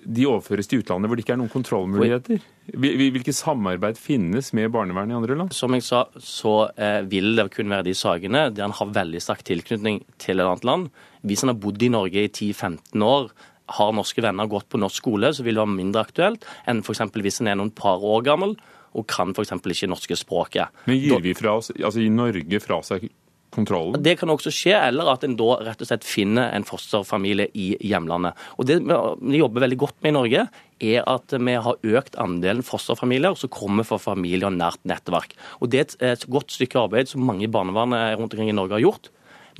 de 0.00 0.26
overføres 0.28 0.68
til 0.70 0.82
utlandet 0.82 1.10
hvor 1.10 1.18
det 1.18 1.24
ikke 1.24 1.34
er 1.34 1.40
noen 1.40 1.52
kontrollmuligheter? 1.52 2.44
Hvilket 2.70 3.34
samarbeid 3.34 3.98
finnes 3.98 4.52
med 4.56 4.70
barnevernet 4.74 5.14
i 5.14 5.18
andre 5.18 5.36
land? 5.38 5.54
Som 5.56 5.74
jeg 5.74 5.84
sa, 5.86 6.04
så 6.22 6.54
eh, 6.76 7.00
vil 7.10 7.34
det 7.38 7.48
kun 7.54 7.70
være 7.72 7.88
de 7.88 7.94
sakene 7.98 8.48
der 8.54 8.66
han 8.68 8.76
har 8.78 8.92
veldig 8.94 9.22
sterk 9.22 9.42
tilknytning 9.48 10.02
til 10.22 10.38
et 10.38 10.46
annet 10.46 10.66
land. 10.68 10.90
Hvis 11.26 11.44
han 11.44 11.52
har 11.52 11.60
bodd 11.62 11.82
i 11.82 11.90
Norge 11.92 12.26
i 12.26 12.30
10-15 12.30 13.06
år, 13.06 13.30
har 13.70 13.94
norske 13.94 14.22
venner 14.24 14.50
gått 14.50 14.68
på 14.70 14.80
norsk 14.82 15.02
skole, 15.02 15.30
så 15.34 15.44
vil 15.46 15.54
det 15.56 15.62
være 15.62 15.76
mindre 15.76 16.02
aktuelt 16.02 16.46
enn 16.68 16.82
f.eks. 16.82 17.04
hvis 17.14 17.40
han 17.42 17.52
er 17.52 17.58
noen 17.60 17.72
par 17.74 18.02
år 18.02 18.24
gammel 18.26 18.56
og 18.98 19.06
kan 19.10 19.30
f.eks. 19.34 19.54
ikke 19.54 19.90
norske 19.90 20.18
språket. 20.18 20.82
Men 20.90 20.98
gir 20.98 21.22
vi 21.22 21.34
fra 21.38 21.56
oss, 21.60 21.70
altså 21.76 22.02
i 22.02 22.10
Norge 22.10 22.62
fra 22.62 22.80
seg 22.86 23.06
kontrollen? 23.54 24.00
Det 24.02 24.16
kan 24.20 24.32
også 24.32 24.52
skje, 24.54 24.74
eller 24.88 25.10
at 25.12 25.24
en 25.26 25.36
da 25.38 25.58
rett 25.66 25.82
og 25.82 25.90
slett 25.90 26.06
finner 26.06 26.50
en 26.54 26.66
fosterfamilie 26.66 27.50
i 27.54 27.72
hjemlandet. 27.90 28.38
Og 28.58 28.66
Det 28.70 28.80
vi 28.80 29.40
jobber 29.40 29.66
veldig 29.66 29.80
godt 29.80 29.98
med 30.02 30.12
i 30.12 30.16
Norge, 30.18 30.48
er 30.80 31.04
at 31.04 31.34
vi 31.36 31.54
har 31.66 31.86
økt 31.98 32.16
andelen 32.16 32.64
fosterfamilier 32.64 33.36
som 33.36 33.52
kommer 33.52 33.84
fra 33.84 33.98
familier 34.00 34.52
nært 34.54 34.80
nettverk. 34.88 35.36
Og 35.60 35.70
Det 35.70 35.96
er 36.00 36.14
et 36.14 36.28
godt 36.30 36.52
stykke 36.56 36.86
arbeid 36.86 37.08
som 37.08 37.24
mange 37.26 37.44
i 37.44 37.52
barnevernet 37.52 38.18
rundt 38.18 38.32
omkring 38.32 38.50
i 38.50 38.56
Norge 38.56 38.78
har 38.78 38.86
gjort. 38.86 39.10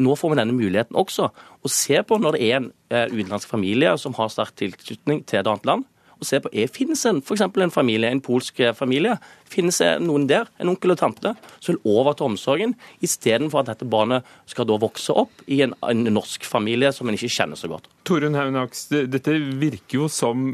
Nå 0.01 0.15
får 0.17 0.33
vi 0.33 0.39
denne 0.39 0.57
muligheten 0.57 0.97
også. 0.97 1.29
Å 1.31 1.69
se 1.69 1.99
på 2.07 2.17
når 2.17 2.37
det 2.37 2.43
er 2.47 2.57
en 2.61 2.71
eh, 2.89 3.11
utenlandsk 3.11 3.51
familie 3.51 3.97
som 4.01 4.15
har 4.17 4.31
sterk 4.33 4.55
tilknytning 4.57 5.25
til 5.29 5.43
et 5.43 5.51
annet 5.51 5.67
land, 5.69 5.85
og 6.21 6.29
se 6.29 6.41
på 6.45 6.53
er, 6.53 6.71
finnes 6.73 7.03
en, 7.09 7.23
for 7.25 7.41
en 7.41 7.73
familie, 7.73 8.11
en 8.11 8.23
polsk 8.25 8.61
familie. 8.77 9.17
Finnes 9.51 9.81
det 9.83 9.91
noen 10.05 10.29
der, 10.31 10.51
en 10.61 10.71
onkel 10.73 10.95
og 10.95 11.01
tante, 11.01 11.35
som 11.59 11.75
vil 11.75 11.99
overta 11.99 12.27
omsorgen, 12.29 12.77
istedenfor 13.03 13.63
at 13.63 13.73
dette 13.73 13.89
barnet 13.89 14.29
skal 14.51 14.69
da 14.69 14.79
vokse 14.81 15.17
opp 15.17 15.43
i 15.51 15.63
en, 15.65 15.75
en 15.89 16.07
norsk 16.13 16.47
familie 16.47 16.93
som 16.95 17.09
en 17.09 17.19
ikke 17.19 17.33
kjenner 17.33 17.59
så 17.59 17.71
godt. 17.73 17.89
Torunn 18.09 18.39
Haunaks, 18.39 18.89
dette 18.91 19.37
virker 19.61 20.03
jo 20.03 20.09
som, 20.13 20.53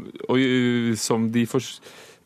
som 0.99 1.29
de 1.33 1.45
for, 1.49 1.63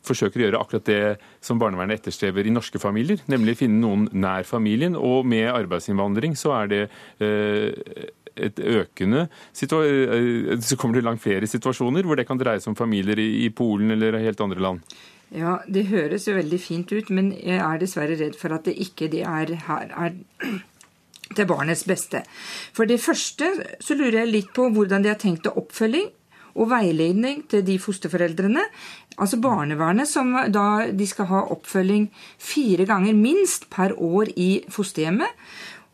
forsøker 0.06 0.40
å 0.40 0.46
gjøre 0.46 0.62
akkurat 0.62 0.88
det 0.88 1.02
som 1.44 1.60
barnevernet 1.60 2.00
etterstreber 2.00 2.46
i 2.46 2.54
norske 2.54 2.80
familier, 2.82 3.22
nemlig 3.30 3.58
finne 3.62 3.82
noen 3.82 4.08
nær 4.14 4.46
familien. 4.48 4.96
Og 4.98 5.26
med 5.28 5.50
arbeidsinnvandring 5.52 6.38
så 6.38 6.54
er 6.62 6.72
det 6.72 6.82
eh, 7.22 8.10
et 8.36 8.58
økende 8.58 9.26
eh, 9.26 10.58
Så 10.60 10.76
kommer 10.76 10.98
det 10.98 11.04
langt 11.04 11.22
flere 11.22 11.46
situasjoner 11.46 12.06
hvor 12.06 12.16
det 12.16 12.26
kan 12.28 12.40
dreie 12.40 12.60
seg 12.60 12.72
om 12.72 12.78
familier 12.78 13.18
i 13.18 13.48
Polen 13.54 13.90
eller 13.94 14.20
helt 14.22 14.40
andre 14.40 14.60
land? 14.60 14.94
Ja, 15.32 15.60
Det 15.66 15.86
høres 15.88 16.26
jo 16.28 16.36
veldig 16.36 16.60
fint 16.60 16.92
ut, 16.92 17.08
men 17.10 17.32
jeg 17.32 17.56
er 17.56 17.78
dessverre 17.80 18.18
redd 18.20 18.36
for 18.36 18.52
at 18.52 18.66
det 18.68 18.76
ikke 18.84 19.08
det 19.12 19.22
er 19.24 19.54
her 19.66 19.94
er 19.96 20.18
til 21.36 21.48
barnets 21.48 21.86
beste. 21.88 22.20
For 22.76 22.84
det 22.84 23.00
første 23.00 23.48
så 23.80 23.96
lurer 23.96 24.22
jeg 24.22 24.32
litt 24.32 24.50
på 24.52 24.68
hvordan 24.74 25.04
de 25.04 25.12
har 25.12 25.20
tenkt 25.20 25.48
å 25.48 25.56
oppfølging 25.62 26.10
og 26.52 26.68
veiledning 26.68 27.46
til 27.48 27.64
de 27.64 27.78
fosterforeldrene. 27.80 28.64
Altså 29.16 29.38
barnevernet, 29.40 30.08
som 30.08 30.34
da 30.52 30.86
de 30.92 31.06
skal 31.08 31.28
ha 31.30 31.44
oppfølging 31.54 32.08
fire 32.40 32.84
ganger 32.88 33.16
minst 33.16 33.70
per 33.72 33.96
år 33.96 34.32
i 34.36 34.50
fosterhjemmet. 34.72 35.32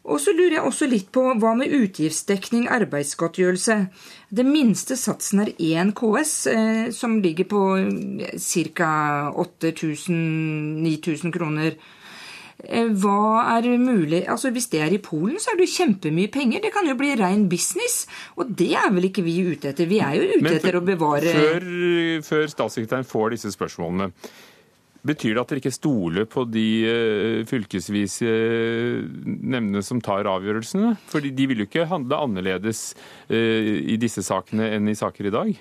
Og 0.08 0.20
så 0.24 0.32
lurer 0.32 0.56
jeg 0.56 0.64
også 0.64 0.88
litt 0.88 1.10
på 1.12 1.22
hva 1.40 1.52
med 1.58 1.74
utgiftsdekning, 1.76 2.64
arbeidsgodtgjørelse. 2.72 3.76
Den 4.34 4.48
minste 4.54 4.96
satsen 4.96 5.44
er 5.44 5.52
1 5.52 5.92
KS, 5.98 6.34
eh, 6.52 6.88
som 6.96 7.20
ligger 7.22 7.48
på 7.52 7.62
ca. 8.40 8.90
8000-9000 9.36 11.32
kroner 11.36 11.76
Eh, 12.66 12.88
hva 12.90 13.44
er 13.54 13.68
mulig 13.78 14.24
Altså 14.26 14.50
Hvis 14.50 14.66
det 14.72 14.80
er 14.82 14.90
i 14.90 14.98
Polen, 14.98 15.38
så 15.38 15.52
er 15.52 15.60
det 15.60 15.68
jo 15.68 15.76
kjempemye 15.76 16.30
penger. 16.34 16.64
Det 16.64 16.72
kan 16.74 16.88
jo 16.88 16.96
bli 16.98 17.14
ren 17.14 17.46
business. 17.48 18.06
Og 18.36 18.50
det 18.58 18.72
er 18.74 18.90
vel 18.90 19.08
ikke 19.10 19.22
vi 19.22 19.36
ute 19.46 19.70
etter. 19.70 19.86
Vi 19.86 20.00
er 20.02 20.16
jo 20.18 20.40
ute 20.40 20.56
etter 20.56 20.78
å 20.78 20.82
bevare 20.84 21.34
før, 21.36 21.68
før 22.26 22.46
statssekretæren 22.50 23.06
får 23.06 23.36
disse 23.36 23.54
spørsmålene, 23.54 24.10
Betyr 25.06 25.36
det 25.36 25.42
at 25.42 25.52
dere 25.52 25.60
ikke 25.62 25.74
stoler 25.74 26.26
på 26.30 26.42
de 26.50 26.64
uh, 26.88 27.46
fylkesvise 27.46 28.26
uh, 28.26 29.04
nemndene 29.24 29.82
som 29.86 30.00
tar 30.02 30.26
avgjørelsene? 30.26 30.96
Fordi 31.10 31.30
de 31.36 31.46
vil 31.50 31.62
jo 31.62 31.68
ikke 31.68 31.86
handle 31.90 32.18
annerledes 32.18 32.82
uh, 33.30 33.34
i 33.34 33.98
disse 34.00 34.24
sakene 34.26 34.66
enn 34.74 34.90
i 34.90 34.96
saker 34.98 35.30
i 35.30 35.34
dag? 35.34 35.52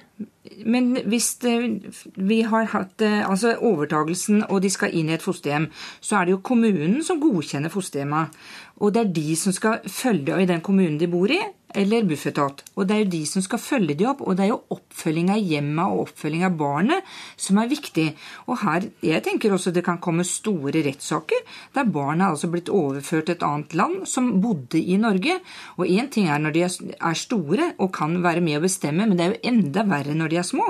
Men 0.65 0.89
hvis 1.05 1.35
vi 1.43 2.39
har 2.47 2.69
hatt 2.71 3.03
altså 3.03 3.57
overtagelsen 3.67 4.45
og 4.47 4.61
de 4.63 4.71
skal 4.73 4.95
inn 4.95 5.11
i 5.11 5.17
et 5.17 5.25
fosterhjem, 5.25 5.67
så 6.01 6.17
er 6.17 6.25
det 6.25 6.37
jo 6.37 6.45
kommunen 6.49 7.03
som 7.05 7.19
godkjenner 7.21 7.73
fosterhjemmet. 7.73 8.33
Og 8.81 8.95
det 8.95 9.03
er 9.03 9.13
de 9.19 9.35
som 9.37 9.53
skal 9.53 9.83
følge 9.91 10.39
i 10.41 10.49
den 10.49 10.63
kommunen 10.65 10.97
de 11.01 11.09
bor 11.11 11.29
i, 11.29 11.41
eller 11.75 12.05
Bufetat. 12.07 12.63
Og 12.75 12.87
det 12.87 12.95
er 12.95 13.01
jo 13.03 13.09
de 13.11 13.21
som 13.27 13.43
skal 13.43 13.61
følge 13.61 13.95
de 13.99 14.07
opp. 14.09 14.21
Og 14.23 14.37
det 14.37 14.45
er 14.45 14.51
jo 14.53 14.61
oppfølging 14.77 15.31
av 15.33 15.41
hjemmet 15.41 15.93
og 15.93 16.03
oppfølging 16.05 16.45
av 16.47 16.55
barnet 16.59 17.13
som 17.35 17.59
er 17.61 17.71
viktig. 17.71 18.07
Og 18.47 18.61
her, 18.63 18.87
jeg 19.05 19.23
tenker 19.25 19.53
også 19.53 19.73
det 19.75 19.83
kan 19.85 20.01
komme 20.03 20.25
store 20.27 20.83
rettssaker 20.85 21.43
der 21.75 21.91
barnet 21.91 22.25
er 22.25 22.35
altså 22.35 22.49
blitt 22.51 22.71
overført 22.73 23.27
til 23.27 23.37
et 23.37 23.45
annet 23.45 23.75
land 23.77 24.07
som 24.09 24.37
bodde 24.43 24.79
i 24.79 24.97
Norge. 25.01 25.39
Og 25.77 25.89
én 25.89 26.09
ting 26.13 26.29
er 26.31 26.41
når 26.41 26.55
de 26.55 26.65
er 26.67 27.19
store 27.19 27.71
og 27.77 27.93
kan 27.95 28.19
være 28.23 28.43
med 28.45 28.59
å 28.59 28.65
bestemme, 28.65 29.05
men 29.05 29.17
det 29.17 29.25
er 29.25 29.35
jo 29.35 29.43
enda 29.51 29.85
verre 29.87 30.15
når 30.17 30.33
de 30.33 30.41
er 30.41 30.47
små. 30.47 30.69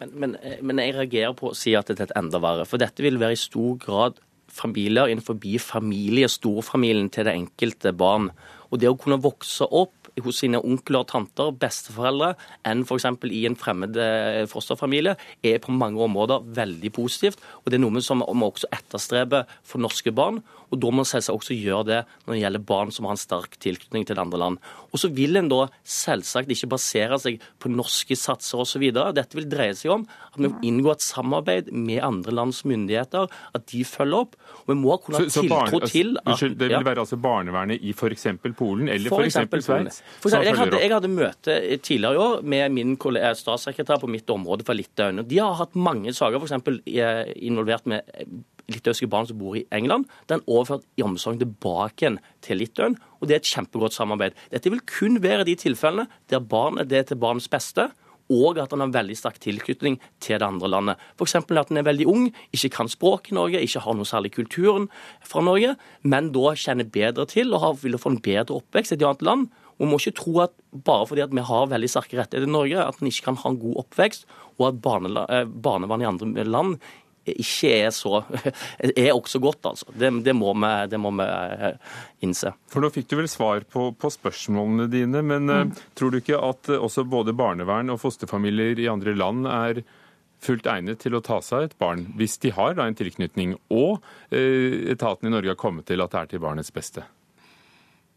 Men, 0.00 0.12
men, 0.20 0.36
men 0.60 0.80
jeg 0.82 0.92
reagerer 0.92 1.36
på 1.36 1.50
å 1.50 1.56
si 1.56 1.72
at 1.76 1.88
det 1.88 1.98
er 1.98 2.10
et 2.10 2.18
enda 2.20 2.40
verre. 2.42 2.66
For 2.68 2.80
dette 2.80 3.04
vil 3.04 3.20
være 3.20 3.36
i 3.36 3.40
stor 3.40 3.78
grad 3.80 4.20
familier 4.56 5.10
innenfor 5.10 5.38
familie, 5.60 6.28
storfamilien 6.28 7.10
til 7.12 7.26
det 7.26 7.34
enkelte 7.36 7.92
barn. 7.92 8.30
Og 8.70 8.80
det 8.80 8.90
å 8.90 8.98
kunne 8.98 9.22
vokse 9.22 9.64
opp 9.64 9.95
hos 10.24 10.40
sine 10.40 10.60
onkler, 10.64 11.04
tanter, 11.08 11.52
besteforeldre 11.60 12.34
enn 12.66 12.84
f.eks. 12.86 13.08
i 13.28 13.44
en 13.48 13.58
fremmed 13.58 13.98
eh, 14.00 14.44
fosterfamilie, 14.50 15.16
er 15.44 15.60
på 15.62 15.74
mange 15.74 16.00
områder 16.02 16.46
veldig 16.56 16.92
positivt. 16.96 17.42
Og 17.64 17.70
det 17.70 17.80
er 17.80 17.84
noe 17.84 18.04
som 18.04 18.24
vi 18.24 18.48
også 18.48 18.70
etterstreber 18.74 19.44
for 19.66 19.82
norske 19.82 20.12
barn. 20.14 20.42
Og 20.70 20.80
da 20.82 20.90
må 20.92 21.04
en 21.04 21.08
selvsagt 21.08 21.36
også 21.36 21.56
gjøre 21.56 21.86
det 21.88 22.00
når 22.26 22.32
det 22.34 22.40
gjelder 22.40 22.64
barn 22.68 22.92
som 22.94 23.08
har 23.08 23.16
en 23.16 23.20
sterk 23.20 23.56
tilknytning 23.62 24.06
til 24.08 24.20
andre 24.20 24.40
land. 24.40 24.60
Og 24.92 25.00
så 25.02 25.10
vil 25.14 25.38
en 25.38 25.50
da 25.50 25.66
selvsagt 25.86 26.50
ikke 26.52 26.70
basere 26.74 27.18
seg 27.22 27.42
på 27.62 27.70
norske 27.72 28.16
satser 28.18 28.62
osv. 28.62 28.86
Dette 29.16 29.38
vil 29.38 29.48
dreie 29.50 29.76
seg 29.78 29.94
om 29.94 30.06
at 30.06 30.38
vi 30.38 30.50
må 30.50 30.60
inngå 30.66 30.92
et 30.94 31.04
samarbeid 31.04 31.70
med 31.72 32.02
andre 32.04 32.34
lands 32.34 32.62
myndigheter, 32.68 33.30
at 33.56 33.68
de 33.72 33.84
følger 33.86 34.26
opp. 34.26 34.36
Og 34.64 34.72
vi 34.72 34.78
må 34.80 34.96
kunne 35.02 35.22
ha 35.22 35.30
tiltro 35.30 35.82
til 35.86 36.16
at 36.22 36.32
Unnskyld, 36.36 36.56
det 36.60 36.70
vil 36.72 36.88
være 36.88 37.04
altså 37.04 37.18
barnevernet 37.20 37.82
i 37.82 37.94
f.eks. 37.94 38.26
Polen 38.58 38.90
eller 38.92 39.12
f.eks. 39.12 39.38
Sveits? 39.66 40.02
Jeg, 40.32 40.56
hadde, 40.58 40.80
jeg 40.82 40.92
hadde 40.92 41.12
møte 41.12 41.56
tidligere 41.84 42.16
i 42.16 42.22
år 42.26 42.44
med 42.54 42.74
min 42.76 42.96
statssekretær 42.96 44.02
på 44.02 44.10
mitt 44.10 44.30
område 44.32 44.66
fra 44.66 44.76
Litauen. 44.76 45.24
De 45.26 45.40
har 45.40 45.56
hatt 45.60 45.76
mange 45.78 46.12
saker 46.16 46.42
f.eks. 46.42 46.84
involvert 47.46 47.88
med 47.90 48.04
litauiske 48.72 49.08
barn 49.10 49.28
som 49.28 49.38
bor 49.40 49.56
i 49.58 49.66
England. 49.74 50.08
Den 50.30 50.40
er 50.40 50.50
overført 50.50 50.86
i 50.98 51.04
omsorg 51.06 51.38
tilbake 51.42 52.04
igjen 52.04 52.18
til 52.44 52.60
Litauen, 52.60 52.98
og 53.20 53.28
det 53.28 53.36
er 53.36 53.42
et 53.42 53.52
kjempegodt 53.52 53.96
samarbeid. 53.96 54.34
Dette 54.52 54.72
vil 54.72 54.82
kun 54.90 55.20
være 55.22 55.46
de 55.48 55.56
tilfellene 55.58 56.08
der 56.32 56.42
barnet 56.42 56.90
det 56.90 57.00
er 57.00 57.08
til 57.10 57.22
barnets 57.22 57.50
beste 57.52 57.90
og 58.32 58.58
at 58.58 58.72
han 58.74 58.82
har 58.82 58.94
veldig 58.94 59.16
sterk 59.18 59.38
tilknytning 59.42 59.98
til 60.22 60.40
det 60.40 60.46
andre 60.46 60.70
landet. 60.70 61.02
F.eks. 61.18 61.36
at 61.38 61.70
han 61.70 61.80
er 61.80 61.86
veldig 61.86 62.08
ung, 62.10 62.24
ikke 62.54 62.72
kan 62.78 62.90
språk 62.90 63.30
i 63.30 63.36
Norge, 63.38 63.62
ikke 63.62 63.84
har 63.84 63.96
noe 63.96 64.08
særlig 64.08 64.32
kulturen 64.34 64.88
fra 65.24 65.44
Norge, 65.44 65.76
men 66.02 66.32
da 66.34 66.54
kjenner 66.58 66.90
bedre 66.90 67.26
til 67.30 67.54
og 67.54 67.84
vil 67.84 67.98
få 68.00 68.14
en 68.14 68.22
bedre 68.22 68.58
oppvekst 68.58 68.96
i 68.96 68.98
et 68.98 69.06
annet 69.06 69.24
land. 69.26 69.48
Og 69.76 69.90
må 69.90 69.98
ikke 70.00 70.16
tro 70.16 70.38
at 70.40 70.54
bare 70.86 71.04
fordi 71.04 71.22
at 71.26 71.34
vi 71.36 71.44
har 71.44 71.66
veldig 71.68 71.88
sterke 71.92 72.16
rettigheter 72.16 72.48
i 72.48 72.52
Norge, 72.52 72.80
at 72.80 73.00
en 73.00 73.10
ikke 73.10 73.28
kan 73.28 73.40
ha 73.42 73.52
en 73.52 73.58
god 73.60 73.82
oppvekst, 73.84 74.24
og 74.56 74.70
at 74.70 74.86
eh, 75.28 75.50
barnevern 75.52 76.02
i 76.02 76.08
andre 76.08 76.46
land 76.48 76.78
ikke 77.34 77.72
er 77.74 77.90
så 77.94 78.22
er 78.78 79.12
også 79.12 79.40
godt, 79.42 79.64
altså. 79.72 79.88
Det, 79.92 80.10
det, 80.24 80.34
må, 80.36 80.52
vi, 80.54 80.72
det 80.92 81.00
må, 81.02 81.12
vi, 81.18 81.26
eh, 81.26 81.98
innse. 82.26 82.52
For 82.72 82.84
Nå 82.84 82.92
fikk 82.94 83.10
du 83.10 83.18
vel 83.20 83.30
svar 83.30 83.66
på, 83.72 83.90
på 83.98 84.12
spørsmålene 84.12 84.88
dine, 84.92 85.22
men 85.26 85.50
eh, 85.50 85.64
mm. 85.66 85.74
tror 85.98 86.14
du 86.14 86.20
ikke 86.20 86.40
at 86.40 86.72
eh, 86.72 86.82
også 86.82 87.06
både 87.10 87.36
barnevern 87.36 87.92
og 87.94 88.00
fosterfamilier 88.02 88.82
i 88.82 88.90
andre 88.92 89.16
land 89.16 89.48
er 89.50 89.82
fullt 90.46 90.68
egnet 90.68 91.00
til 91.02 91.16
å 91.16 91.24
ta 91.24 91.40
seg 91.42 91.70
et 91.70 91.78
barn, 91.80 92.10
hvis 92.20 92.36
de 92.44 92.52
har 92.54 92.76
da 92.76 92.84
en 92.86 92.94
tilknytning, 92.94 93.56
og 93.72 94.04
etaten 94.30 95.26
i 95.26 95.32
Norge 95.32 95.54
har 95.54 95.58
kommet 95.58 95.88
til 95.88 96.04
at 96.04 96.12
det 96.12 96.20
er 96.20 96.28
til 96.34 96.42
barnets 96.44 96.70
beste? 96.76 97.06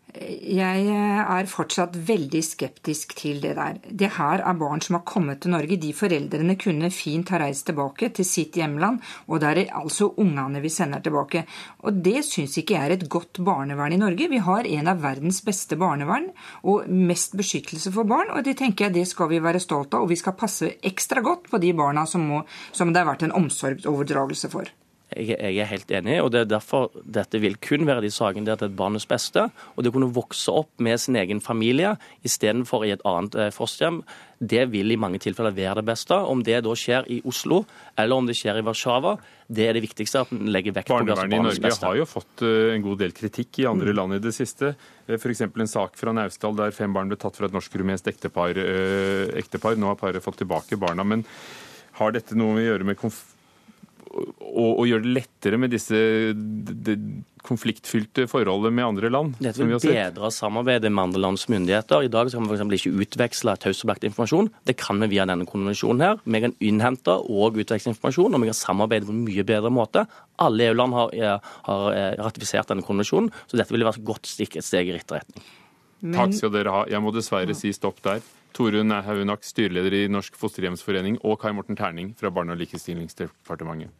Jeg 0.09 0.85
er 0.89 1.49
fortsatt 1.49 1.93
veldig 2.07 2.39
skeptisk 2.41 3.11
til 3.19 3.37
det 3.43 3.51
der. 3.59 3.75
Det 3.85 4.09
her 4.15 4.41
er 4.41 4.57
barn 4.57 4.81
som 4.81 4.97
har 4.97 5.03
kommet 5.05 5.43
til 5.43 5.53
Norge. 5.53 5.77
De 5.77 5.91
foreldrene 5.93 6.55
kunne 6.57 6.89
fint 6.93 7.29
ha 7.29 7.37
reist 7.43 7.67
tilbake 7.69 8.09
til 8.17 8.25
sitt 8.25 8.57
hjemland, 8.57 9.03
og 9.29 9.43
det 9.43 9.51
er 9.51 9.75
altså 9.77 10.09
ungene 10.17 10.63
vi 10.63 10.73
sender 10.73 11.03
tilbake. 11.05 11.45
Og 11.85 12.01
det 12.09 12.23
syns 12.25 12.57
ikke 12.57 12.73
jeg 12.79 12.89
er 12.89 12.95
et 12.97 13.07
godt 13.11 13.43
barnevern 13.45 13.93
i 13.93 14.01
Norge. 14.01 14.31
Vi 14.33 14.41
har 14.49 14.65
en 14.65 14.89
av 14.89 15.05
verdens 15.05 15.43
beste 15.45 15.77
barnevern 15.77 16.31
og 16.65 16.89
mest 16.89 17.37
beskyttelse 17.37 17.93
for 17.93 18.09
barn, 18.09 18.33
og 18.33 18.43
det 18.49 18.57
tenker 18.57 18.87
jeg 18.87 18.97
det 18.97 19.07
skal 19.13 19.29
vi 19.29 19.43
være 19.45 19.61
stolt 19.61 19.93
av. 19.93 20.07
Og 20.07 20.13
vi 20.15 20.17
skal 20.17 20.37
passe 20.39 20.73
ekstra 20.81 21.21
godt 21.21 21.51
på 21.53 21.61
de 21.61 21.75
barna 21.77 22.09
som, 22.09 22.25
må, 22.25 22.43
som 22.73 22.89
det 22.89 23.03
har 23.03 23.11
vært 23.13 23.29
en 23.29 23.37
omsorgsoverdragelse 23.43 24.49
for. 24.49 24.73
Jeg, 25.17 25.39
jeg, 25.39 25.57
er 25.63 25.69
helt 25.71 25.91
enig, 25.91 26.15
og 26.21 26.29
det 26.33 26.43
er 26.43 26.49
derfor 26.51 26.89
dette 27.01 27.39
vil 27.41 27.55
kun 27.61 27.87
være 27.87 28.03
de 28.05 28.11
sakene 28.13 28.45
der 28.45 28.59
det 28.59 28.67
er 28.67 28.77
barnets 28.77 29.07
beste. 29.09 29.47
Og 29.75 29.83
det 29.83 29.91
å 29.91 29.95
kunne 29.95 30.11
vokse 30.13 30.53
opp 30.53 30.71
med 30.83 31.01
sin 31.01 31.17
egen 31.19 31.41
familie 31.41 31.95
istedenfor 32.27 32.85
i 32.85 32.93
et 32.93 33.05
annet 33.07 33.37
eh, 33.39 33.51
fosterhjem, 33.55 34.03
det 34.39 34.67
vil 34.71 34.93
i 34.93 34.99
mange 34.99 35.19
tilfeller 35.19 35.55
være 35.55 35.81
det 35.81 35.87
beste. 35.89 36.15
Om 36.15 36.43
det 36.47 36.61
da 36.63 36.75
skjer 36.77 37.09
i 37.11 37.19
Oslo 37.27 37.63
eller 37.99 38.15
om 38.15 38.29
det 38.29 38.37
skjer 38.39 38.61
i 38.61 38.65
Warszawa, 38.67 39.15
det 39.49 39.65
er 39.65 39.75
det 39.75 39.83
viktigste. 39.87 40.21
at 40.21 40.33
en 40.35 40.51
legger 40.53 40.75
vekt 40.77 40.91
på 40.91 40.99
Barnevernet 40.99 41.39
i 41.39 41.41
Norge 41.43 41.73
har 41.83 41.97
jo 41.97 42.05
fått 42.07 42.45
uh, 42.45 42.69
en 42.75 42.85
god 42.85 43.01
del 43.01 43.15
kritikk 43.17 43.63
i 43.63 43.67
andre 43.67 43.91
mm. 43.91 43.97
land 43.97 44.19
i 44.19 44.21
det 44.23 44.35
siste. 44.37 44.75
Uh, 45.09 45.17
F.eks. 45.17 45.41
en 45.49 45.73
sak 45.73 45.97
fra 45.99 46.13
Naustdal 46.15 46.55
der 46.61 46.75
fem 46.77 46.93
barn 46.95 47.09
ble 47.11 47.17
tatt 47.19 47.39
fra 47.39 47.49
et 47.49 47.57
norsk-rumensk 47.57 48.13
ektepar, 48.13 48.61
ektepar. 49.41 49.75
Nå 49.75 49.89
har 49.91 49.99
paret 49.99 50.23
fått 50.23 50.39
tilbake 50.45 50.79
barna. 50.79 51.03
men 51.03 51.25
har 51.99 52.15
dette 52.15 52.37
noe 52.37 52.57
å 52.57 52.63
gjøre 52.63 52.87
med 52.87 52.99
konf 52.99 53.19
og, 54.09 54.79
og 54.79 54.85
gjøre 54.89 55.05
det 55.05 55.11
lettere 55.19 55.59
med 55.61 55.73
disse 55.73 55.97
de, 56.33 56.95
konfliktfylte 57.45 58.25
forholdet 58.29 58.73
med 58.75 58.85
andre 58.85 59.11
land? 59.13 59.35
Dette 59.39 59.63
vil 59.63 59.79
bedre 59.79 60.31
samarbeidet 60.33 60.91
med 60.91 61.03
andre 61.07 61.21
lands 61.23 61.45
myndigheter. 61.51 62.05
I 62.05 62.11
dag 62.11 62.31
kan 62.33 62.47
vi 62.47 62.57
f.eks. 62.57 62.73
ikke 62.79 63.05
utveksle 63.05 63.55
taushetsbelagt 63.61 64.07
informasjon. 64.09 64.49
Det 64.67 64.75
kan 64.81 64.99
vi 65.03 65.11
via 65.13 65.27
denne 65.29 65.47
konvensjonen. 65.49 66.03
her. 66.03 66.19
Vi 66.23 66.43
kan 66.43 66.57
innhente 66.59 67.15
og 67.19 67.59
utveksle 67.61 67.93
informasjon, 67.93 68.35
og 68.35 68.43
vi 68.43 68.51
kan 68.51 68.59
samarbeide 68.59 69.07
på 69.07 69.15
en 69.15 69.23
mye 69.27 69.45
bedre 69.47 69.71
måte. 69.73 70.05
Alle 70.41 70.69
EU-land 70.69 70.97
har, 70.97 71.15
har, 71.69 71.87
eh, 71.93 72.17
ratifisert 72.19 72.71
denne 72.71 72.85
konvensjonen, 72.85 73.31
så 73.47 73.59
dette 73.59 73.75
vil 73.75 73.87
være 73.87 74.01
et 74.01 74.09
godt 74.09 74.27
stikk, 74.29 74.59
et 74.59 74.67
steg 74.67 74.89
i 74.89 74.97
riktig 74.97 75.21
retning. 75.21 75.47
Men... 76.01 76.15
Takk 76.15 76.35
skal 76.37 76.53
dere 76.53 76.73
ha. 76.73 76.83
Jeg 76.89 77.03
må 77.03 77.11
dessverre 77.15 77.55
si 77.57 77.71
stopp 77.75 77.99
der. 78.05 78.23
Torunn 78.53 78.91
Haunak, 79.05 79.43
styreleder 79.43 79.93
i 79.93 80.07
Norsk 80.11 80.35
fosterhjemsforening, 80.39 81.19
og 81.23 81.39
Kai 81.41 81.51
Morten 81.53 81.77
Terning 81.79 82.13
fra 82.19 82.29
Barne- 82.29 82.53
og 82.53 82.61
likestillingsdepartementet. 82.61 83.93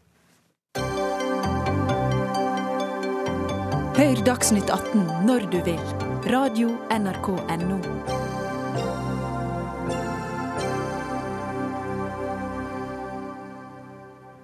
Hør 4.00 4.22
Dagsnytt 4.24 4.70
18 4.72 5.02
når 5.28 5.50
du 5.52 5.60
vil. 5.66 5.82
Radio 6.32 6.72
NRK 6.94 7.34
Radio.nrk.no. 7.36 9.09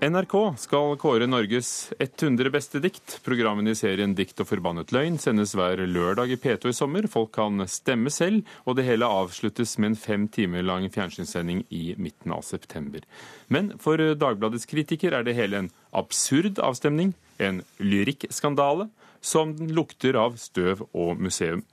NRK 0.06 0.54
skal 0.58 0.98
kåre 1.02 1.26
Norges 1.26 1.94
100 2.00 2.50
beste 2.54 2.78
dikt. 2.84 3.16
Programmene 3.26 3.72
i 3.74 3.78
serien 3.80 4.12
Dikt 4.14 4.38
og 4.44 4.46
forbannet 4.52 4.92
løgn 4.94 5.18
sendes 5.22 5.56
hver 5.58 5.82
lørdag 5.90 6.30
i 6.30 6.38
P2 6.38 6.70
i 6.70 6.76
sommer. 6.78 7.08
Folk 7.10 7.32
kan 7.34 7.64
stemme 7.72 8.14
selv, 8.14 8.46
og 8.70 8.78
det 8.78 8.86
hele 8.86 9.10
avsluttes 9.10 9.78
med 9.80 9.94
en 9.94 9.98
fem 9.98 10.28
timer 10.30 10.68
lang 10.68 10.86
fjernsynssending 10.94 11.64
i 11.74 11.96
midten 11.98 12.36
av 12.38 12.46
september. 12.46 13.02
Men 13.50 13.74
for 13.82 13.98
Dagbladets 13.98 14.70
kritiker 14.70 15.16
er 15.16 15.26
det 15.26 15.38
hele 15.40 15.64
en 15.64 15.74
absurd 15.96 16.62
avstemning, 16.62 17.16
en 17.42 17.64
lyrikkskandale, 17.82 18.92
som 19.26 19.58
lukter 19.74 20.20
av 20.22 20.38
støv 20.38 20.86
og 20.92 21.18
museum. 21.18 21.66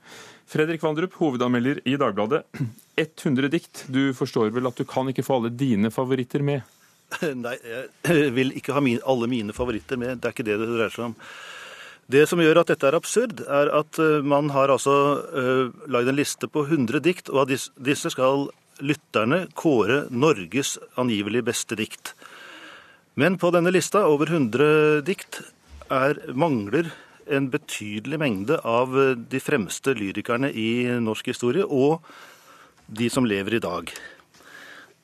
Fredrik 0.49 0.81
Vandrup, 0.81 1.19
hovedanmelder 1.21 1.85
i 1.85 1.99
Dagbladet. 2.01 2.47
100 2.97 3.49
dikt. 3.53 3.85
Du 3.93 4.07
forstår 4.17 4.49
vel 4.55 4.69
at 4.69 4.79
du 4.79 4.87
kan 4.89 5.05
ikke 5.09 5.25
få 5.25 5.37
alle 5.37 5.53
dine 5.53 5.93
favoritter 5.93 6.41
med? 6.41 6.63
Nei, 7.45 7.57
jeg 8.07 8.31
vil 8.35 8.53
ikke 8.57 8.75
ha 8.75 8.83
min, 8.83 9.01
alle 9.09 9.29
mine 9.31 9.55
favoritter 9.55 9.99
med. 9.99 10.21
Det 10.21 10.29
er 10.29 10.35
ikke 10.35 10.47
det 10.47 10.59
det 10.61 10.69
dreier 10.69 10.93
seg 10.93 11.11
om. 11.11 11.17
Det 12.11 12.25
som 12.27 12.41
gjør 12.43 12.59
at 12.61 12.73
dette 12.73 12.89
er 12.89 12.97
absurd, 12.97 13.45
er 13.47 13.71
at 13.71 13.99
uh, 14.01 14.19
man 14.25 14.51
har 14.51 14.73
altså 14.73 14.95
uh, 15.23 15.71
lagd 15.87 16.11
en 16.11 16.19
liste 16.19 16.49
på 16.51 16.65
100 16.67 16.99
dikt, 17.05 17.31
og 17.31 17.45
av 17.45 17.53
disse, 17.53 18.11
skal 18.11 18.49
lytterne 18.83 19.45
kåre 19.55 20.03
Norges 20.11 20.75
angivelig 20.99 21.45
beste 21.47 21.77
dikt. 21.79 22.11
Men 23.15 23.37
på 23.39 23.53
denne 23.55 23.71
lista, 23.71 24.03
over 24.09 24.33
100 24.33 25.05
dikt, 25.07 25.39
er, 25.93 26.19
mangler 26.35 26.91
en 27.31 27.47
betydelig 27.53 28.19
mengde 28.19 28.59
av 28.67 28.91
uh, 28.97 29.13
de 29.15 29.39
fremste 29.39 29.95
lyrikerne 29.95 30.51
i 30.51 30.99
norsk 30.99 31.31
historie, 31.31 31.63
og 31.63 32.03
de 32.91 33.07
som 33.09 33.23
lever 33.23 33.57
i 33.57 33.63
dag. 33.63 33.95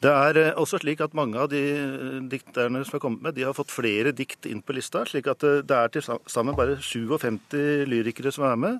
Det 0.03 0.11
er 0.11 0.37
eh, 0.39 0.53
også 0.55 0.79
slik 0.79 1.01
at 1.03 1.15
mange 1.17 1.39
av 1.39 1.49
de 1.51 1.59
eh, 1.75 2.19
dikterne 2.31 2.85
som 2.87 2.95
har 2.95 3.03
kommet 3.03 3.25
med, 3.25 3.35
de 3.35 3.43
har 3.47 3.55
fått 3.57 3.73
flere 3.73 4.13
dikt 4.15 4.47
inn 4.47 4.61
på 4.63 4.75
lista, 4.77 5.03
slik 5.07 5.27
at 5.27 5.43
eh, 5.43 5.59
det 5.67 5.75
er 5.75 5.91
til 5.91 6.05
sammen 6.07 6.55
bare 6.55 6.77
57 6.79 7.83
lyrikere 7.89 8.31
som 8.31 8.47
er 8.47 8.59
med. 8.59 8.79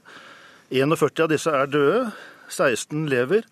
41 0.72 1.26
av 1.26 1.32
disse 1.34 1.52
er 1.52 1.68
døde, 1.68 2.00
16 2.48 3.10
lever. 3.12 3.44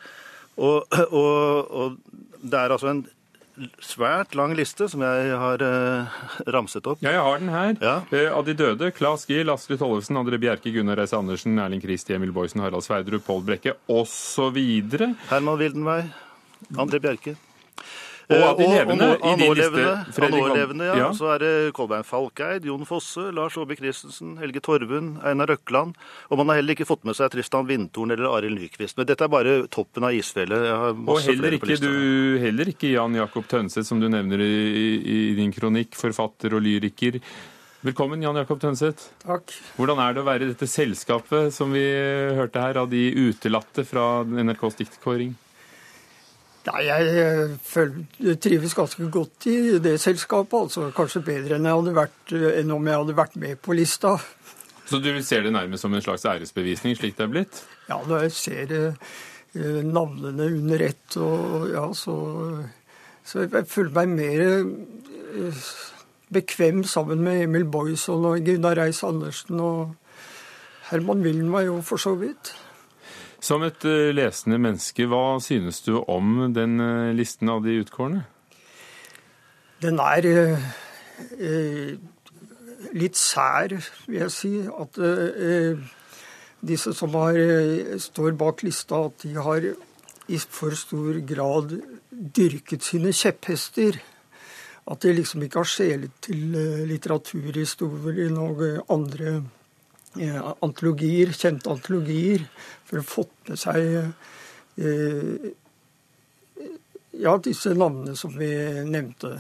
Og, 0.55 0.88
og, 1.22 1.68
og 1.68 1.97
det 2.39 2.59
er 2.61 2.72
altså 2.72 2.93
en 2.93 3.03
svært 3.82 4.36
lang 4.38 4.53
liste 4.53 4.86
som 4.86 5.01
jeg 5.01 5.38
har 5.41 5.63
uh, 5.65 6.18
ramset 6.53 6.86
opp. 6.88 7.01
Ja, 7.01 7.15
jeg 7.15 7.24
har 7.26 7.39
den 7.41 7.49
her. 7.49 7.72
Ja. 7.82 7.95
Uh, 8.11 8.38
av 8.38 8.45
de 8.45 8.53
døde 8.53 8.91
Claes 8.93 9.26
Giel, 9.26 9.49
Astrid 9.49 9.82
Tollefsen, 9.82 10.20
André 10.22 10.38
Bjerke, 10.38 10.70
Gunnar 10.76 11.01
Reise 11.01 11.18
Andersen, 11.18 11.57
Erling 11.63 11.82
Kristi, 11.82 12.13
Emil 12.13 12.36
Boysen, 12.36 12.61
Harald 12.61 12.86
Sverdrup, 12.86 13.26
Pål 13.26 13.41
Brekke 13.49 13.74
osv. 13.89 14.61
Herman 15.32 15.57
Wildenvei, 15.57 16.03
André 16.78 17.01
Bjerke. 17.01 17.34
Og 18.28 18.41
av 18.43 18.57
de 18.59 18.65
levende 18.67 19.05
og, 19.13 19.21
og, 19.23 19.30
i 19.30 19.39
din 19.39 19.53
liste, 19.55 20.32
Nålevende, 20.34 20.88
ja. 20.89 20.95
ja. 20.99 21.07
Så 21.15 21.30
er 21.32 21.43
det 21.43 21.51
Kolbein 21.78 22.03
Falkeid, 22.03 22.65
Jon 22.67 22.84
Fosse, 22.88 23.30
Lars 23.36 23.55
Aabye 23.59 23.80
Christensen, 23.80 24.34
Helge 24.41 24.59
Torvund, 24.65 25.21
Einar 25.23 25.47
Røkland. 25.53 25.95
Og 26.28 26.41
man 26.41 26.51
har 26.51 26.59
heller 26.59 26.75
ikke 26.75 26.89
fått 26.89 27.07
med 27.07 27.15
seg 27.15 27.32
Tristan 27.32 27.69
Vindtorn 27.69 28.11
eller 28.11 28.28
Arild 28.34 28.59
Nyquist. 28.59 28.97
Men 28.99 29.07
dette 29.07 29.23
er 29.23 29.32
bare 29.32 29.55
toppen 29.71 30.09
av 30.09 30.17
isfjellet. 30.17 30.67
Og 31.07 31.21
heller 31.23 31.55
ikke, 31.55 31.80
du, 31.80 31.93
heller 32.43 32.73
ikke 32.73 32.91
Jan 32.91 33.15
Jakob 33.15 33.47
Tønseth, 33.47 33.88
som 33.88 34.03
du 34.03 34.09
nevner 34.11 34.43
i, 34.43 34.57
i, 34.99 35.19
din 35.39 35.55
kronikk, 35.55 35.95
forfatter 35.95 36.57
og 36.59 36.67
lyriker. 36.67 37.21
Velkommen, 37.88 38.19
Jan 38.28 38.43
Jakob 38.43 38.59
Tønseth. 38.59 39.07
Takk. 39.23 39.55
Hvordan 39.80 40.03
er 40.03 40.17
det 40.17 40.25
å 40.25 40.28
være 40.28 40.43
i 40.43 40.51
dette 40.51 40.67
selskapet 40.67 41.55
som 41.55 41.71
vi 41.71 41.88
hørte 42.36 42.59
her, 42.59 42.84
av 42.84 42.91
de 42.91 43.07
utelatte 43.30 43.88
fra 43.88 44.09
NRKs 44.28 44.82
diktkåring? 44.84 45.38
Nei, 46.68 46.82
jeg 46.84 47.57
føler, 47.63 48.36
trives 48.43 48.74
ganske 48.76 49.05
godt 49.11 49.47
i 49.47 49.57
det 49.84 49.95
selskapet. 50.03 50.65
altså 50.65 50.89
Kanskje 50.95 51.24
bedre 51.24 51.55
enn, 51.55 51.70
jeg 51.70 51.95
vært, 51.95 52.34
enn 52.34 52.74
om 52.76 52.89
jeg 52.89 53.01
hadde 53.01 53.15
vært 53.15 53.38
med 53.39 53.61
på 53.63 53.78
lista. 53.78 54.18
Så 54.88 54.99
du 55.03 55.09
ser 55.24 55.43
det 55.43 55.53
nærmest 55.55 55.84
som 55.84 55.95
en 55.95 56.03
slags 56.03 56.26
æresbevisning, 56.28 56.95
slik 56.95 57.18
det 57.18 57.26
er 57.26 57.32
blitt? 57.32 57.61
Ja, 57.89 57.99
når 58.07 58.28
jeg 58.28 58.36
ser 58.36 58.74
eh, 58.78 59.82
navnene 59.84 60.47
under 60.59 60.84
ett, 60.88 61.18
og 61.20 61.68
ja, 61.72 61.86
så, 61.95 62.15
så 63.28 63.43
jeg 63.43 63.68
føler 63.72 63.95
meg 63.99 64.13
mer 64.15 64.45
eh, 64.47 65.65
bekvem 66.36 66.84
sammen 66.88 67.24
med 67.24 67.45
Emil 67.45 67.68
Boyson 67.72 68.28
og 68.28 68.43
Gunnar 68.47 68.80
Reis-Andersen 68.80 69.59
og 69.63 69.95
Herman 70.88 71.24
Willen 71.24 71.51
var 71.51 71.68
jo 71.68 71.82
for 71.84 71.99
så 71.99 72.15
vidt. 72.20 72.53
Som 73.39 73.61
et 73.67 73.85
eh, 73.85 74.09
lesende 74.15 74.57
menneske, 74.57 75.05
hva 75.05 75.38
synes 75.43 75.83
du 75.85 75.99
om 76.09 76.47
den 76.55 76.79
eh, 76.81 77.13
listen 77.17 77.49
av 77.53 77.61
de 77.65 77.77
utkårne? 77.83 78.23
Den 79.83 80.01
er 80.01 80.25
eh, 80.25 81.91
litt 82.97 83.19
sær, 83.19 83.75
vil 84.07 84.23
jeg 84.23 84.33
si. 84.33 84.53
At 84.65 84.97
disse 86.67 86.93
som 86.97 87.13
har, 87.13 87.38
står 88.01 88.33
bak 88.39 88.63
lista, 88.65 89.03
at 89.05 89.21
de 89.21 89.35
har 89.38 89.67
i 90.27 90.39
for 90.41 90.73
stor 90.75 91.19
grad 91.29 91.75
dyrket 92.09 92.83
sine 92.83 93.13
kjepphester. 93.13 93.99
At 94.89 95.03
de 95.03 95.13
liksom 95.13 95.45
ikke 95.45 95.61
har 95.61 95.69
skjelet 95.69 96.17
til 96.25 96.57
litteraturhistorien 96.89 98.38
og 98.41 98.65
andre 98.93 99.41
antologier, 100.65 101.34
kjente 101.36 101.72
antologier, 101.72 102.45
for 102.88 103.01
å 103.01 103.05
få 103.05 103.28
med 103.47 103.59
seg 103.59 103.80
eh, 104.80 105.51
ja, 107.18 107.38
disse 107.43 107.74
navnene 107.78 108.18
som 108.20 108.34
vi 108.38 108.49
nevnte. 108.88 109.36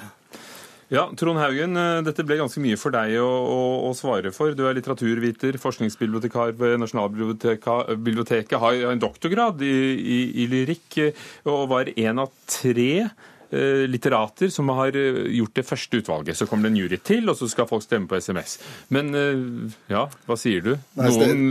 Ja, 0.93 1.03
Trond 1.19 1.41
Haugen, 1.41 1.75
eh, 1.75 2.01
dette 2.07 2.23
ble 2.23 2.39
ganske 2.39 2.63
mye 2.63 2.79
for 2.79 2.95
deg 2.95 3.17
å, 3.19 3.27
å, 3.27 3.61
å 3.89 3.93
svare 3.97 4.31
for. 4.35 4.55
Du 4.55 4.63
er 4.67 4.77
litteraturviter, 4.77 5.59
forskningsbibliotekar 5.61 6.55
ved 6.59 6.77
Nasjonalbiblioteket, 6.83 8.59
har 8.61 8.83
en 8.91 9.03
doktorgrad 9.03 9.63
i, 9.67 9.73
i, 9.97 10.19
i 10.43 10.51
lyrikk 10.51 11.01
og 11.47 11.67
var 11.73 11.91
en 11.91 12.23
av 12.23 12.31
tre 12.47 12.91
Eh, 13.01 13.36
litterater 13.49 14.49
som 14.49 14.69
har 14.75 14.95
eh, 14.95 15.19
gjort 15.37 15.55
det 15.55 15.65
første 15.67 16.01
utvalget. 16.01 16.37
Så 16.37 16.47
kommer 16.47 16.67
det 16.67 16.73
en 16.75 16.81
jury 16.81 16.99
til, 16.99 17.29
og 17.29 17.37
så 17.39 17.47
skal 17.51 17.69
folk 17.69 17.85
stemme 17.85 18.09
på 18.09 18.19
SMS. 18.19 18.57
Men 18.93 19.13
eh, 19.15 19.75
ja, 19.91 20.07
hva 20.27 20.39
sier 20.39 20.65
du? 20.65 20.73
Noen, 20.99 21.45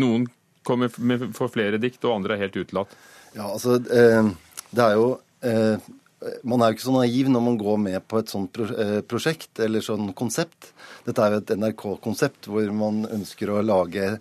noen 0.00 0.28
kommer 0.66 0.92
med 0.98 1.28
for 1.36 1.52
flere 1.52 1.80
dikt, 1.82 2.02
og 2.06 2.20
andre 2.20 2.36
er 2.36 2.46
helt 2.46 2.60
utelatt. 2.60 2.94
Ja, 3.34 3.48
altså, 3.48 3.78
det 3.82 4.84
er 4.84 4.96
jo 4.96 5.16
man 6.46 6.62
er 6.62 6.70
jo 6.70 6.76
ikke 6.76 6.84
så 6.84 6.92
naiv 6.94 7.30
når 7.32 7.42
man 7.42 7.56
går 7.58 7.78
med 7.82 8.04
på 8.06 8.20
et 8.20 8.30
sånt 8.30 8.58
prosjekt 9.10 9.58
eller 9.64 9.82
sånn 9.82 10.12
konsept. 10.14 10.68
Dette 11.02 11.24
er 11.24 11.34
jo 11.34 11.40
et 11.40 11.50
NRK-konsept 11.56 12.46
hvor 12.52 12.68
man 12.76 13.00
ønsker 13.08 13.50
å 13.50 13.64
lage 13.64 14.12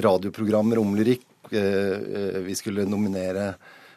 radioprogrammer 0.00 0.80
om 0.80 0.94
lyrikk. 0.96 1.26
Vi 1.50 2.56
skulle 2.56 2.86
nominere 2.88 3.50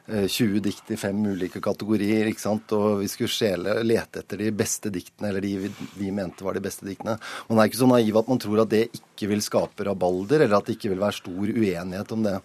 20 0.08 0.58
eh, 0.58 0.62
dikt 0.62 0.92
i 0.92 0.98
fem 1.00 1.20
ulike 1.26 1.62
kategorier. 1.64 2.28
ikke 2.28 2.44
sant? 2.44 2.72
Og 2.76 3.00
vi 3.04 3.10
skulle 3.12 3.32
skjele, 3.32 3.78
lete 3.88 4.24
etter 4.24 4.42
de 4.44 4.52
beste 4.52 4.92
diktene, 4.94 5.30
eller 5.30 5.46
de 5.46 5.72
vi, 5.96 6.12
mente 6.12 6.44
var 6.44 6.58
de 6.58 6.64
beste 6.64 6.88
diktene. 6.88 7.16
Man 7.50 7.60
er 7.60 7.72
ikke 7.72 7.80
så 7.80 7.90
naiv 7.90 8.20
at 8.20 8.32
man 8.32 8.42
tror 8.44 8.64
at 8.66 8.74
det 8.74 8.86
ikke 8.92 9.32
vil 9.32 9.44
skape 9.46 9.88
rabalder, 9.88 10.44
eller 10.44 10.60
at 10.60 10.68
det 10.68 10.78
ikke 10.78 10.92
vil 10.94 11.04
være 11.04 11.20
stor 11.22 11.54
uenighet 11.54 12.16
om 12.18 12.28
det. 12.28 12.38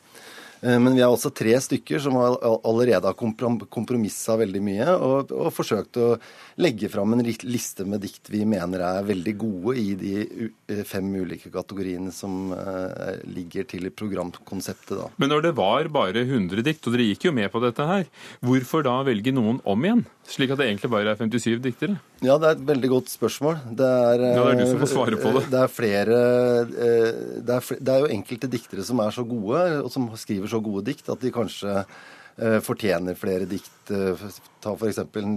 Eh, 0.61 0.79
men 0.79 0.97
vi 0.97 1.03
er 1.03 1.11
også 1.11 1.31
tre 1.35 1.55
stykker 1.63 2.03
som 2.03 2.17
allerede 2.19 3.07
har 3.07 3.17
kompromissa 3.17 4.39
veldig 4.41 4.63
mye 4.65 4.89
og, 4.97 5.33
og, 5.35 5.51
forsøkt 5.55 6.01
å 6.03 6.09
legge 6.59 6.91
fram 6.91 7.15
en 7.15 7.23
liste 7.23 7.87
med 7.87 8.03
dikt 8.03 8.31
vi 8.33 8.43
mener 8.49 8.83
er 8.83 9.07
veldig 9.07 9.35
gode 9.39 9.77
i 9.79 9.93
de 9.99 10.15
eh, 10.27 10.83
fem 10.89 11.07
ulike 11.15 11.53
kategoriene 11.55 12.11
som 12.15 12.51
uh, 12.51 13.15
ligger 13.31 13.67
til 13.69 13.89
programkonseptet. 13.95 14.97
da. 14.99 15.09
Men 15.21 15.33
når 15.33 15.47
det 15.47 15.53
var 15.59 15.91
bare 15.93 16.25
100 16.25 16.65
dikt, 16.67 16.87
og 16.87 16.95
dere 16.95 17.07
gikk 17.07 17.29
jo 17.29 17.35
med 17.37 17.51
på 17.53 17.63
dette 17.63 17.87
her, 17.87 18.09
hvorfor 18.45 18.85
da 18.87 18.97
velge 19.07 19.33
noen 19.35 19.61
om 19.69 19.87
igjen? 19.87 20.05
Slik 20.29 20.53
at 20.53 20.61
det 20.61 20.67
egentlig 20.69 20.91
bare 20.93 21.15
er 21.15 21.21
57 21.21 21.63
diktere? 21.65 21.97
Ja, 22.21 22.37
det 22.41 22.51
er 22.51 22.57
et 22.59 22.67
veldig 22.69 22.91
godt 22.91 23.13
spørsmål. 23.13 23.61
Det 23.79 23.87
er, 23.87 24.25
ja, 24.27 24.43
det 24.43 24.51
er 24.51 24.59
du 24.61 24.67
som 24.73 24.83
får 24.83 24.93
svare 24.93 25.21
på 25.23 25.33
det. 25.39 25.45
Det 25.55 25.63
er 25.63 25.73
flere 25.73 26.19
det 26.69 27.55
er, 27.55 27.71
det 27.79 27.95
er 27.95 28.03
jo 28.03 28.11
enkelte 28.13 28.51
diktere 28.51 28.85
som 28.85 29.01
er 29.05 29.15
så 29.15 29.25
gode, 29.29 29.63
og 29.85 29.93
som 29.95 30.11
skriver 30.19 30.48
så 30.51 30.63
gode 30.65 30.87
dikt, 30.89 31.09
at 31.13 31.23
de 31.25 31.35
kanskje 31.35 31.75
uh, 31.83 32.59
fortjener 32.65 33.19
flere 33.19 33.49
dikt. 33.51 33.93
Ta 34.63 34.75
f.eks. 34.75 35.03
en 35.21 35.37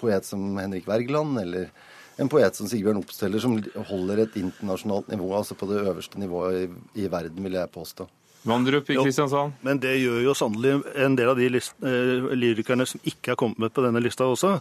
poet 0.00 0.26
som 0.26 0.44
Henrik 0.58 0.88
Wergeland, 0.88 1.38
eller 1.42 1.70
en 2.18 2.30
poet 2.30 2.56
som 2.56 2.66
Sigbjørn 2.70 3.00
Oppsteller, 3.00 3.42
som 3.42 3.58
holder 3.90 4.24
et 4.24 4.38
internasjonalt 4.40 5.10
nivå, 5.12 5.30
altså 5.38 5.54
på 5.58 5.68
det 5.70 5.82
øverste 5.84 6.20
nivået 6.20 6.64
i, 6.64 7.04
i 7.04 7.10
verden, 7.10 7.44
vil 7.46 7.58
jeg 7.60 7.74
påstå. 7.74 8.08
Vandrup 8.46 8.90
i 8.90 8.96
Kristiansand. 8.96 9.56
Jo, 9.56 9.66
men 9.66 9.80
det 9.82 9.96
gjør 9.98 10.20
jo 10.22 10.34
sannelig 10.38 10.76
en 11.02 11.16
del 11.18 11.32
av 11.32 11.40
de 11.40 11.48
list, 11.50 11.74
eh, 11.82 12.28
lyrikerne 12.38 12.86
som 12.86 13.02
ikke 13.02 13.32
er 13.32 13.40
kommet 13.40 13.58
med 13.58 13.74
på 13.74 13.82
denne 13.84 14.02
lista 14.04 14.28
også. 14.28 14.54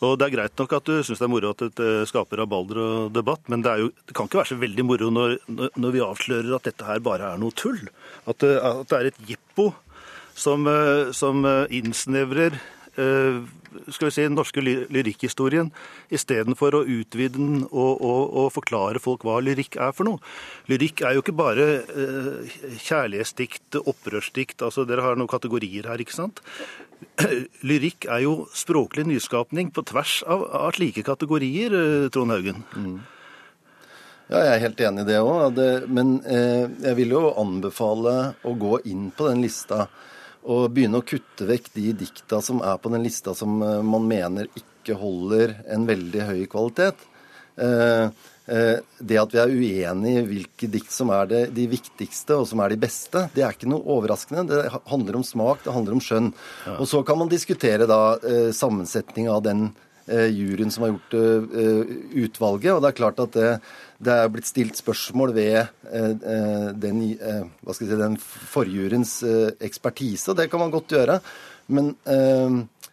Og 0.00 0.16
Det 0.18 0.26
er 0.26 0.36
greit 0.36 0.56
nok 0.58 0.72
at 0.72 0.88
du 0.88 1.02
syns 1.02 1.20
det 1.20 1.26
er 1.28 1.32
moro 1.34 1.52
at 1.52 1.62
det 1.76 1.86
eh, 1.86 2.08
skaper 2.08 2.40
rabalder 2.40 2.80
og 2.80 3.12
debatt, 3.12 3.44
men 3.48 3.62
det, 3.62 3.76
jo, 3.78 3.92
det, 4.06 4.16
kan 4.16 4.26
ikke 4.26 4.40
være 4.40 4.52
så 4.54 4.60
veldig 4.62 4.84
moro 4.88 5.10
når, 5.10 5.36
når, 5.76 5.90
vi 5.92 6.04
avslører 6.06 6.56
at 6.56 6.64
dette 6.64 6.88
her 6.88 6.98
bare 7.04 7.34
er 7.34 7.38
noe 7.38 7.52
tull. 7.52 7.80
At 8.26 8.40
det, 8.40 8.56
at 8.56 8.88
det 8.88 8.98
er 8.98 9.12
et 9.12 9.22
jippo 9.28 9.72
som, 10.34 10.66
eh, 10.66 11.12
som 11.12 11.44
innsnevrer 11.68 12.56
Eh, 12.98 13.36
skal 13.88 14.08
vi 14.08 14.14
si, 14.14 14.24
den 14.24 14.36
norske 14.38 14.62
lyrikkhistorien 14.64 15.70
istedenfor 16.12 16.78
å 16.78 16.82
utvide 16.84 17.36
den 17.36 17.62
og, 17.68 18.00
og, 18.00 18.22
og, 18.26 18.48
forklare 18.54 19.02
folk 19.02 19.24
hva 19.26 19.38
lyrikk 19.44 19.78
er 19.80 19.94
for 19.96 20.08
noe. 20.08 20.22
Lyrikk 20.70 21.04
er 21.06 21.16
jo 21.16 21.24
ikke 21.24 21.36
bare 21.38 21.68
eh, 21.84 22.58
kjærlighetsdikt, 22.86 23.80
opprørsdikt, 23.80 24.64
altså 24.66 24.86
dere 24.88 25.06
har 25.06 25.20
noen 25.20 25.30
kategorier 25.30 25.90
her, 25.90 26.02
ikke 26.02 26.18
sant? 26.18 26.42
Lyrikk 27.68 28.08
er 28.10 28.24
jo 28.26 28.34
språklig 28.56 29.06
nyskapning 29.08 29.72
på 29.74 29.86
tvers 29.88 30.20
av, 30.26 30.44
av 30.66 30.76
slike 30.76 31.06
kategorier, 31.06 31.74
eh, 31.76 32.10
Trond 32.12 32.34
Haugen. 32.34 32.62
Mm. 32.76 33.00
Ja, 34.30 34.44
jeg 34.44 34.50
er 34.52 34.62
helt 34.62 34.80
enig 34.86 35.02
i 35.02 35.08
det 35.08 35.18
òg. 35.26 35.58
Men 35.90 36.20
eh, 36.22 36.68
jeg 36.84 36.98
vil 37.00 37.16
jo 37.16 37.32
anbefale 37.40 38.36
å 38.46 38.54
gå 38.54 38.78
inn 38.86 39.08
på 39.16 39.26
den 39.26 39.42
lista 39.42 39.88
og 40.48 40.72
begynne 40.72 41.00
å 41.00 41.06
kutte 41.06 41.46
vekk 41.48 41.70
de 41.74 41.92
dikta 42.04 42.40
som 42.44 42.62
er 42.64 42.78
på 42.80 42.92
den 42.92 43.04
lista 43.04 43.34
som 43.36 43.60
eh, 43.62 43.80
man 43.84 44.06
mener 44.08 44.48
ikke 44.56 44.96
holder 44.98 45.58
en 45.70 45.86
veldig 45.88 46.26
høy 46.30 46.44
kvalitet. 46.50 47.02
Eh, 47.60 48.06
eh, 48.48 48.78
det 48.80 49.20
at 49.20 49.34
vi 49.34 49.42
er 49.42 49.52
uenige 49.52 50.22
i 50.22 50.28
hvilke 50.30 50.70
dikt 50.72 50.94
som 50.94 51.12
er 51.12 51.28
det, 51.28 51.42
de 51.56 51.66
viktigste 51.70 52.40
og 52.40 52.48
som 52.48 52.62
er 52.64 52.72
de 52.72 52.80
beste, 52.80 53.26
det 53.34 53.44
er 53.44 53.56
ikke 53.56 53.68
noe 53.68 53.84
overraskende. 53.98 54.46
Det 54.48 54.64
handler 54.88 55.20
om 55.20 55.26
smak, 55.26 55.60
det 55.66 55.76
handler 55.76 55.98
om 55.98 56.02
skjønn. 56.04 56.32
Og 56.78 56.88
så 56.88 57.04
kan 57.04 57.20
man 57.20 57.32
diskutere 57.32 57.88
da 57.90 58.00
sammensetninga 58.56 59.36
av 59.36 59.44
den 59.44 59.68
juryen 60.10 60.72
som 60.72 60.84
har 60.84 60.92
gjort 60.94 61.16
eh, 61.18 61.94
utvalget. 62.24 62.72
Og 62.74 62.82
det 62.82 62.90
er 62.90 62.98
klart 62.98 63.22
at 63.22 63.36
det, 63.36 63.52
det 64.02 64.16
er 64.16 64.32
blitt 64.32 64.48
stilt 64.48 64.80
spørsmål 64.80 65.34
ved 65.36 65.60
eh, 65.60 66.68
den, 66.74 67.04
hva 67.62 67.76
si, 67.76 67.88
den 67.90 68.18
forjuryens 68.20 69.20
ekspertise, 69.60 70.32
og 70.32 70.40
det 70.40 70.50
kan 70.50 70.62
man 70.62 70.74
godt 70.74 70.96
gjøre. 70.96 71.20
Men 71.70 71.94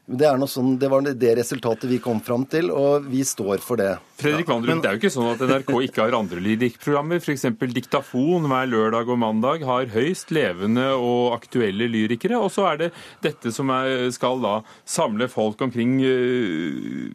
det, 0.07 0.29
sånn, 0.47 0.77
det, 0.79 0.87
var 0.87 1.03
det 1.03 1.31
resultatet 1.35 1.89
vi 1.89 1.97
kom 1.99 2.21
fram 2.23 2.45
til, 2.47 2.69
og 2.71 3.03
vi 3.11 3.25
står 3.27 3.59
for 3.59 3.75
det. 3.79 3.97
Fredrik 4.17 4.47
Vandrup, 4.47 4.79
Det 4.81 4.87
er 4.87 4.95
jo 4.95 5.01
ikke 5.01 5.11
sånn 5.11 5.33
at 5.33 5.43
NRK 5.43 5.71
ikke 5.83 6.05
har 6.05 6.15
andre 6.15 6.39
lyrikkprogrammer. 6.45 7.19
F.eks. 7.19 7.43
Diktafon 7.75 8.47
hver 8.47 8.71
lørdag 8.71 9.11
og 9.11 9.19
mandag 9.19 9.67
har 9.67 9.91
høyst 9.91 10.31
levende 10.31 10.87
og 10.95 11.35
aktuelle 11.35 11.89
lyrikere. 11.91 12.39
Og 12.39 12.47
så 12.55 12.69
er 12.71 12.81
det 12.85 12.89
dette 13.25 13.51
som 13.51 13.67
er, 13.75 14.07
skal 14.15 14.39
da 14.39 14.55
samle 14.87 15.27
folk 15.27 15.59
omkring 15.67 15.99
uh, 15.99 17.11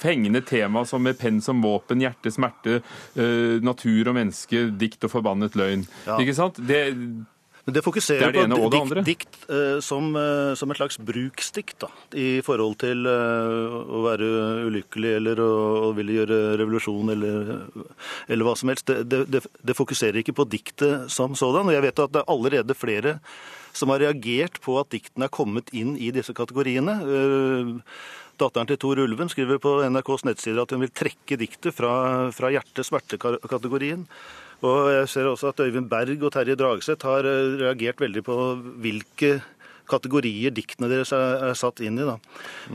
fengende 0.00 0.40
tema 0.48 0.88
som 0.88 1.04
med 1.04 1.20
penn 1.20 1.44
som 1.44 1.60
våpen, 1.60 2.00
hjerte, 2.00 2.32
smerte, 2.32 2.80
uh, 3.20 3.60
natur 3.60 4.08
og 4.08 4.16
menneske, 4.16 4.70
dikt 4.80 5.04
og 5.04 5.12
forbannet 5.12 5.60
løgn. 5.60 5.84
Ja. 6.08 6.16
Ikke 6.16 6.40
sant? 6.40 6.56
Det 6.56 6.86
men 7.68 7.74
det 7.76 7.82
fokuserer 7.84 8.32
det 8.32 8.46
det 8.48 8.56
på 8.56 8.68
dikt, 8.72 9.00
dikt 9.04 9.34
uh, 9.52 9.76
som, 9.84 10.06
uh, 10.16 10.54
som, 10.56 10.70
et 10.72 10.78
slags 10.78 10.96
bruksdikt 11.04 11.82
da, 11.84 11.90
i 12.16 12.40
forhold 12.40 12.78
til 12.80 13.04
uh, 13.04 13.74
å 13.92 14.00
være 14.06 14.28
ulykkelig 14.70 15.10
eller 15.18 15.42
å, 15.44 15.50
å, 15.82 15.90
ville 15.98 16.16
gjøre 16.16 16.38
revolusjon 16.62 17.12
eller, 17.12 17.50
eller 18.24 18.48
hva 18.48 18.56
som 18.56 18.72
helst. 18.72 18.88
Det, 18.88 19.20
det, 19.28 19.44
det, 19.44 19.76
fokuserer 19.76 20.22
ikke 20.22 20.38
på 20.40 20.48
diktet 20.48 21.12
som 21.12 21.36
sådan. 21.36 21.68
Og 21.68 21.76
jeg 21.76 21.84
vet 21.84 22.02
at 22.06 22.16
det 22.16 22.24
er 22.24 22.32
allerede 22.38 22.78
flere 22.78 23.18
som 23.76 23.92
har 23.92 24.00
reagert 24.00 24.56
på 24.64 24.80
at 24.80 24.88
diktene 24.96 25.28
er 25.28 25.36
kommet 25.36 25.68
inn 25.76 25.92
i 26.00 26.08
disse 26.16 26.32
kategoriene. 26.32 26.96
Datteren 28.40 28.72
til 28.72 28.80
Tor 28.80 29.04
Ulven 29.04 29.28
skriver 29.28 29.60
på 29.60 29.76
NRKs 29.92 30.24
nettsider 30.24 30.64
at 30.64 30.72
hun 30.72 30.86
vil 30.86 30.96
trekke 31.04 31.36
diktet 31.36 31.76
fra, 31.76 31.92
fra 32.32 32.48
hjerte-smerte-kategorien. 32.56 34.08
Og 34.66 34.88
jeg 34.90 35.10
ser 35.12 35.28
også 35.30 35.52
at 35.52 35.60
Øyvind 35.62 35.86
Berg 35.90 36.24
og 36.26 36.32
Terje 36.34 36.56
Dragseth 36.58 37.06
har 37.06 37.26
eh, 37.28 37.54
reagert 37.60 38.00
veldig 38.02 38.24
på 38.26 38.36
hvilke 38.82 39.38
kategorier 39.88 40.52
diktene 40.52 40.90
deres 40.90 41.14
er, 41.16 41.54
satt 41.56 41.80
inn 41.84 41.96
i. 42.00 42.06
Da. 42.06 42.18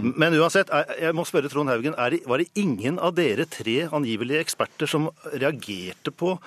Men 0.01 0.34
uansett, 0.39 0.71
jeg 0.97 1.13
må 1.15 1.25
spørre 1.29 1.51
Trond 1.51 1.69
Haugen, 1.69 1.93
det, 2.09 2.23
var 2.29 2.41
det 2.41 2.49
ingen 2.57 2.97
av 2.97 3.13
dere 3.19 3.45
tre 3.45 3.84
angivelige 3.93 4.41
eksperter 4.41 4.89
som 4.89 5.11
reagerte 5.29 6.13
på 6.15 6.38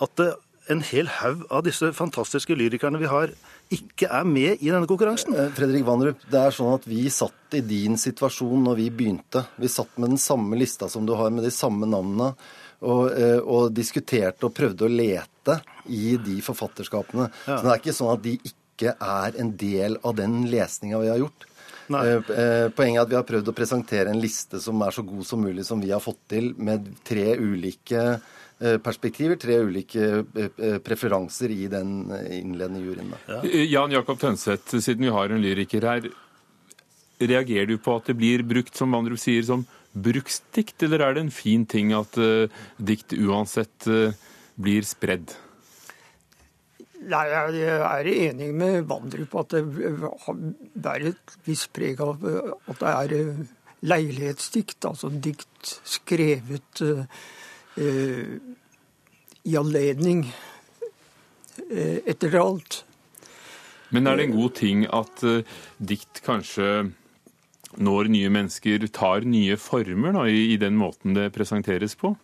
at 0.00 0.14
det, 0.20 0.30
en 0.72 0.82
hel 0.82 1.06
haug 1.20 1.44
av 1.52 1.62
disse 1.66 1.92
fantastiske 1.94 2.56
lyrikerne 2.58 2.98
vi 2.98 3.10
har, 3.10 3.30
ikke 3.72 4.08
er 4.12 4.26
med 4.28 4.60
i 4.60 4.70
denne 4.70 4.86
konkurransen? 4.88 5.34
Eh, 5.34 5.50
Fredrik 5.56 5.86
Vanrup, 5.86 6.20
det 6.30 6.38
er 6.38 6.54
sånn 6.54 6.74
at 6.76 6.86
vi 6.88 7.06
satt 7.12 7.56
i 7.56 7.62
din 7.66 7.98
situasjon 7.98 8.62
når 8.68 8.78
vi 8.78 8.90
begynte. 8.94 9.46
Vi 9.60 9.70
satt 9.72 9.98
med 9.98 10.14
den 10.14 10.22
samme 10.22 10.58
lista 10.58 10.90
som 10.92 11.06
du 11.06 11.14
har, 11.18 11.32
med 11.34 11.46
de 11.46 11.54
samme 11.54 11.88
navnene 11.90 12.32
og, 12.80 13.10
eh, 13.10 13.40
og, 13.40 13.72
diskuterte 13.74 14.46
og 14.46 14.54
prøvde 14.54 14.86
å 14.86 14.92
lete 14.92 15.58
i 15.90 16.16
de 16.20 16.38
forfatterskapene. 16.44 17.30
Ja. 17.46 17.56
Så 17.56 17.60
det 17.64 17.72
er 17.72 17.82
ikke 17.82 17.98
sånn 17.98 18.14
at 18.14 18.24
de 18.24 18.38
ikke 18.38 18.96
er 19.00 19.40
en 19.40 19.52
del 19.56 19.98
av 20.04 20.16
den 20.18 20.44
lesninga 20.52 21.00
vi 21.02 21.12
har 21.12 21.22
gjort. 21.24 21.46
Eh, 21.86 22.30
eh, 22.34 22.68
poenget 22.74 22.98
er 22.98 23.04
at 23.04 23.12
vi 23.12 23.18
har 23.18 23.26
prøvd 23.26 23.50
å 23.50 23.56
presentere 23.56 24.10
en 24.10 24.20
liste 24.20 24.60
som 24.62 24.80
er 24.82 24.94
så 24.94 25.04
god 25.06 25.26
som 25.26 25.42
mulig, 25.42 25.64
som 25.66 25.80
vi 25.82 25.92
har 25.94 26.02
fått 26.02 26.22
til, 26.34 26.52
med 26.58 26.88
tre 27.06 27.36
ulike 27.38 28.18
perspektiver, 28.58 29.36
tre 29.36 29.58
ulike 29.60 30.24
preferanser 30.84 31.52
i 31.52 31.66
den 31.68 32.06
innledende 32.32 32.80
juryen. 32.80 33.10
Ja. 33.28 33.42
Jan 33.44 33.92
Jakob 33.92 34.20
Tønseth, 34.22 34.78
siden 34.80 35.04
vi 35.04 35.12
har 35.12 35.28
en 35.28 35.42
lyriker 35.44 35.84
her. 35.84 36.08
Reagerer 37.20 37.68
du 37.68 37.76
på 37.80 37.98
at 38.00 38.08
det 38.08 38.16
blir 38.16 38.44
brukt, 38.48 38.72
som 38.76 38.96
Vandrup 38.96 39.20
sier, 39.20 39.44
som 39.44 39.66
bruksdikt, 39.96 40.82
eller 40.84 41.02
er 41.02 41.16
det 41.16 41.24
en 41.26 41.34
fin 41.34 41.64
ting 41.68 41.92
at 41.96 42.16
uh, 42.20 42.52
dikt 42.76 43.16
uansett 43.16 43.88
uh, 43.88 44.12
blir 44.60 44.86
spredd? 44.86 45.34
Nei, 47.06 47.24
Jeg 47.54 47.76
er 47.86 48.08
enig 48.10 48.50
med 48.56 48.88
Vandrup 48.90 49.36
at 49.38 49.54
det 49.54 49.62
bærer 50.74 51.12
et 51.12 51.36
visst 51.46 51.70
preg 51.76 52.00
av 52.02 52.24
eh, 52.26 52.48
at 52.72 52.80
det 52.80 52.94
er 52.94 53.12
leilighetsdikt. 53.86 54.88
Altså 54.88 55.12
dikt 55.12 55.76
skrevet 55.86 56.82
uh, 56.82 57.04
i 57.76 59.56
anledning 59.56 60.22
etter 62.06 62.36
alt. 62.40 62.82
Men 63.94 64.08
er 64.08 64.16
det 64.18 64.26
en 64.26 64.36
god 64.36 64.54
ting 64.58 64.86
at 64.88 65.24
dikt 65.78 66.22
kanskje 66.26 66.70
når 67.76 68.10
nye 68.12 68.30
mennesker 68.32 68.86
tar 68.94 69.26
nye 69.28 69.56
former 69.60 70.14
da, 70.16 70.24
i, 70.28 70.52
i, 70.54 70.60
den 70.60 70.76
måten 70.78 71.16
det 71.16 71.32
presenteres 71.34 71.96
på? 71.98 72.14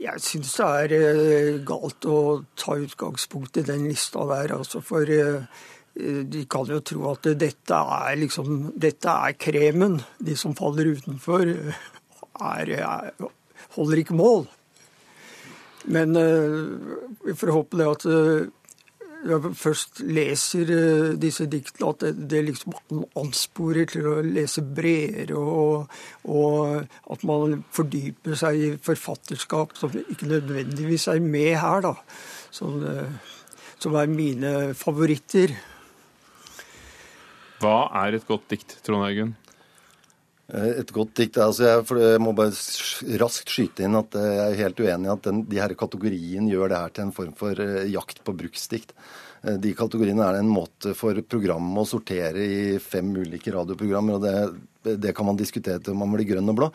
Jeg 0.00 0.22
syns 0.24 0.54
det 0.56 0.68
er 0.84 0.94
eh, 0.96 1.58
galt 1.66 2.06
å 2.08 2.20
ta 2.56 2.78
utgangspunkt 2.80 3.60
i 3.60 3.66
den 3.66 3.84
lista 3.90 4.24
der. 4.30 4.54
Altså 4.56 4.80
for 4.84 5.10
eh, 5.12 5.44
de 5.92 6.46
kan 6.48 6.70
jo 6.70 6.80
tro 6.86 7.10
at 7.10 7.28
dette 7.36 7.76
er 7.76 8.16
liksom 8.22 8.70
Dette 8.80 9.12
er 9.28 9.36
kremen. 9.36 9.98
De 10.16 10.36
som 10.38 10.56
faller 10.56 10.94
utenfor, 10.94 11.44
er, 12.40 12.72
er, 12.78 13.12
holder 13.76 14.02
ikke 14.02 14.18
mål. 14.18 14.48
Men 15.90 16.16
eh, 16.18 16.56
vi 17.24 17.36
får 17.38 17.54
håpe 17.56 17.80
det 17.80 17.90
at 17.90 18.08
jeg 19.20 19.52
først 19.58 20.00
leser 20.08 20.70
eh, 20.72 21.08
disse 21.20 21.44
diktene, 21.50 21.90
at 21.92 22.04
det, 22.04 22.28
det 22.30 22.40
liksom 22.46 22.74
ansporer 23.20 23.88
til 23.90 24.06
å 24.08 24.14
lese 24.24 24.62
bredere, 24.64 25.36
og, 25.36 25.90
og, 26.24 26.86
at 27.12 27.26
man 27.28 27.60
fordyper 27.74 28.38
seg 28.40 28.60
i 28.60 28.70
forfatterskap 28.80 29.76
som 29.78 29.92
ikke 30.00 30.30
nødvendigvis 30.30 31.08
er 31.12 31.20
med 31.24 31.52
her, 31.60 31.84
da. 31.84 31.94
Som, 32.54 32.80
eh, 32.86 33.36
som 33.80 33.96
er 34.00 34.10
mine 34.12 34.54
favoritter. 34.76 35.52
Hva 37.60 37.90
er 38.06 38.16
et 38.16 38.28
godt 38.28 38.48
dikt, 38.52 38.78
Trond 38.86 39.04
Haugen? 39.04 39.36
Eh, 40.50 40.80
et 40.82 40.90
godt 40.94 41.14
dikt 41.20 41.38
altså 41.38 41.66
jeg, 41.66 41.86
jeg, 42.02 42.20
må 42.22 42.34
bare 42.34 42.54
raskt 43.22 43.52
skyte 43.52 43.84
inn 43.86 43.98
at 43.98 44.16
jeg 44.18 44.38
er 44.42 44.60
helt 44.64 44.80
uenig 44.82 45.06
i 45.06 45.12
at 45.12 45.26
den, 45.28 45.42
de 45.46 45.60
her 45.62 45.74
kategoriene 45.78 46.50
gjør 46.50 46.72
det 46.72 46.80
her 46.80 46.94
til 46.94 47.06
en 47.06 47.14
form 47.14 47.34
for 47.38 47.60
uh, 47.62 47.82
jakt 47.90 48.22
på 48.26 48.34
bruksdikt. 48.42 48.94
De 49.40 49.70
kategoriene 49.72 50.20
er 50.20 50.36
en 50.36 50.50
måte 50.52 50.90
for 50.92 51.16
programmet 51.24 51.80
å 51.80 51.88
sortere 51.88 52.42
i 52.44 52.74
fem 52.84 53.08
ulike 53.16 53.54
radioprogrammer. 53.54 54.18
og 54.18 54.26
det, 54.84 54.96
det, 55.00 55.14
kan 55.16 55.24
man 55.30 55.38
diskutere 55.38 55.80
til 55.80 55.96
man 55.96 56.12
blir 56.12 56.28
grønn 56.28 56.52
og 56.52 56.58
blå. 56.58 56.68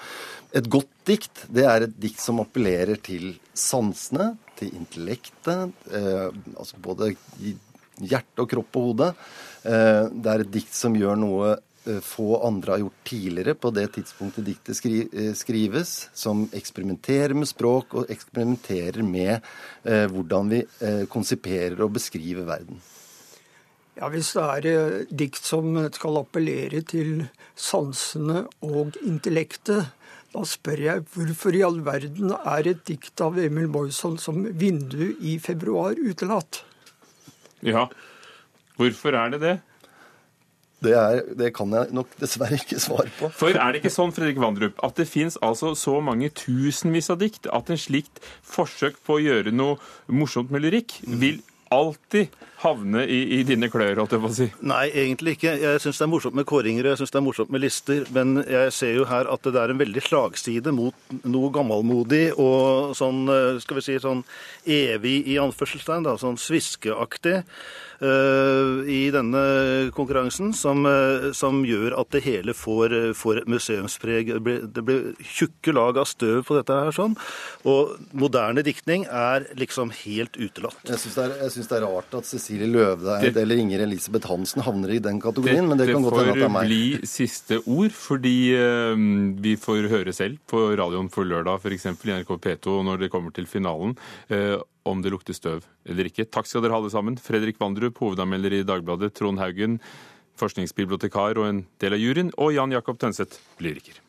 Et 0.49 0.65
godt 0.73 0.89
dikt 1.05 1.43
det 1.53 1.67
er 1.69 1.85
et 1.85 1.93
dikt 2.01 2.23
som 2.23 2.41
appellerer 2.41 2.97
til 3.05 3.35
sansene, 3.53 4.31
til 4.57 4.73
intellektet, 4.79 5.77
eh, 5.93 6.25
altså 6.55 6.81
både 6.81 7.11
hjerte 8.01 8.41
og 8.41 8.49
kropp 8.49 8.81
og 8.81 8.89
hode. 8.89 9.13
det 9.61 10.33
er 10.33 10.41
et 10.41 10.51
dikt 10.57 10.73
som 10.73 10.97
gjør 10.97 11.21
noe 11.21 11.53
Eh, 11.53 11.64
få 12.01 12.39
andre 12.47 12.75
har 12.75 12.83
gjort 12.83 13.03
tidligere 13.07 13.55
på 13.59 13.71
det 13.75 13.85
tidspunktet 13.97 14.47
diktet 14.47 14.77
skri 14.77 15.03
eh, 15.11 15.33
skrives, 15.37 16.09
som 16.13 16.45
eksperimenterer 16.55 17.35
med 17.37 17.49
språk 17.49 17.95
og 17.99 18.11
eksperimenterer 18.11 19.05
med 19.05 19.37
eh, 19.83 20.05
hvordan 20.11 20.51
vi 20.51 20.61
eh, 20.63 21.05
konsiperer 21.11 21.79
og 21.85 21.95
beskriver 21.99 22.47
verden. 22.47 22.81
Ja, 23.95 24.09
Hvis 24.11 24.33
det 24.35 24.43
er 24.43 24.65
eh, 24.71 24.95
dikt 25.07 25.45
som 25.45 25.77
skal 25.95 26.19
appellere 26.19 26.81
til 26.83 27.27
sansene 27.55 28.43
og 28.65 28.97
intellektet, 29.05 29.93
da 30.35 30.43
spør 30.43 30.81
jeg 30.83 31.05
hvorfor 31.13 31.55
i 31.55 31.63
all 31.63 31.79
verden 31.85 32.33
er 32.35 32.67
et 32.67 32.81
dikt 32.87 33.21
av 33.23 33.37
Emil 33.39 33.69
Boyson 33.71 34.17
som 34.19 34.43
'Vindu 34.43 35.15
i 35.23 35.37
februar' 35.39 35.95
utelatt? 35.95 36.65
Ja, 37.63 37.87
hvorfor 38.75 39.15
er 39.15 39.31
det 39.31 39.39
det? 39.41 39.55
Det, 40.83 40.93
er, 40.93 41.21
det, 41.39 41.53
kan 41.55 41.71
jeg 41.73 41.95
nok 41.95 42.11
dessverre 42.19 42.59
ikke 42.59 42.79
svare 42.83 43.09
på. 43.17 43.29
For 43.33 43.55
er 43.55 43.73
det 43.73 43.81
ikke 43.81 43.93
sånn 43.93 44.13
Fredrik 44.15 44.41
Vandrup, 44.41 44.77
at 44.85 44.99
det 44.99 45.07
fins 45.09 45.39
altså 45.45 45.73
så 45.79 45.97
mange 46.03 46.29
tusenvis 46.35 47.09
av 47.13 47.21
dikt 47.23 47.49
at 47.49 47.71
en 47.71 47.79
slikt 47.79 48.21
forsøk 48.45 48.99
på 49.07 49.17
å 49.17 49.23
gjøre 49.23 49.55
noe 49.55 49.79
morsomt 50.11 50.53
med 50.53 50.65
lyrikk 50.67 50.99
vil 51.05 51.41
alltid 51.73 52.27
havne 52.61 53.03
i, 53.09 53.19
i 53.39 53.41
dine 53.45 53.67
klør, 53.71 53.99
holdt 53.99 54.15
jeg 54.15 54.21
på 54.23 54.29
å 54.29 54.35
si? 54.35 54.47
Nei, 54.65 54.83
egentlig 55.03 55.35
ikke. 55.35 55.55
Jeg 55.61 55.81
syns 55.83 55.99
det 55.99 56.05
er 56.05 56.11
morsomt 56.11 56.37
med 56.37 56.47
kåringer, 56.49 56.89
jeg 56.91 56.99
syns 57.01 57.13
det 57.13 57.19
er 57.19 57.25
morsomt 57.25 57.53
med 57.53 57.63
lister, 57.63 58.03
men 58.15 58.37
jeg 58.41 58.73
ser 58.75 58.93
jo 58.99 59.07
her 59.09 59.29
at 59.31 59.49
det 59.49 59.61
er 59.61 59.73
en 59.73 59.81
veldig 59.81 60.03
slagside 60.05 60.73
mot 60.75 61.15
noe 61.25 61.51
gammelmodig 61.55 62.27
og 62.41 62.93
sånn, 62.97 63.25
eh, 63.31 63.61
skal 63.63 63.79
vi 63.79 63.85
si, 63.87 63.97
sånn 64.01 64.23
evig 64.65 65.17
i 65.31 65.39
anførselstegn, 65.41 66.07
da, 66.07 66.15
sånn 66.21 66.39
sviskeaktig. 66.41 67.41
Uh, 68.01 68.83
i 68.91 69.07
denne 69.13 69.41
konkurransen 69.95 70.51
som, 70.55 70.83
uh, 70.83 71.31
som, 71.35 71.61
gjør 71.65 71.95
at 72.01 72.09
det 72.11 72.25
hele 72.25 72.55
får, 72.57 72.91
uh, 72.91 73.13
får 73.15 73.43
museumspreg. 73.47 74.33
Det 74.35 74.41
blir, 74.43 74.65
det 74.67 74.83
blir, 74.83 75.05
tjukke 75.23 75.71
lag 75.75 75.99
av 76.01 76.09
støv 76.09 76.43
på 76.47 76.57
dette 76.57 76.75
her. 76.75 76.91
sånn, 76.95 77.15
Og 77.63 77.95
moderne 78.11 78.65
diktning 78.65 79.05
er 79.07 79.47
liksom 79.55 79.93
helt 80.03 80.35
utelatt. 80.35 80.81
Jeg 80.89 81.01
syns 81.05 81.15
det, 81.15 81.29
det, 81.55 81.77
er 81.77 81.85
rart 81.87 82.19
at 82.19 82.27
Cecilie 82.27 82.67
Løvdeid 82.71 83.39
eller 83.39 83.63
Inger 83.63 83.85
Elisabeth 83.87 84.29
Hansen 84.31 84.65
havner 84.65 84.97
i 84.97 84.99
den 85.03 85.21
kategorien, 85.23 85.63
det, 85.63 85.71
men 85.71 85.79
det 85.79 85.89
kan 85.93 86.03
godt 86.05 86.19
hende 86.21 86.35
at 86.35 86.41
det 86.43 86.49
er 86.49 86.55
meg. 86.57 86.69
Det 86.69 86.75
får 86.75 87.01
bli 87.01 87.11
siste 87.15 87.61
ord, 87.63 87.95
fordi 87.95 88.37
uh, 88.59 89.07
vi 89.47 89.55
får 89.61 89.91
høre 89.93 90.15
selv 90.15 90.41
på 90.51 90.67
radioen 90.75 91.11
for 91.13 91.27
lørdag, 91.27 91.63
f.eks. 91.63 91.89
i 91.93 92.15
NRK 92.19 92.37
P2 92.43 92.79
når 92.85 93.05
det 93.05 93.13
kommer 93.13 93.35
til 93.35 93.47
finalen, 93.49 93.95
uh, 94.33 94.59
om 94.85 95.01
det 95.01 95.11
lukter 95.13 95.35
støv 95.35 95.65
eller 95.89 96.09
ikke. 96.09 96.27
Takk 96.29 96.49
skal 96.49 96.63
dere 96.63 96.75
ha 96.75 96.81
alle 96.81 96.93
sammen. 96.93 97.17
Fredrik 97.21 97.59
Vandrup, 97.61 97.97
hovedanmelder 98.01 98.59
i 98.59 98.65
Dagbladet, 98.67 99.13
Trond 99.17 99.41
Haugen, 99.41 99.79
forskningsbibliotekar 100.39 101.39
og 101.41 101.49
en 101.49 101.63
del 101.81 101.97
av 101.97 102.01
juryen, 102.01 102.33
og 102.37 102.53
Jan 102.55 102.75
Jakob 102.75 102.99
Tønseth, 103.01 103.39
lyriker. 103.63 104.01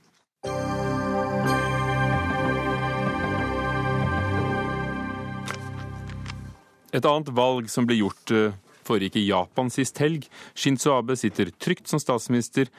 Et 6.96 7.04
annet 7.04 7.32
valg 7.36 7.68
som 7.68 7.84
ble 7.88 7.98
gjort 7.98 8.32
eh, 8.32 8.54
foregikk 8.86 9.18
i 9.20 9.26
Japan 9.28 9.68
sist 9.72 9.98
helg. 10.00 10.28
Shinzo 10.56 10.94
Abe 10.94 11.16
sitter 11.18 11.50
trygt 11.60 11.90
som 11.90 12.00
statsminister. 12.00 12.70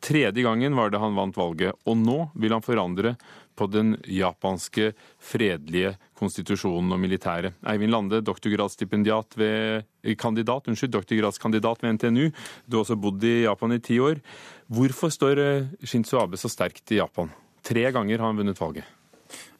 Tredje 0.00 0.44
gangen 0.44 0.76
var 0.76 0.92
det 0.92 1.00
han 1.02 1.16
vant 1.16 1.36
valget, 1.36 1.76
og 1.84 1.98
nå 1.98 2.18
vil 2.36 2.54
han 2.54 2.64
forandre 2.64 3.16
på 3.56 3.68
den 3.72 3.94
japanske 4.10 4.90
fredelige 5.22 5.94
konstitusjonen 6.16 6.92
og 6.94 7.00
militæret. 7.00 7.56
Eivind 7.68 7.92
Lande, 7.94 8.22
doktorgradsstipendiat 8.24 9.36
ved 9.40 9.82
eh, 10.04 10.16
kandidat, 10.18 10.68
unnskyld, 10.68 10.92
doktorgradskandidat 10.94 11.82
ved 11.82 11.96
NTNU. 11.96 12.28
Du 12.66 12.78
har 12.78 12.84
også 12.84 12.98
bodd 13.00 13.24
i 13.24 13.42
Japan 13.46 13.76
i 13.76 13.82
ti 13.82 13.98
år. 14.02 14.20
Hvorfor 14.72 15.12
står 15.12 15.42
eh, 15.42 15.72
Shinzo 15.84 16.20
Abe 16.22 16.40
så 16.40 16.52
sterkt 16.52 16.94
i 16.94 17.00
Japan? 17.00 17.32
Tre 17.66 17.88
ganger 17.90 18.20
har 18.20 18.32
han 18.32 18.40
vunnet 18.40 18.60
valget. 18.60 18.86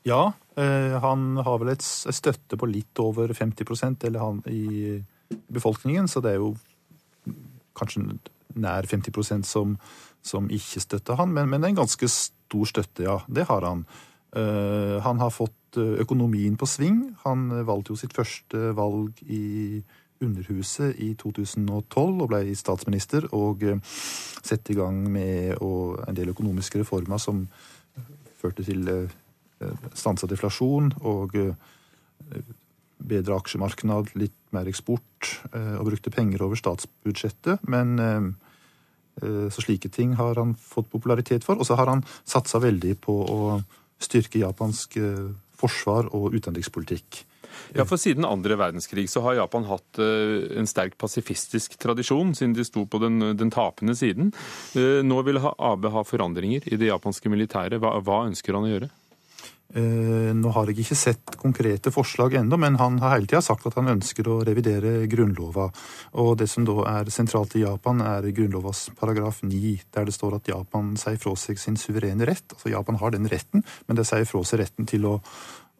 Ja, 0.07 0.31
eh, 0.61 0.97
han 1.03 1.43
har 1.43 1.61
vel 1.63 1.75
et 1.75 1.85
støtte 1.85 2.59
på 2.61 2.69
litt 2.71 3.03
over 3.03 3.33
50% 3.35 4.07
eller 4.07 4.23
han, 4.23 4.43
i 4.47 5.01
befolkningen, 5.51 6.07
så 6.07 6.23
det 6.23 6.37
er 6.37 6.43
jo 6.45 6.55
kanskje 7.77 8.05
nær 8.57 8.87
50% 8.89 9.47
som, 9.47 9.75
som 10.27 10.51
ikke 10.53 10.83
støtter 10.83 11.19
han, 11.21 11.33
men, 11.35 11.49
men 11.53 11.65
en 11.65 11.79
ganske 11.79 12.09
stor 12.11 12.71
støtte, 12.71 13.07
ja. 13.07 13.21
Det 13.27 13.47
har 13.49 13.67
han. 13.67 13.85
Uh, 14.37 14.99
han 15.05 15.23
har 15.23 15.31
fått 15.33 15.79
eh, 15.81 16.01
økonomien 16.03 16.59
på 16.61 16.67
sving. 16.69 16.99
Han 17.23 17.49
valgte 17.65 17.95
jo 17.95 18.01
sitt 18.01 18.17
første 18.17 18.73
valg 18.77 19.23
i 19.23 19.81
Underhuset 20.25 20.97
i 21.05 21.11
2012 21.21 22.23
og 22.25 22.29
ble 22.31 22.55
statsminister 22.57 23.29
og 23.37 23.65
uh, 23.69 23.79
sette 23.87 24.73
i 24.73 24.79
gang 24.79 25.03
med 25.13 25.57
og, 25.61 26.03
en 26.09 26.17
del 26.17 26.33
økonomiske 26.33 26.81
reformer 26.83 27.21
som 27.23 27.47
førte 28.41 28.65
til 28.65 28.89
uh, 28.89 29.17
Eh, 29.65 29.85
stanset 29.97 30.35
inflasjon 30.35 30.91
og 31.09 31.37
eh, 31.41 32.49
bedre 33.09 33.39
aksjemarked, 33.39 34.13
litt 34.21 34.37
mer 34.53 34.69
eksport, 34.69 35.31
eh, 35.53 35.77
og 35.79 35.89
brukte 35.89 36.13
penger 36.13 36.45
over 36.45 36.61
statsbudsjettet. 36.61 37.65
Men 37.69 37.97
så 39.21 39.63
slike 39.65 39.89
ting 39.93 40.15
har 40.19 40.37
han 40.37 40.55
fått 40.61 40.91
popularitet 40.93 41.45
for. 41.47 41.57
Og 41.57 41.69
så 41.69 41.79
har 41.79 41.89
han 41.89 42.05
satsa 42.25 42.61
veldig 42.63 42.97
på 43.01 43.15
å 43.25 43.39
styrke 44.03 44.43
japansk 44.43 44.99
forsvar 45.57 46.11
og 46.17 46.37
utenrikspolitikk. 46.37 47.23
Ja, 47.73 47.87
for 47.89 47.97
Siden 48.01 48.27
andre 48.29 48.59
verdenskrig 48.61 49.07
så 49.09 49.23
har 49.25 49.39
Japan 49.39 49.65
hatt 49.71 50.01
en 50.01 50.69
sterk 50.69 50.99
pasifistisk 51.01 51.79
tradisjon, 51.81 52.35
siden 52.37 52.53
de 52.57 52.67
sto 52.69 52.85
på 52.85 53.01
den, 53.01 53.33
den 53.39 53.53
tapende 53.53 53.97
siden. 53.97 54.35
Nå 54.77 55.23
vil 55.25 55.41
Abe 55.41 55.93
ha 55.95 56.05
forandringer 56.05 56.69
i 56.69 56.77
det 56.77 56.91
japanske 56.91 57.33
militæret. 57.33 57.81
Hva, 57.81 57.97
hva 58.05 58.27
ønsker 58.29 58.59
han 58.59 58.69
å 58.69 58.73
gjøre? 58.75 58.91
Eh, 59.75 60.31
nå 60.37 60.53
har 60.55 60.71
jeg 60.71 60.85
ikke 60.85 60.97
sett 60.99 61.35
konkrete 61.41 61.91
forslag 61.91 62.37
ennå, 62.39 62.59
men 62.61 62.79
han 62.79 63.01
har 63.03 63.17
hele 63.17 63.27
tida 63.27 63.43
sagt 63.43 63.67
at 63.67 63.75
han 63.75 63.91
ønsker 63.97 64.29
å 64.31 64.39
revidere 64.47 65.09
grunnlova. 65.11 65.67
Og 66.23 66.37
det 66.39 66.47
som 66.51 66.65
da 66.69 66.85
er 66.93 67.11
sentralt 67.11 67.57
i 67.59 67.65
Japan, 67.65 68.01
er 68.05 68.31
grunnlovas 68.37 68.87
paragraf 68.99 69.43
9, 69.43 69.75
der 69.97 70.07
det 70.07 70.15
står 70.15 70.39
at 70.39 70.51
Japan 70.53 70.95
sier 71.01 71.19
fra 71.21 71.35
seg 71.41 71.59
sin 71.61 71.79
suverene 71.81 72.29
rett. 72.29 72.47
Altså 72.55 72.71
Japan 72.71 73.01
har 73.03 73.17
den 73.17 73.27
retten, 73.31 73.67
men 73.89 73.99
det 73.99 74.07
sier 74.07 74.29
fra 74.29 74.45
seg 74.47 74.63
retten 74.63 74.87
til 74.87 75.11
å, 75.11 75.17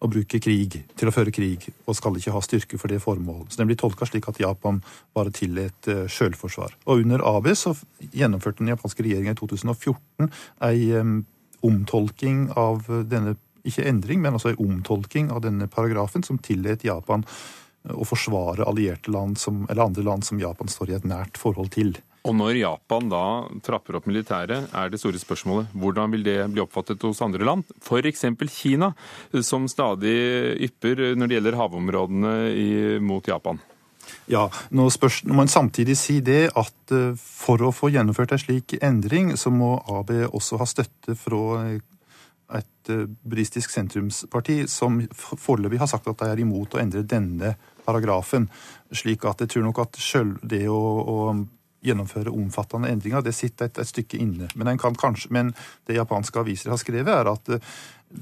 å 0.03 0.11
bruke 0.11 0.43
krig, 0.43 0.81
til 0.99 1.09
å 1.09 1.15
føre 1.15 1.33
krig, 1.33 1.69
og 1.87 1.97
skal 1.97 2.19
ikke 2.19 2.35
ha 2.35 2.43
styrke 2.43 2.83
for 2.83 2.91
det 2.91 3.01
formål. 3.07 3.47
Så 3.49 3.63
den 3.63 3.71
blir 3.71 3.79
tolka 3.81 4.11
slik 4.11 4.27
at 4.29 4.43
Japan 4.43 4.83
bare 5.15 5.31
tillot 5.31 5.93
uh, 5.95 6.05
sjølforsvar. 6.11 6.75
Og 6.91 7.07
under 7.07 7.23
AB 7.37 7.53
så 7.55 7.77
gjennomførte 8.11 8.65
den 8.65 8.75
japanske 8.75 9.07
regjeringa 9.07 9.39
i 9.39 9.41
2014 9.41 10.31
ei 10.67 10.91
um, 10.99 11.21
omtolking 11.65 12.49
av 12.59 12.85
denne 13.09 13.39
ikke 13.69 13.87
endring, 13.89 14.23
men 14.23 14.37
altså 14.37 14.53
en 14.53 14.65
omtolking 14.67 15.31
av 15.35 15.43
denne 15.45 15.69
paragrafen 15.71 16.25
som 16.27 16.41
tillot 16.43 16.85
Japan 16.87 17.25
eh, 17.27 17.95
å 17.95 18.07
forsvare 18.09 18.67
allierte 18.67 19.13
land 19.15 19.39
som, 19.41 19.65
eller 19.71 19.89
andre 19.89 20.07
land 20.07 20.27
som 20.27 20.41
Japan 20.41 20.73
står 20.73 20.93
i 20.93 20.99
et 21.01 21.09
nært 21.09 21.41
forhold 21.41 21.73
til. 21.77 21.97
Og 22.27 22.35
når 22.35 22.59
Japan 22.59 23.07
da 23.11 23.23
trapper 23.63 24.01
opp 24.01 24.09
militæret, 24.11 24.67
er 24.75 24.91
det 24.91 24.99
store 24.99 25.21
spørsmålet 25.23 25.71
hvordan 25.79 26.11
vil 26.17 26.27
det 26.27 26.41
bli 26.51 26.65
oppfattet 26.65 27.05
hos 27.07 27.23
andre 27.23 27.47
land? 27.47 27.63
F.eks. 27.79 28.25
Kina, 28.51 28.91
som 29.47 29.69
stadig 29.71 30.17
ypper 30.67 31.13
når 31.15 31.31
det 31.31 31.39
gjelder 31.39 31.59
havområdene 31.61 32.35
i, 32.51 32.69
mot 32.99 33.27
Japan. 33.31 33.63
Ja, 34.31 34.47
nå 34.75 34.89
spørs, 34.91 35.21
må 35.27 35.39
man 35.41 35.51
samtidig 35.51 35.97
si 35.99 36.19
det 36.25 36.49
at 36.59 36.95
eh, 36.95 37.15
for 37.19 37.63
å 37.63 37.73
få 37.75 37.91
gjennomført 37.95 38.35
en 38.35 38.43
slik 38.43 38.77
endring, 38.83 39.35
så 39.39 39.53
må 39.55 39.77
AB 39.87 40.13
også 40.27 40.59
ha 40.61 40.67
støtte 40.67 41.15
fra 41.19 41.77
et 42.55 42.91
eh, 42.93 43.07
buddhistisk 43.07 43.73
sentrumsparti 43.75 44.63
som 44.71 45.01
foreløpig 45.17 45.81
har 45.83 45.91
sagt 45.91 46.09
at 46.11 46.23
de 46.23 46.31
er 46.31 46.43
imot 46.45 46.77
å 46.77 46.83
endre 46.83 47.03
denne 47.07 47.57
paragrafen. 47.87 48.49
Slik 48.95 49.27
at 49.27 49.43
jeg 49.43 49.55
tror 49.55 49.67
nok 49.67 49.83
at 49.83 50.01
sjøl 50.03 50.37
det 50.43 50.67
å, 50.71 50.81
å, 51.03 51.19
gjennomføre 51.87 52.33
omfattende 52.35 52.89
endringer, 52.91 53.23
det 53.23 53.35
sitter 53.37 53.69
et, 53.69 53.79
et 53.79 53.87
stykke 53.87 54.19
inne. 54.19 54.49
Men, 54.59 54.73
kanskje, 54.81 55.31
men, 55.35 55.53
det 55.87 55.99
japanske 55.99 56.41
aviser 56.41 56.73
har 56.73 56.81
skrevet, 56.83 57.13
er 57.13 57.31
at 57.31 57.53
eh, 57.55 57.75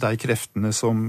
de 0.04 0.10
kreftene 0.20 0.72
som 0.74 1.06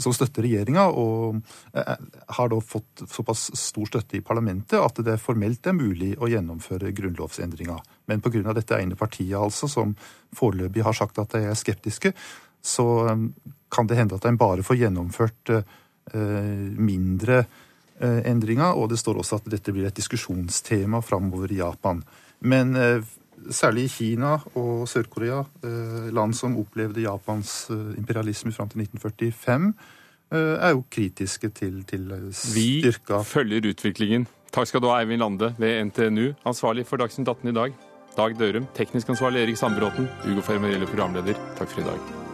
som 0.00 0.14
støtter 0.14 0.44
regjeringa, 0.46 0.86
og 0.88 1.38
eh, 1.76 1.94
har 2.38 2.50
da 2.52 2.60
fått 2.64 3.04
såpass 3.10 3.48
stor 3.58 3.90
støtte 3.90 4.18
i 4.18 4.24
parlamentet 4.24 4.78
at 4.80 5.00
det 5.04 5.18
formelt 5.22 5.66
er 5.66 5.76
mulig 5.76 6.14
å 6.18 6.30
gjennomføre 6.30 6.92
grunnlovsendringa. 6.96 7.78
Men 8.10 8.24
pga. 8.24 8.54
dette 8.56 8.80
ene 8.80 8.98
partiet, 8.98 9.36
altså, 9.38 9.68
som 9.68 9.94
foreløpig 10.36 10.84
har 10.86 10.96
sagt 10.96 11.18
at 11.18 11.36
de 11.36 11.46
er 11.48 11.58
skeptiske, 11.58 12.14
så 12.62 12.88
eh, 13.10 13.24
kan 13.68 13.88
det 13.88 13.98
hende 13.98 14.18
at 14.18 14.28
en 14.28 14.40
bare 14.40 14.64
får 14.66 14.82
gjennomført 14.82 15.54
eh, 15.58 16.68
mindre 16.78 17.44
endringer, 17.98 18.76
og 18.78 18.92
det 18.92 19.00
står 19.00 19.16
også 19.18 19.40
at 19.40 19.48
dette 19.50 19.72
blir 19.74 19.88
et 19.88 19.96
diskusjonstema 19.96 21.00
framover 21.02 21.50
i 21.50 21.56
Japan. 21.58 21.98
Men 22.46 22.70
særlig 23.50 23.86
i 23.88 23.92
Kina 23.92 24.36
og 24.58 24.88
Sør-Korea, 24.88 25.44
eh, 25.64 26.08
land 26.14 26.34
som 26.34 26.56
opplevde 26.60 27.04
Japans 27.04 27.70
eh, 27.70 27.94
imperialisme 27.98 28.52
fram 28.52 28.68
til 28.68 28.84
1945, 28.84 29.72
eh, 30.32 30.54
er 30.68 30.70
jo 30.76 30.84
kritiske 30.90 31.48
til, 31.48 31.82
til 31.84 32.08
styrka 32.32 33.22
Vi 33.22 33.24
følger 33.24 33.70
utviklingen. 33.70 34.28
Takk 34.52 34.68
skal 34.68 34.80
du 34.80 34.88
ha, 34.88 35.00
Eivind 35.02 35.20
Lande 35.20 35.54
ved 35.58 35.84
NTNU, 35.90 36.32
ansvarlig 36.46 36.86
for 36.86 36.96
Dagsnytt 36.96 37.28
18 37.28 37.50
i 37.50 37.58
dag. 37.60 37.74
Dag 38.16 38.38
Dørum, 38.38 38.66
teknisk 38.74 39.08
ansvarlig 39.08 39.44
Erik 39.44 39.60
Sandbråten, 39.60 40.08
Ugo 40.26 40.40
Fermarello, 40.40 40.86
programleder. 40.86 41.36
Takk 41.58 41.70
for 41.70 41.84
i 41.84 41.90
dag. 41.92 42.27